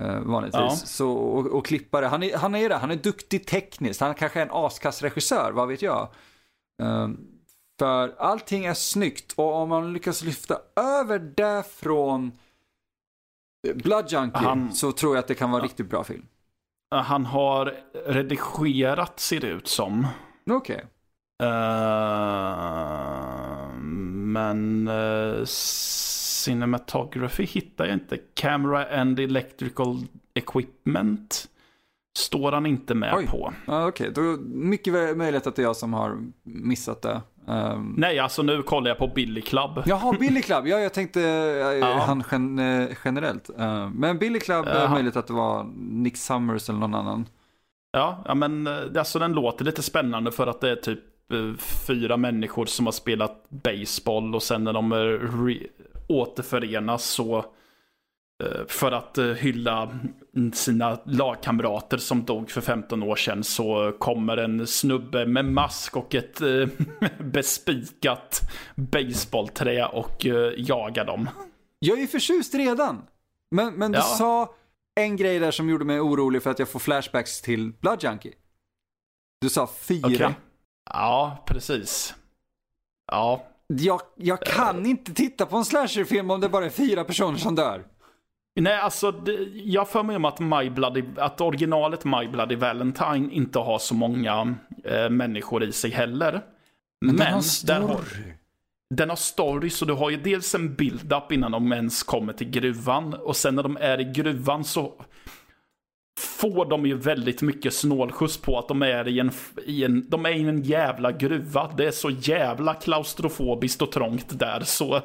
Uh, 0.00 0.20
vanligtvis. 0.20 0.60
Ja. 0.60 0.70
Så, 0.70 1.10
och, 1.10 1.46
och, 1.46 1.66
klippare. 1.66 2.06
Han 2.06 2.22
är, 2.22 2.36
han 2.36 2.54
är 2.54 2.68
det, 2.68 2.74
han 2.74 2.90
är 2.90 2.96
duktig 2.96 3.46
tekniskt. 3.46 4.00
Han 4.00 4.14
kanske 4.14 4.40
är 4.40 4.46
en 4.46 4.52
askass 4.52 5.02
regissör, 5.02 5.52
vad 5.52 5.68
vet 5.68 5.82
jag. 5.82 6.08
För 7.78 8.14
allting 8.18 8.64
är 8.64 8.74
snyggt 8.74 9.32
och 9.32 9.54
om 9.54 9.68
man 9.68 9.92
lyckas 9.92 10.22
lyfta 10.22 10.58
över 10.76 11.18
det 11.18 11.62
från 11.70 12.32
Blood 13.74 14.12
Junkie 14.12 14.42
han... 14.42 14.72
så 14.72 14.92
tror 14.92 15.14
jag 15.14 15.22
att 15.22 15.28
det 15.28 15.34
kan 15.34 15.50
vara 15.50 15.62
ja. 15.62 15.64
riktigt 15.64 15.90
bra 15.90 16.04
film. 16.04 16.26
Han 17.02 17.26
har 17.26 17.74
redigerat 18.06 19.20
ser 19.20 19.40
det 19.40 19.46
ut 19.46 19.68
som. 19.68 20.06
Okej. 20.50 20.76
Okay. 20.76 20.86
Uh, 21.42 21.48
eh, 21.48 21.54
men 24.12 24.88
uh, 24.88 25.44
cinematography 26.44 27.44
hittar 27.44 27.84
jag 27.84 27.94
inte. 27.94 28.18
Camera 28.34 29.00
and 29.00 29.20
electrical 29.20 30.06
equipment 30.34 31.48
står 32.18 32.52
han 32.52 32.66
inte 32.66 32.94
med 32.94 33.14
Oj. 33.14 33.26
på. 33.26 33.52
Ah, 33.66 33.86
Okej, 33.86 34.10
okay. 34.10 34.24
då 34.24 34.42
mycket 34.42 35.16
möjligt 35.16 35.46
att 35.46 35.56
det 35.56 35.62
är 35.62 35.66
jag 35.66 35.76
som 35.76 35.92
har 35.92 36.18
missat 36.42 37.02
det. 37.02 37.20
Um... 37.46 37.94
Nej, 37.98 38.18
alltså 38.18 38.42
nu 38.42 38.62
kollar 38.62 38.88
jag 38.88 38.98
på 38.98 39.06
Billy 39.06 39.40
Club. 39.40 39.82
Jaha, 39.86 40.16
Billy 40.20 40.42
Club. 40.42 40.66
Ja, 40.66 40.78
jag 40.78 40.94
tänkte 40.94 41.20
ja. 41.80 42.04
han 42.06 42.24
gen 42.30 42.88
generellt. 43.04 43.50
Uh, 43.60 43.90
men 43.90 44.18
Billy 44.18 44.40
Club, 44.40 44.66
är 44.66 44.88
möjligt 44.88 45.16
att 45.16 45.26
det 45.26 45.32
var 45.32 45.66
Nick 45.76 46.16
Summers 46.16 46.68
eller 46.68 46.78
någon 46.78 46.94
annan. 46.94 47.26
Ja, 47.92 48.22
ja 48.26 48.34
men 48.34 48.66
eh, 48.66 48.72
alltså 48.98 49.18
den 49.18 49.32
låter 49.32 49.64
lite 49.64 49.82
spännande 49.82 50.32
för 50.32 50.46
att 50.46 50.60
det 50.60 50.70
är 50.70 50.76
typ 50.76 51.00
uh, 51.32 51.54
fyra 51.86 52.16
människor 52.16 52.66
som 52.66 52.86
har 52.86 52.92
spelat 52.92 53.46
baseball 53.48 54.34
och 54.34 54.42
sen 54.42 54.64
när 54.64 54.72
de 54.72 55.58
återförenas 56.08 57.04
så 57.04 57.38
Eh, 57.38 57.44
för 58.68 58.92
att 58.92 59.18
eh, 59.18 59.26
hylla 59.26 59.98
sina 60.52 60.98
lagkamrater 61.04 61.98
som 61.98 62.24
dog 62.24 62.50
för 62.50 62.60
15 62.60 63.02
år 63.02 63.16
sedan 63.16 63.44
så 63.44 63.92
kommer 63.98 64.36
en 64.36 64.66
snubbe 64.66 65.26
med 65.26 65.44
mask 65.44 65.96
och 65.96 66.14
ett 66.14 66.40
eh, 66.40 66.68
bespikat 67.18 68.40
baseballträ 68.76 69.86
och 69.86 70.24
jagar 70.56 71.04
dem. 71.04 71.28
Jag 71.78 72.00
är 72.00 72.06
förtjust 72.06 72.54
redan. 72.54 73.02
Men, 73.50 73.74
men 73.74 73.92
du 73.92 73.98
ja. 73.98 74.02
sa 74.02 74.54
en 74.94 75.16
grej 75.16 75.38
där 75.38 75.50
som 75.50 75.68
gjorde 75.68 75.84
mig 75.84 76.00
orolig 76.00 76.42
för 76.42 76.50
att 76.50 76.58
jag 76.58 76.68
får 76.68 76.80
flashbacks 76.80 77.40
till 77.40 77.72
Blood 77.72 78.02
Junkie. 78.02 78.32
Du 79.40 79.48
sa 79.48 79.66
fyra. 79.66 80.06
Okay. 80.06 80.32
Ja, 80.90 81.44
precis. 81.46 82.14
Ja. 83.12 83.46
Jag, 83.66 84.00
jag 84.16 84.40
kan 84.40 84.86
inte 84.86 85.14
titta 85.14 85.46
på 85.46 85.56
en 85.56 85.64
slasherfilm 85.64 86.30
om 86.30 86.40
det 86.40 86.48
bara 86.48 86.66
är 86.66 86.70
fyra 86.70 87.04
personer 87.04 87.38
som 87.38 87.54
dör. 87.54 87.84
Nej, 88.60 88.78
alltså 88.78 89.12
det, 89.12 89.32
jag 89.54 89.88
för 89.88 90.02
mig 90.02 90.16
om 90.16 90.24
att, 90.24 90.40
My 90.40 90.70
Bloody, 90.70 91.04
att 91.16 91.40
originalet 91.40 92.04
My 92.04 92.28
Bloody 92.28 92.56
Valentine 92.56 93.28
inte 93.32 93.58
har 93.58 93.78
så 93.78 93.94
många 93.94 94.54
eh, 94.84 95.10
människor 95.10 95.64
i 95.64 95.72
sig 95.72 95.90
heller. 95.90 96.42
Men, 97.00 97.16
den 97.16 97.32
har 97.32 97.40
story. 97.40 97.78
Den 97.78 97.88
har, 97.88 98.04
den 98.94 99.08
har 99.08 99.16
story, 99.16 99.70
så 99.70 99.84
du 99.84 99.92
har 99.92 100.10
ju 100.10 100.16
dels 100.16 100.54
en 100.54 100.74
build-up 100.74 101.32
innan 101.32 101.52
de 101.52 101.72
ens 101.72 102.02
kommer 102.02 102.32
till 102.32 102.50
gruvan. 102.50 103.14
Och 103.14 103.36
sen 103.36 103.54
när 103.54 103.62
de 103.62 103.76
är 103.80 104.00
i 104.00 104.04
gruvan 104.04 104.64
så 104.64 104.92
får 106.20 106.70
de 106.70 106.86
ju 106.86 106.94
väldigt 106.94 107.42
mycket 107.42 107.74
snålskjuts 107.74 108.38
på 108.38 108.58
att 108.58 108.68
de 108.68 108.82
är 108.82 109.08
i 109.08 109.20
en, 109.20 109.30
i 109.66 109.84
en, 109.84 110.10
de 110.10 110.26
är 110.26 110.30
i 110.30 110.42
en 110.42 110.62
jävla 110.62 111.12
gruva. 111.12 111.72
Det 111.76 111.86
är 111.86 111.90
så 111.90 112.10
jävla 112.10 112.74
klaustrofobiskt 112.74 113.82
och 113.82 113.92
trångt 113.92 114.38
där 114.38 114.60
så. 114.60 115.00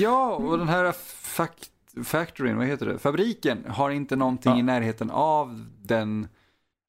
Ja, 0.00 0.34
och 0.34 0.58
den 0.58 0.68
här 0.68 0.92
fakt 1.36 1.70
factoryn, 2.04 2.56
vad 2.56 2.66
heter 2.66 2.86
det, 2.86 2.98
fabriken 2.98 3.64
har 3.68 3.90
inte 3.90 4.16
någonting 4.16 4.52
ja. 4.52 4.58
i 4.58 4.62
närheten 4.62 5.10
av 5.10 5.66
den 5.82 6.28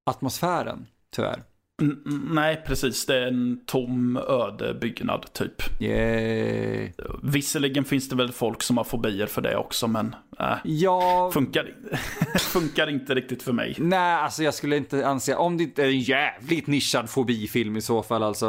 atmosfären, 0.05 0.87
tyvärr. 1.15 1.43
N 1.81 2.01
nej, 2.31 2.63
precis. 2.65 3.05
Det 3.05 3.17
är 3.17 3.27
en 3.27 3.61
tom 3.65 4.17
öde 4.17 4.73
byggnad 4.73 5.33
typ. 5.33 5.81
Yay. 5.81 6.91
Visserligen 7.23 7.85
finns 7.85 8.09
det 8.09 8.15
väl 8.15 8.31
folk 8.31 8.63
som 8.63 8.77
har 8.77 8.83
fobier 8.83 9.27
för 9.27 9.41
det 9.41 9.57
också, 9.57 9.87
men 9.87 10.15
äh, 10.39 10.57
ja. 10.63 11.31
funkar, 11.33 11.75
funkar 12.39 12.89
inte 12.89 13.15
riktigt 13.15 13.43
för 13.43 13.53
mig. 13.53 13.75
Nej, 13.77 14.13
alltså 14.13 14.43
jag 14.43 14.53
skulle 14.53 14.77
inte 14.77 15.07
anse, 15.07 15.35
om 15.35 15.57
det 15.57 15.63
inte 15.63 15.83
är 15.83 15.87
en 15.87 15.99
jävligt 15.99 16.67
nischad 16.67 17.09
fobifilm 17.09 17.77
i 17.77 17.81
så 17.81 18.03
fall 18.03 18.23
alltså. 18.23 18.47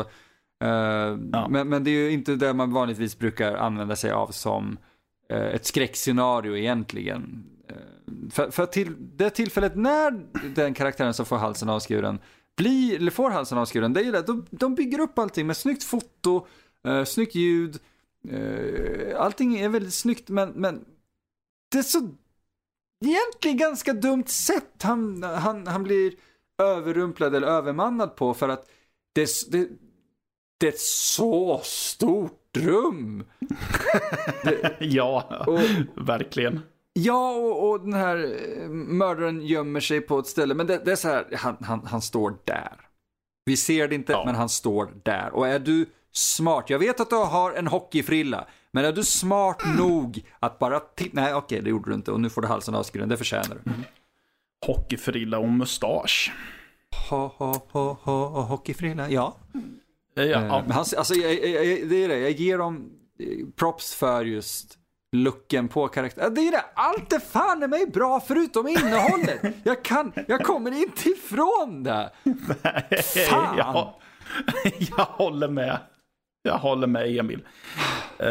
Uh, 0.65 0.71
ja. 1.33 1.49
men, 1.51 1.69
men 1.69 1.85
det 1.85 1.91
är 1.91 1.95
ju 1.95 2.11
inte 2.11 2.37
det 2.37 2.55
man 2.55 2.73
vanligtvis 2.73 3.19
brukar 3.19 3.57
använda 3.57 3.97
sig 3.97 4.11
av 4.11 4.27
som 4.27 4.79
Eh, 5.33 5.47
ett 5.47 5.67
skräckscenario 5.67 6.57
egentligen. 6.57 7.45
Eh, 7.69 8.31
för, 8.31 8.51
för 8.51 8.67
till 8.67 8.95
det 8.99 9.31
tillfället 9.31 9.77
när 9.77 10.27
den 10.55 10.75
karaktären 10.75 11.15
som 11.15 11.27
får 11.27 11.37
halsen 11.37 11.69
avskuren 11.69 12.19
blir, 12.57 12.97
eller 12.97 13.11
får 13.11 13.31
halsen 13.31 13.59
avskuren, 13.59 13.93
det 13.93 14.01
är 14.01 14.05
ju 14.05 14.13
det, 14.13 14.23
de, 14.23 14.47
de 14.51 14.75
bygger 14.75 15.01
upp 15.01 15.19
allting 15.19 15.47
med 15.47 15.57
snyggt 15.57 15.85
foto, 15.85 16.47
eh, 16.87 17.05
snyggt 17.05 17.35
ljud, 17.35 17.79
eh, 18.29 19.21
allting 19.21 19.59
är 19.59 19.69
väldigt 19.69 19.95
snyggt 19.95 20.29
men, 20.29 20.51
men 20.51 20.85
det 21.71 21.79
är 21.79 21.83
så 21.83 21.99
egentligen 23.05 23.57
ganska 23.57 23.93
dumt 23.93 24.27
sätt 24.27 24.83
han, 24.83 25.23
han, 25.23 25.67
han 25.67 25.83
blir 25.83 26.15
överrumplad 26.63 27.35
eller 27.35 27.47
övermannad 27.47 28.17
på 28.17 28.35
för 28.35 28.49
att 28.49 28.71
det, 29.13 29.29
det, 29.51 29.69
det 30.59 30.67
är 30.67 30.73
ett 30.73 30.81
så 30.81 31.61
stort 31.65 32.48
rum. 32.59 33.25
det, 34.45 34.77
ja, 34.81 35.45
och, 35.47 35.61
verkligen. 36.07 36.61
Ja, 36.93 37.31
och, 37.31 37.71
och, 37.71 37.81
den 37.81 37.93
här 37.93 38.17
eh, 38.17 38.69
mördaren 38.69 39.47
gömmer 39.47 39.81
sig 39.81 40.01
på 40.01 40.19
ett 40.19 40.27
ställe, 40.27 40.55
men 40.55 40.67
det, 40.67 40.83
det 40.85 40.93
är 40.93 40.97
så 40.97 41.09
här, 41.09 41.27
han, 41.37 41.57
han, 41.61 41.87
han 41.87 42.03
står 42.03 42.35
där. 42.45 42.73
Vi 43.45 43.57
ser 43.57 43.89
det 43.89 43.95
inte, 43.95 44.13
ja. 44.13 44.23
men 44.27 44.35
han 44.35 44.49
står 44.49 44.91
där. 45.03 45.31
Och 45.33 45.49
är 45.49 45.59
du 45.59 45.87
smart, 46.13 46.71
jag 46.71 46.79
vet 46.79 47.01
att 47.01 47.11
du 47.11 47.17
har 47.17 47.53
en 47.53 47.67
hockeyfrilla, 47.67 48.47
men 48.71 48.85
är 48.85 48.93
du 48.93 49.05
smart 49.05 49.65
mm. 49.65 49.77
nog 49.89 50.25
att 50.41 50.59
bara 50.59 50.81
titta, 50.81 51.21
nej 51.21 51.35
okej 51.35 51.63
det 51.63 51.71
gjorde 51.71 51.91
du 51.91 51.95
inte 51.95 52.13
och 52.13 52.21
nu 52.21 52.31
får 52.31 52.43
du 52.43 52.49
halsen 52.49 52.75
avskuren, 52.75 53.09
det 53.09 53.17
förtjänar 53.17 53.59
du. 53.65 53.71
Mm. 53.71 53.85
Hockeyfrilla 54.67 55.39
och 55.39 55.49
mustasch. 55.49 56.33
Ha, 57.11 57.35
ha, 57.39 57.63
ha, 57.71 57.99
ha, 58.03 58.43
hockeyfrilla, 58.43 59.11
ja. 59.11 59.37
Ja, 60.25 60.25
ja. 60.25 60.59
Eh, 60.59 60.63
men 60.63 60.71
han, 60.71 60.85
alltså, 60.97 61.15
jag, 61.15 61.33
jag, 61.33 61.89
det 61.89 62.05
är 62.05 62.09
det, 62.09 62.19
jag 62.19 62.31
ger 62.31 62.59
dem 62.59 62.91
eh, 63.21 63.47
props 63.57 63.95
för 63.95 64.25
just 64.25 64.79
looken 65.13 65.69
på 65.69 65.89
karaktären. 65.89 66.35
Det 66.35 66.41
är 66.41 66.53
det, 66.53 66.65
allt 66.75 67.13
är 67.13 67.19
fan 67.19 67.63
i 67.63 67.67
mig 67.67 67.87
bra 67.87 68.21
förutom 68.21 68.69
innehållet. 68.69 69.41
Jag 69.65 69.85
kan, 69.85 70.13
jag 70.29 70.45
kommer 70.45 70.83
inte 70.83 71.09
ifrån 71.09 71.83
det. 71.83 72.11
Nej, 72.63 73.03
fan. 73.03 73.57
Jag, 73.57 73.95
jag 74.97 75.05
håller 75.05 75.49
med. 75.49 75.79
Jag 76.43 76.59
håller 76.59 76.87
med 76.87 77.19
Emil. 77.19 77.47
Uh, 78.23 78.29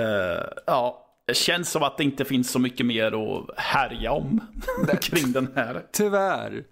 ja, 0.65 1.07
det 1.27 1.33
känns 1.33 1.71
som 1.71 1.83
att 1.83 1.97
det 1.97 2.03
inte 2.03 2.25
finns 2.25 2.51
så 2.51 2.59
mycket 2.59 2.85
mer 2.85 3.37
att 3.37 3.57
härja 3.57 4.11
om 4.11 4.41
kring 5.01 5.31
den 5.31 5.51
här. 5.55 5.85
Tyvärr. 5.91 6.63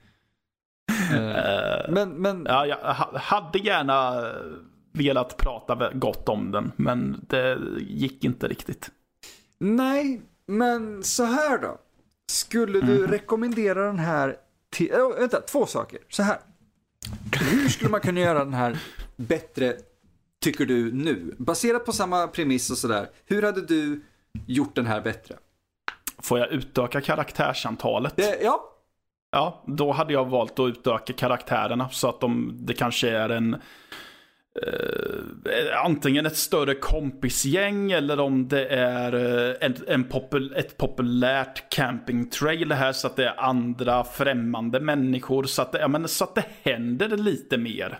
Uh, 1.14 1.90
men, 1.90 2.10
men... 2.10 2.46
Ja, 2.50 2.66
jag 2.66 2.78
hade 3.20 3.60
gärna 3.60 4.32
velat 4.96 5.38
prata 5.38 5.92
gott 5.94 6.30
om 6.30 6.52
den, 6.52 6.72
men 6.76 7.26
det 7.30 7.60
gick 7.80 8.24
inte 8.24 8.48
riktigt. 8.48 8.92
Nej, 9.58 10.22
men 10.46 11.04
så 11.04 11.24
här 11.24 11.58
då. 11.58 11.78
Skulle 12.28 12.82
du 12.82 12.98
mm. 12.98 13.12
rekommendera 13.12 13.86
den 13.86 14.00
här 14.00 14.36
till... 14.70 14.92
Oh, 14.92 15.20
vänta, 15.20 15.42
två 15.42 15.66
saker. 15.66 16.00
Så 16.10 16.24
här. 16.24 16.38
Hur 17.52 17.70
skulle 17.70 17.90
man 17.90 18.02
kunna 18.02 18.20
göra 18.20 18.40
den 18.40 18.54
här 18.54 18.80
bättre, 19.16 19.74
tycker 20.42 20.66
du, 20.66 20.92
nu? 20.92 21.36
Baserat 21.38 21.86
på 21.86 21.92
samma 21.92 22.28
premiss 22.28 22.72
och 22.72 22.78
sådär. 22.78 23.10
Hur 23.26 23.42
hade 23.42 23.62
du 23.62 24.02
gjort 24.46 24.76
den 24.76 24.86
här 24.86 25.02
bättre? 25.02 25.36
Får 26.18 26.40
jag 26.40 26.52
utöka 26.52 27.02
karaktärsantalet? 27.02 28.16
Det, 28.16 28.40
ja. 28.42 28.72
Ja, 29.32 29.64
då 29.68 29.92
hade 29.92 30.14
jag 30.14 30.26
valt 30.26 30.60
att 30.60 30.70
utöka 30.70 31.14
karaktärerna 31.14 31.90
så 31.90 32.10
att 32.10 32.20
de, 32.20 32.58
det 32.60 32.74
kanske 32.74 33.10
är 33.10 33.30
en 33.30 33.62
Uh, 34.64 35.86
antingen 35.86 36.26
ett 36.26 36.38
större 36.38 36.76
kompisgäng 36.76 37.92
eller 37.92 38.20
om 38.20 38.48
det 38.48 38.68
är 38.68 39.16
uh, 39.16 39.56
en, 39.62 39.76
en 39.88 40.04
popul 40.04 40.54
ett 40.56 40.78
populärt 40.78 41.70
campingtrail 41.70 42.72
här 42.72 42.92
så 42.92 43.08
att 43.08 43.16
det 43.16 43.26
är 43.26 43.40
andra 43.40 44.04
främmande 44.04 44.80
människor 44.80 45.44
så 45.44 45.62
att 45.62 45.72
det, 45.72 45.80
ja, 45.80 45.88
men, 45.88 46.08
så 46.08 46.24
att 46.24 46.36
det 46.36 46.46
händer 46.64 47.10
lite 47.10 47.58
mer. 47.58 48.00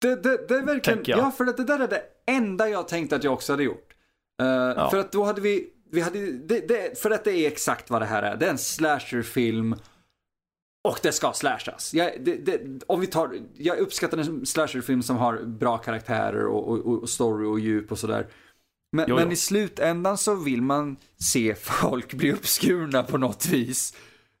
Det, 0.00 0.22
det, 0.22 0.48
det 0.48 0.54
är 0.54 0.66
verkligen, 0.66 1.02
ja 1.06 1.30
för 1.30 1.44
det 1.44 1.64
där 1.64 1.80
är 1.80 1.88
det 1.88 2.02
enda 2.26 2.68
jag 2.68 2.88
tänkte 2.88 3.16
att 3.16 3.24
jag 3.24 3.32
också 3.32 3.52
hade 3.52 3.62
gjort. 3.62 3.94
Uh, 4.42 4.48
ja. 4.48 4.90
För 4.90 4.98
att 4.98 5.12
då 5.12 5.24
hade 5.24 5.40
vi, 5.40 5.66
vi 5.92 6.00
hade, 6.00 6.32
det, 6.32 6.68
det, 6.68 6.98
för 6.98 7.10
att 7.10 7.24
det 7.24 7.32
är 7.32 7.46
exakt 7.46 7.90
vad 7.90 8.02
det 8.02 8.06
här 8.06 8.22
är. 8.22 8.36
Det 8.36 8.46
är 8.46 8.50
en 8.50 8.58
slasherfilm 8.58 9.74
och 10.84 10.98
det 11.02 11.12
ska 11.12 11.32
slashas. 11.32 11.94
Jag, 11.94 12.12
det, 12.20 12.36
det, 12.36 12.60
om 12.86 13.00
vi 13.00 13.06
tar, 13.06 13.38
jag 13.56 13.78
uppskattar 13.78 14.18
en 14.18 14.46
slasherfilm 14.46 15.02
som 15.02 15.16
har 15.16 15.42
bra 15.42 15.78
karaktärer 15.78 16.46
och, 16.46 16.68
och, 16.68 17.02
och 17.02 17.08
story 17.08 17.46
och 17.46 17.60
djup 17.60 17.92
och 17.92 17.98
sådär. 17.98 18.26
Men, 18.96 19.04
jo, 19.08 19.14
jo. 19.14 19.24
men, 19.24 19.32
i 19.32 19.36
slutändan 19.36 20.18
så 20.18 20.34
vill 20.34 20.62
man 20.62 20.96
se 21.18 21.54
folk 21.60 22.14
bli 22.14 22.32
uppskurna 22.32 23.02
på 23.02 23.18
något 23.18 23.46
vis. 23.46 23.94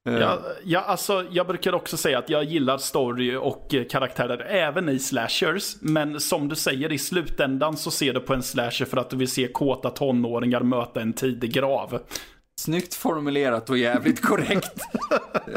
Eh. 0.08 0.14
Ja, 0.14 0.38
ja, 0.64 0.80
alltså, 0.80 1.26
jag 1.30 1.46
brukar 1.46 1.72
också 1.72 1.96
säga 1.96 2.18
att 2.18 2.28
jag 2.28 2.44
gillar 2.44 2.78
story 2.78 3.36
och 3.36 3.74
karaktärer 3.90 4.40
även 4.40 4.88
i 4.88 4.98
slashers. 4.98 5.76
Men 5.80 6.20
som 6.20 6.48
du 6.48 6.56
säger, 6.56 6.92
i 6.92 6.98
slutändan 6.98 7.76
så 7.76 7.90
ser 7.90 8.14
du 8.14 8.20
på 8.20 8.34
en 8.34 8.42
slasher 8.42 8.84
för 8.84 8.96
att 8.96 9.10
du 9.10 9.16
vill 9.16 9.30
se 9.30 9.48
kåta 9.48 9.90
tonåringar 9.90 10.60
möta 10.60 11.00
en 11.00 11.12
tidig 11.12 11.52
grav. 11.52 12.00
Snyggt 12.62 12.94
formulerat 12.94 13.70
och 13.70 13.78
jävligt 13.78 14.20
korrekt. 14.22 14.80
uh, 15.48 15.54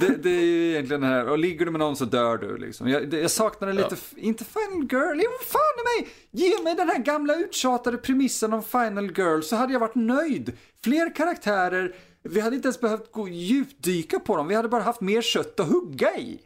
det, 0.00 0.16
det, 0.22 0.30
är 0.30 0.44
ju 0.44 0.70
egentligen 0.70 1.00
det 1.00 1.06
här, 1.06 1.28
och 1.28 1.38
ligger 1.38 1.64
du 1.64 1.70
med 1.70 1.78
någon 1.78 1.96
så 1.96 2.04
dör 2.04 2.38
du 2.38 2.56
liksom. 2.56 2.88
Jag, 2.88 3.10
det, 3.10 3.20
jag 3.20 3.30
saknar 3.30 3.72
lite, 3.72 3.88
ja. 3.90 3.96
inte 4.16 4.44
Final 4.44 4.88
Girl, 4.90 5.20
jo 5.24 5.30
fan 5.46 5.60
i 5.78 6.02
mig! 6.02 6.08
Ge 6.30 6.62
mig 6.62 6.74
den 6.74 6.88
här 6.88 6.98
gamla 6.98 7.36
uttjatade 7.36 7.98
premissen 7.98 8.52
om 8.52 8.62
Final 8.62 9.12
Girl 9.16 9.40
så 9.40 9.56
hade 9.56 9.72
jag 9.72 9.80
varit 9.80 9.94
nöjd. 9.94 10.52
Fler 10.84 11.14
karaktärer, 11.14 11.96
vi 12.22 12.40
hade 12.40 12.56
inte 12.56 12.68
ens 12.68 12.80
behövt 12.80 13.12
gå 13.12 13.28
djupdyka 13.28 14.20
på 14.20 14.36
dem, 14.36 14.48
vi 14.48 14.54
hade 14.54 14.68
bara 14.68 14.82
haft 14.82 15.00
mer 15.00 15.22
kött 15.22 15.60
att 15.60 15.68
hugga 15.68 16.16
i. 16.16 16.40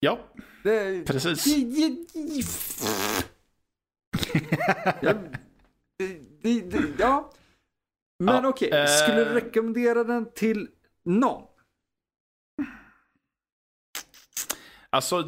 Ja, 0.00 0.18
det, 0.62 1.06
precis. 1.06 1.46
ja, 6.98 7.30
men 8.24 8.34
ja, 8.34 8.48
okej, 8.48 8.68
okay. 8.68 8.86
skulle 8.86 9.16
du 9.16 9.30
eh, 9.30 9.34
rekommendera 9.34 10.04
den 10.04 10.32
till 10.32 10.68
någon? 11.04 11.42
Alltså... 14.90 15.24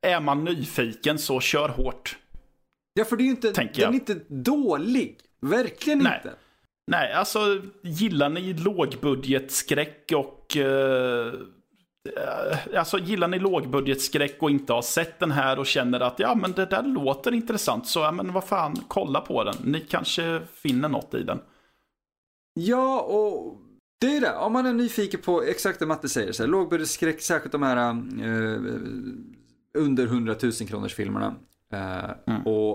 Är 0.00 0.20
man 0.20 0.44
nyfiken 0.44 1.18
så 1.18 1.40
kör 1.40 1.68
hårt. 1.68 2.18
Ja, 2.94 3.04
för 3.04 3.16
det 3.16 3.22
är 3.22 3.24
ju 3.24 3.30
inte, 3.30 3.52
den 3.52 3.68
är 3.68 3.94
inte 3.94 4.20
dålig. 4.28 5.18
Verkligen 5.40 5.98
Nej. 5.98 6.16
inte. 6.16 6.36
Nej, 6.86 7.12
alltså 7.12 7.62
gillar 7.82 8.28
ni 8.28 8.52
lågbudgetskräck 8.52 10.12
och 10.14 10.56
uh, 10.56 10.64
Eh, 10.64 11.32
alltså 12.76 12.98
gillar 12.98 13.28
ni 13.28 13.38
lågbudgetskräck 13.38 14.42
och 14.42 14.50
inte 14.50 14.72
har 14.72 14.82
sett 14.82 15.18
den 15.18 15.30
här 15.30 15.58
och 15.58 15.66
känner 15.66 16.00
att 16.00 16.18
ja 16.18 16.34
men 16.34 16.52
det 16.52 16.66
där 16.66 16.82
låter 16.82 17.34
intressant 17.34 17.86
så 17.86 18.00
ja 18.00 18.12
men 18.12 18.32
vad 18.32 18.44
fan 18.44 18.76
kolla 18.88 19.20
på 19.20 19.44
den. 19.44 19.54
Ni 19.64 19.80
kanske 19.80 20.40
finner 20.54 20.88
något 20.88 21.14
i 21.14 21.22
den. 21.22 21.40
Ja 22.54 23.00
och 23.00 23.56
det 24.02 24.16
är 24.16 24.20
det. 24.20 24.36
Om 24.36 24.52
man 24.52 24.66
är 24.66 24.72
nyfiken 24.72 25.20
på 25.20 25.42
exakt 25.42 25.78
det 25.78 25.86
Matte 25.86 26.08
säger. 26.08 26.32
Så 26.32 26.42
här, 26.42 26.50
lågbudgetskräck, 26.50 27.20
särskilt 27.20 27.52
de 27.52 27.62
här 27.62 27.94
uh, 27.94 28.76
under 29.78 30.06
100 30.06 30.36
000 30.42 30.52
kronors 30.52 30.94
filmerna. 30.94 31.36
Uh, 31.74 32.10
mm. 32.26 32.46
Och, 32.46 32.74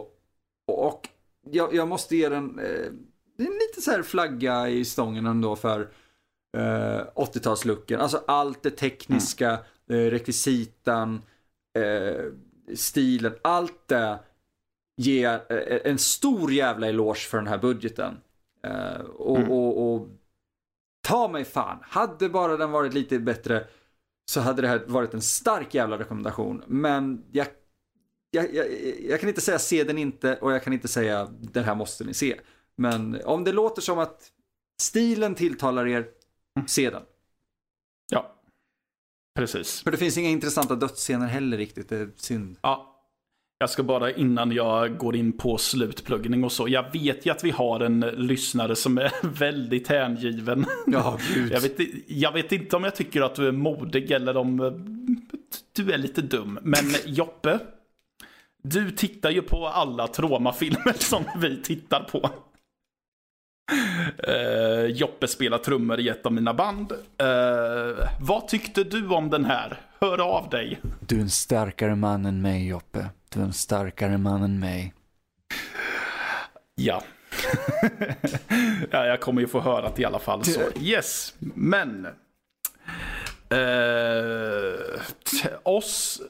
och 0.68 1.10
jag, 1.52 1.76
jag, 1.76 1.88
måste 1.88 2.16
ge 2.16 2.30
den 2.30 2.60
uh, 2.60 2.88
en 3.38 3.46
liten 3.46 3.82
så 3.82 3.92
här 3.92 4.04
flagga 4.04 4.70
i 4.70 4.86
stången 4.86 5.26
ändå 5.26 5.56
för 5.56 5.90
eh, 6.58 7.06
80-talslooken. 7.16 7.98
Alltså 7.98 8.24
allt 8.28 8.64
det 8.64 8.72
tekniska, 8.72 9.50
mm. 9.90 10.06
eh, 10.06 10.12
rekvisitan, 10.12 11.22
eh, 11.78 12.26
stilen, 12.76 13.36
allt 13.42 13.88
det 13.88 14.20
ger 14.98 15.42
eh, 15.50 15.92
en 15.92 15.98
stor 15.98 16.52
jävla 16.54 16.88
eloge 16.88 17.20
för 17.20 17.38
den 17.38 17.48
här 17.48 17.58
budgeten. 17.58 18.18
Eh, 18.64 19.02
och, 19.02 19.38
mm. 19.38 19.52
och, 19.52 19.94
och, 19.94 20.08
ta 21.08 21.28
mig 21.28 21.46
fan, 21.46 21.78
hade 21.82 22.30
bara 22.30 22.58
den 22.58 22.72
varit 22.72 22.94
lite 22.94 23.20
bättre 23.20 23.68
så 24.32 24.42
hade 24.42 24.62
det 24.62 24.68
här 24.68 24.84
varit 24.88 25.14
en 25.14 25.22
stark 25.22 25.74
jävla 25.74 26.00
rekommendation. 26.00 26.64
Men 26.68 27.26
jag, 27.32 27.48
jag, 28.32 28.56
jag, 28.56 28.66
jag 29.10 29.20
kan 29.20 29.30
inte 29.30 29.42
säga 29.42 29.60
se 29.60 29.84
den 29.84 29.98
inte 29.98 30.36
och 30.36 30.52
jag 30.52 30.64
kan 30.64 30.74
inte 30.74 30.88
säga 30.88 31.28
den 31.40 31.64
här 31.64 31.76
måste 31.76 32.04
ni 32.04 32.14
se. 32.14 32.40
Men 32.76 33.22
om 33.26 33.44
det 33.44 33.52
låter 33.52 33.82
som 33.82 34.00
att 34.00 34.32
stilen 34.82 35.36
tilltalar 35.36 35.88
er, 35.88 36.08
se 36.68 36.90
den. 36.90 37.02
Ja, 38.12 38.36
precis. 39.36 39.82
För 39.82 39.92
det 39.92 39.98
finns 39.98 40.18
inga 40.18 40.30
intressanta 40.30 40.76
dödsscener 40.76 41.28
heller 41.28 41.58
riktigt, 41.58 41.90
det 41.90 41.98
är 41.98 42.10
synd. 42.16 42.58
Ja. 42.62 42.94
Jag 43.60 43.70
ska 43.70 43.84
bara 43.84 44.12
innan 44.12 44.52
jag 44.52 44.98
går 44.98 45.16
in 45.16 45.32
på 45.32 45.58
slutpluggning 45.58 46.44
och 46.44 46.52
så. 46.52 46.68
Jag 46.68 46.92
vet 46.94 47.26
ju 47.26 47.32
att 47.32 47.44
vi 47.44 47.52
har 47.52 47.80
en 47.80 48.00
lyssnare 48.00 48.76
som 48.76 48.98
är 48.98 49.12
väldigt 49.28 49.88
hängiven. 49.88 50.66
Ja, 50.86 51.20
gud. 51.34 51.52
Jag 51.52 51.62
vet, 51.62 51.80
jag 52.08 52.32
vet 52.32 52.52
inte 52.52 52.76
om 52.76 52.84
jag 52.84 52.96
tycker 52.96 53.22
att 53.22 53.36
du 53.36 53.48
är 53.48 53.52
modig 53.52 54.12
eller 54.12 54.38
om 54.38 54.58
du 55.74 55.92
är 55.92 55.98
lite 55.98 56.22
dum. 56.22 56.60
Men 56.62 56.86
Joppe, 57.06 57.60
du 58.64 58.92
tittar 58.92 59.30
ju 59.30 59.42
på 59.42 59.68
alla 59.68 60.08
Troma-filmer 60.08 60.94
som 61.00 61.24
vi 61.38 61.62
tittar 61.62 62.04
på. 62.04 62.30
Uh, 64.28 64.86
Joppe 64.86 65.28
spelar 65.28 65.58
trummor 65.58 66.00
i 66.00 66.10
ett 66.10 66.26
av 66.26 66.34
mina 66.34 66.54
band. 66.54 66.92
Uh, 66.92 68.08
vad 68.20 68.48
tyckte 68.48 68.84
du 68.84 69.08
om 69.08 69.30
den 69.30 69.46
här? 69.46 69.82
Hör 70.00 70.22
av 70.22 70.50
dig. 70.50 70.80
Du 71.00 71.16
är 71.16 71.22
en 71.22 71.30
starkare 71.30 71.96
man 71.96 72.26
än 72.26 72.42
mig, 72.42 72.68
Joppe. 72.68 73.10
Du 73.30 73.40
är 73.40 73.44
en 73.44 73.54
starkare 73.54 74.18
man 74.18 74.44
än 74.44 74.60
mig. 74.60 74.94
Ja. 76.76 77.04
ja, 78.92 79.06
jag 79.06 79.20
kommer 79.20 79.42
ju 79.42 79.48
få 79.48 79.60
höra 79.60 79.92
det 79.96 80.02
i 80.02 80.06
alla 80.06 80.20
fall. 80.20 80.44
Så 80.46 80.62
yes, 80.82 81.34
men. 81.40 82.08
Uh, 83.54 85.02
oss 85.64 86.22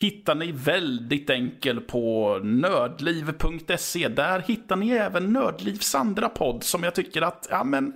hittar 0.00 0.34
ni 0.34 0.52
väldigt 0.52 1.30
enkelt 1.30 1.86
på 1.86 2.38
nördliv.se. 2.42 4.08
Där 4.08 4.40
hittar 4.40 4.76
ni 4.76 4.90
även 4.90 5.32
Nördlivs 5.32 5.94
andra 5.94 6.28
podd 6.28 6.64
som 6.64 6.82
jag 6.82 6.94
tycker 6.94 7.22
att, 7.22 7.46
ja 7.50 7.64
men, 7.64 7.94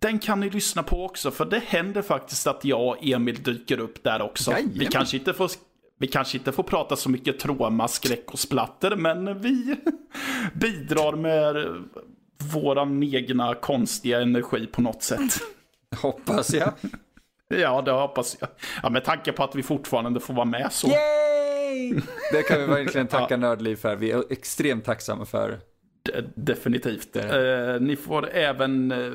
den 0.00 0.18
kan 0.18 0.40
ni 0.40 0.50
lyssna 0.50 0.82
på 0.82 1.04
också. 1.04 1.30
För 1.30 1.44
det 1.44 1.62
händer 1.66 2.02
faktiskt 2.02 2.46
att 2.46 2.64
jag 2.64 2.88
och 2.88 3.04
Emil 3.06 3.42
dyker 3.42 3.80
upp 3.80 4.02
där 4.02 4.22
också. 4.22 4.54
Vi 4.74 4.86
kanske 4.86 5.16
inte 5.16 5.34
får 5.34 5.50
vi 5.98 6.06
kanske 6.06 6.38
inte 6.38 6.52
får 6.52 6.62
prata 6.62 6.96
så 6.96 7.10
mycket 7.10 7.38
trauma, 7.38 7.88
skräck 7.88 8.32
och 8.32 8.38
splatter, 8.38 8.96
men 8.96 9.40
vi 9.40 9.76
bidrar 10.54 11.16
med 11.16 11.66
våran 12.52 13.02
egna 13.02 13.54
konstiga 13.54 14.20
energi 14.20 14.66
på 14.66 14.82
något 14.82 15.02
sätt. 15.02 15.40
Hoppas 15.96 16.54
jag. 16.54 16.72
Ja, 17.48 17.82
det 17.82 17.90
hoppas 17.90 18.36
jag. 18.40 18.48
Ja, 18.82 18.90
med 18.90 19.04
tanke 19.04 19.32
på 19.32 19.44
att 19.44 19.54
vi 19.54 19.62
fortfarande 19.62 20.20
får 20.20 20.34
vara 20.34 20.44
med 20.44 20.72
så. 20.72 20.88
Yay! 20.88 22.00
Det 22.32 22.42
kan 22.42 22.60
vi 22.60 22.66
verkligen 22.66 23.06
tacka 23.06 23.34
ja. 23.34 23.36
Nördliv 23.36 23.76
för. 23.76 23.96
Vi 23.96 24.10
är 24.10 24.32
extremt 24.32 24.84
tacksamma 24.84 25.24
för. 25.24 25.58
De 26.02 26.22
definitivt. 26.34 27.16
Eh, 27.16 27.80
ni 27.80 27.96
får 27.96 28.30
även 28.30 28.92
eh, 28.92 29.12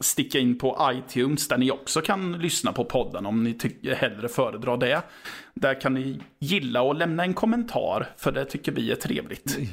sticka 0.00 0.38
in 0.38 0.58
på 0.58 0.92
iTunes 0.92 1.48
där 1.48 1.58
ni 1.58 1.70
också 1.70 2.00
kan 2.00 2.32
lyssna 2.32 2.72
på 2.72 2.84
podden 2.84 3.26
om 3.26 3.44
ni 3.44 3.58
hellre 3.94 4.28
föredrar 4.28 4.76
det. 4.76 5.02
Där 5.54 5.80
kan 5.80 5.94
ni 5.94 6.20
gilla 6.38 6.82
och 6.82 6.94
lämna 6.94 7.22
en 7.22 7.34
kommentar 7.34 8.06
för 8.16 8.32
det 8.32 8.44
tycker 8.44 8.72
vi 8.72 8.92
är 8.92 8.96
trevligt. 8.96 9.58
Eh, 9.58 9.68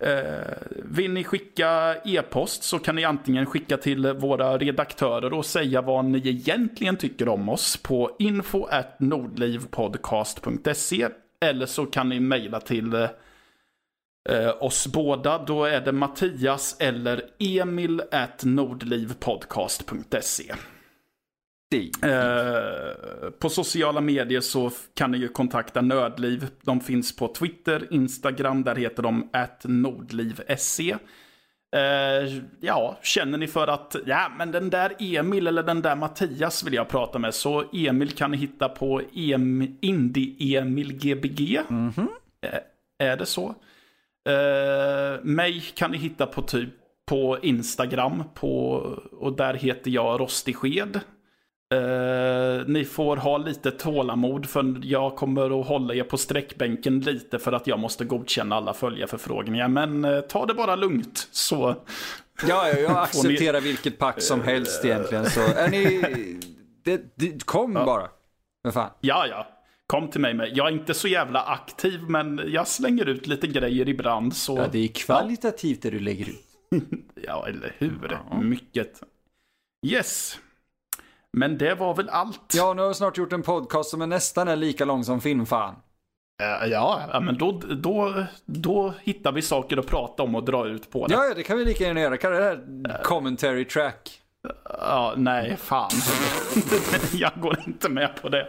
Eh, 0.00 0.56
vill 0.84 1.12
ni 1.12 1.24
skicka 1.24 1.96
e-post 2.04 2.62
så 2.62 2.78
kan 2.78 2.96
ni 2.96 3.04
antingen 3.04 3.46
skicka 3.46 3.76
till 3.76 4.12
våra 4.12 4.58
redaktörer 4.58 5.32
och 5.32 5.46
säga 5.46 5.82
vad 5.82 6.04
ni 6.04 6.28
egentligen 6.28 6.96
tycker 6.96 7.28
om 7.28 7.48
oss 7.48 7.76
på 7.76 8.16
info 8.18 8.68
nordlivpodcast.se 8.98 11.08
eller 11.40 11.66
så 11.66 11.86
kan 11.86 12.08
ni 12.08 12.20
mejla 12.20 12.60
till 12.60 12.94
eh, 12.94 13.08
oss 14.60 14.86
båda. 14.86 15.44
Då 15.44 15.64
är 15.64 15.80
det 15.80 15.92
Mattias 15.92 16.76
eller 16.78 17.22
Emil 17.38 18.02
at 18.10 18.44
nordlivpodcast.se. 18.44 20.54
Eh, 21.72 23.30
på 23.38 23.48
sociala 23.48 24.00
medier 24.00 24.40
så 24.40 24.70
kan 24.94 25.10
ni 25.10 25.18
ju 25.18 25.28
kontakta 25.28 25.80
Nördliv. 25.80 26.46
De 26.62 26.80
finns 26.80 27.16
på 27.16 27.28
Twitter, 27.28 27.86
Instagram, 27.90 28.62
där 28.62 28.74
heter 28.74 29.02
de 29.02 29.30
nordliv.se. 29.64 30.96
Eh, 31.76 32.42
ja, 32.60 32.98
känner 33.02 33.38
ni 33.38 33.46
för 33.46 33.68
att, 33.68 33.96
ja 34.06 34.32
men 34.38 34.50
den 34.50 34.70
där 34.70 34.92
Emil 34.98 35.46
eller 35.46 35.62
den 35.62 35.82
där 35.82 35.96
Mattias 35.96 36.66
vill 36.66 36.74
jag 36.74 36.88
prata 36.88 37.18
med. 37.18 37.34
Så 37.34 37.64
Emil 37.72 38.10
kan 38.10 38.30
ni 38.30 38.36
hitta 38.36 38.68
på 38.68 39.00
em, 39.14 39.76
Indie-Emil-Gbg. 39.80 41.60
Mm 41.70 41.90
-hmm. 41.90 42.08
eh, 42.46 43.08
är 43.08 43.16
det 43.16 43.26
så? 43.26 43.54
Eh, 44.28 45.24
mig 45.24 45.60
kan 45.60 45.90
ni 45.90 45.98
hitta 45.98 46.26
på 46.26 46.42
typ 46.42 46.70
på 47.06 47.38
Instagram 47.42 48.24
på, 48.34 48.72
och 49.12 49.36
där 49.36 49.54
heter 49.54 49.90
jag 49.90 50.20
Rostig 50.20 50.56
Sked. 50.56 51.00
Uh, 51.72 52.66
ni 52.66 52.84
får 52.84 53.16
ha 53.16 53.38
lite 53.38 53.70
tålamod 53.70 54.48
för 54.48 54.80
jag 54.82 55.16
kommer 55.16 55.60
att 55.60 55.66
hålla 55.66 55.94
er 55.94 56.02
på 56.02 56.18
sträckbänken 56.18 57.00
lite 57.00 57.38
för 57.38 57.52
att 57.52 57.66
jag 57.66 57.78
måste 57.78 58.04
godkänna 58.04 58.56
alla 58.56 58.74
följarförfrågningar. 58.74 59.68
Men 59.68 60.04
uh, 60.04 60.20
ta 60.20 60.46
det 60.46 60.54
bara 60.54 60.76
lugnt 60.76 61.28
så... 61.30 61.76
Ja, 62.48 62.68
jag 62.68 62.96
accepterar 63.02 63.60
ni... 63.60 63.66
vilket 63.66 63.98
pack 63.98 64.22
som 64.22 64.40
helst 64.40 64.84
egentligen. 64.84 65.26
Så 65.26 65.40
är 65.40 65.70
ni... 65.70 66.38
Det, 66.84 67.02
det, 67.14 67.46
kom 67.46 67.76
ja. 67.76 67.84
bara. 67.84 68.08
Men 68.64 68.72
fan. 68.72 68.90
Ja, 69.00 69.26
ja. 69.26 69.46
Kom 69.86 70.10
till 70.10 70.20
mig 70.20 70.34
med. 70.34 70.50
Jag 70.56 70.68
är 70.68 70.72
inte 70.72 70.94
så 70.94 71.08
jävla 71.08 71.42
aktiv 71.42 72.00
men 72.08 72.40
jag 72.46 72.68
slänger 72.68 73.08
ut 73.08 73.26
lite 73.26 73.46
grejer 73.46 73.88
ibland 73.88 74.36
så... 74.36 74.56
Ja, 74.56 74.66
det 74.72 74.78
är 74.78 74.88
kvalitativt 74.88 75.84
ja. 75.84 75.90
det 75.90 75.96
du 75.96 76.04
lägger 76.04 76.28
ut. 76.28 76.46
ja, 77.26 77.46
eller 77.48 77.74
hur. 77.78 78.18
Ja. 78.30 78.40
Mycket. 78.40 79.02
Yes. 79.86 80.38
Men 81.36 81.58
det 81.58 81.74
var 81.74 81.94
väl 81.94 82.08
allt. 82.08 82.54
Ja, 82.54 82.74
nu 82.74 82.82
har 82.82 82.88
vi 82.88 82.94
snart 82.94 83.18
gjort 83.18 83.32
en 83.32 83.42
podcast 83.42 83.90
som 83.90 84.02
är 84.02 84.06
nästan 84.06 84.48
är 84.48 84.56
lika 84.56 84.84
lång 84.84 85.04
som 85.04 85.20
Filmfan. 85.20 85.74
Uh, 86.42 86.68
ja, 86.70 87.20
men 87.22 87.38
då, 87.38 87.60
då, 87.70 88.24
då 88.44 88.94
hittar 89.02 89.32
vi 89.32 89.42
saker 89.42 89.76
att 89.76 89.86
prata 89.86 90.22
om 90.22 90.34
och 90.34 90.44
dra 90.44 90.66
ut 90.66 90.90
på 90.90 91.06
det. 91.06 91.14
Ja, 91.14 91.32
det 91.36 91.42
kan 91.42 91.58
vi 91.58 91.64
lika 91.64 91.84
gärna 91.84 92.00
göra. 92.00 92.16
Kan 92.16 92.32
det 92.32 92.42
här 92.42 92.56
uh, 92.56 93.02
commentary 93.02 93.64
track? 93.64 94.20
Ja, 94.64 95.12
uh, 95.16 95.22
nej, 95.22 95.56
fan. 95.56 95.90
Jag 97.12 97.32
går 97.36 97.58
inte 97.66 97.88
med 97.88 98.22
på 98.22 98.28
det. 98.28 98.48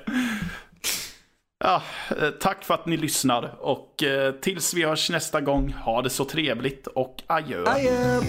Ja, 1.66 1.82
tack 2.40 2.64
för 2.64 2.74
att 2.74 2.86
ni 2.86 2.98
lyssnar 2.98 3.56
och 3.60 4.04
tills 4.42 4.74
vi 4.74 4.84
hörs 4.84 5.10
nästa 5.10 5.42
gång, 5.42 5.74
ha 5.74 6.02
det 6.02 6.10
så 6.10 6.26
trevligt 6.26 6.88
och 6.88 7.24
adjö. 7.28 7.64
Adjö! 7.66 8.22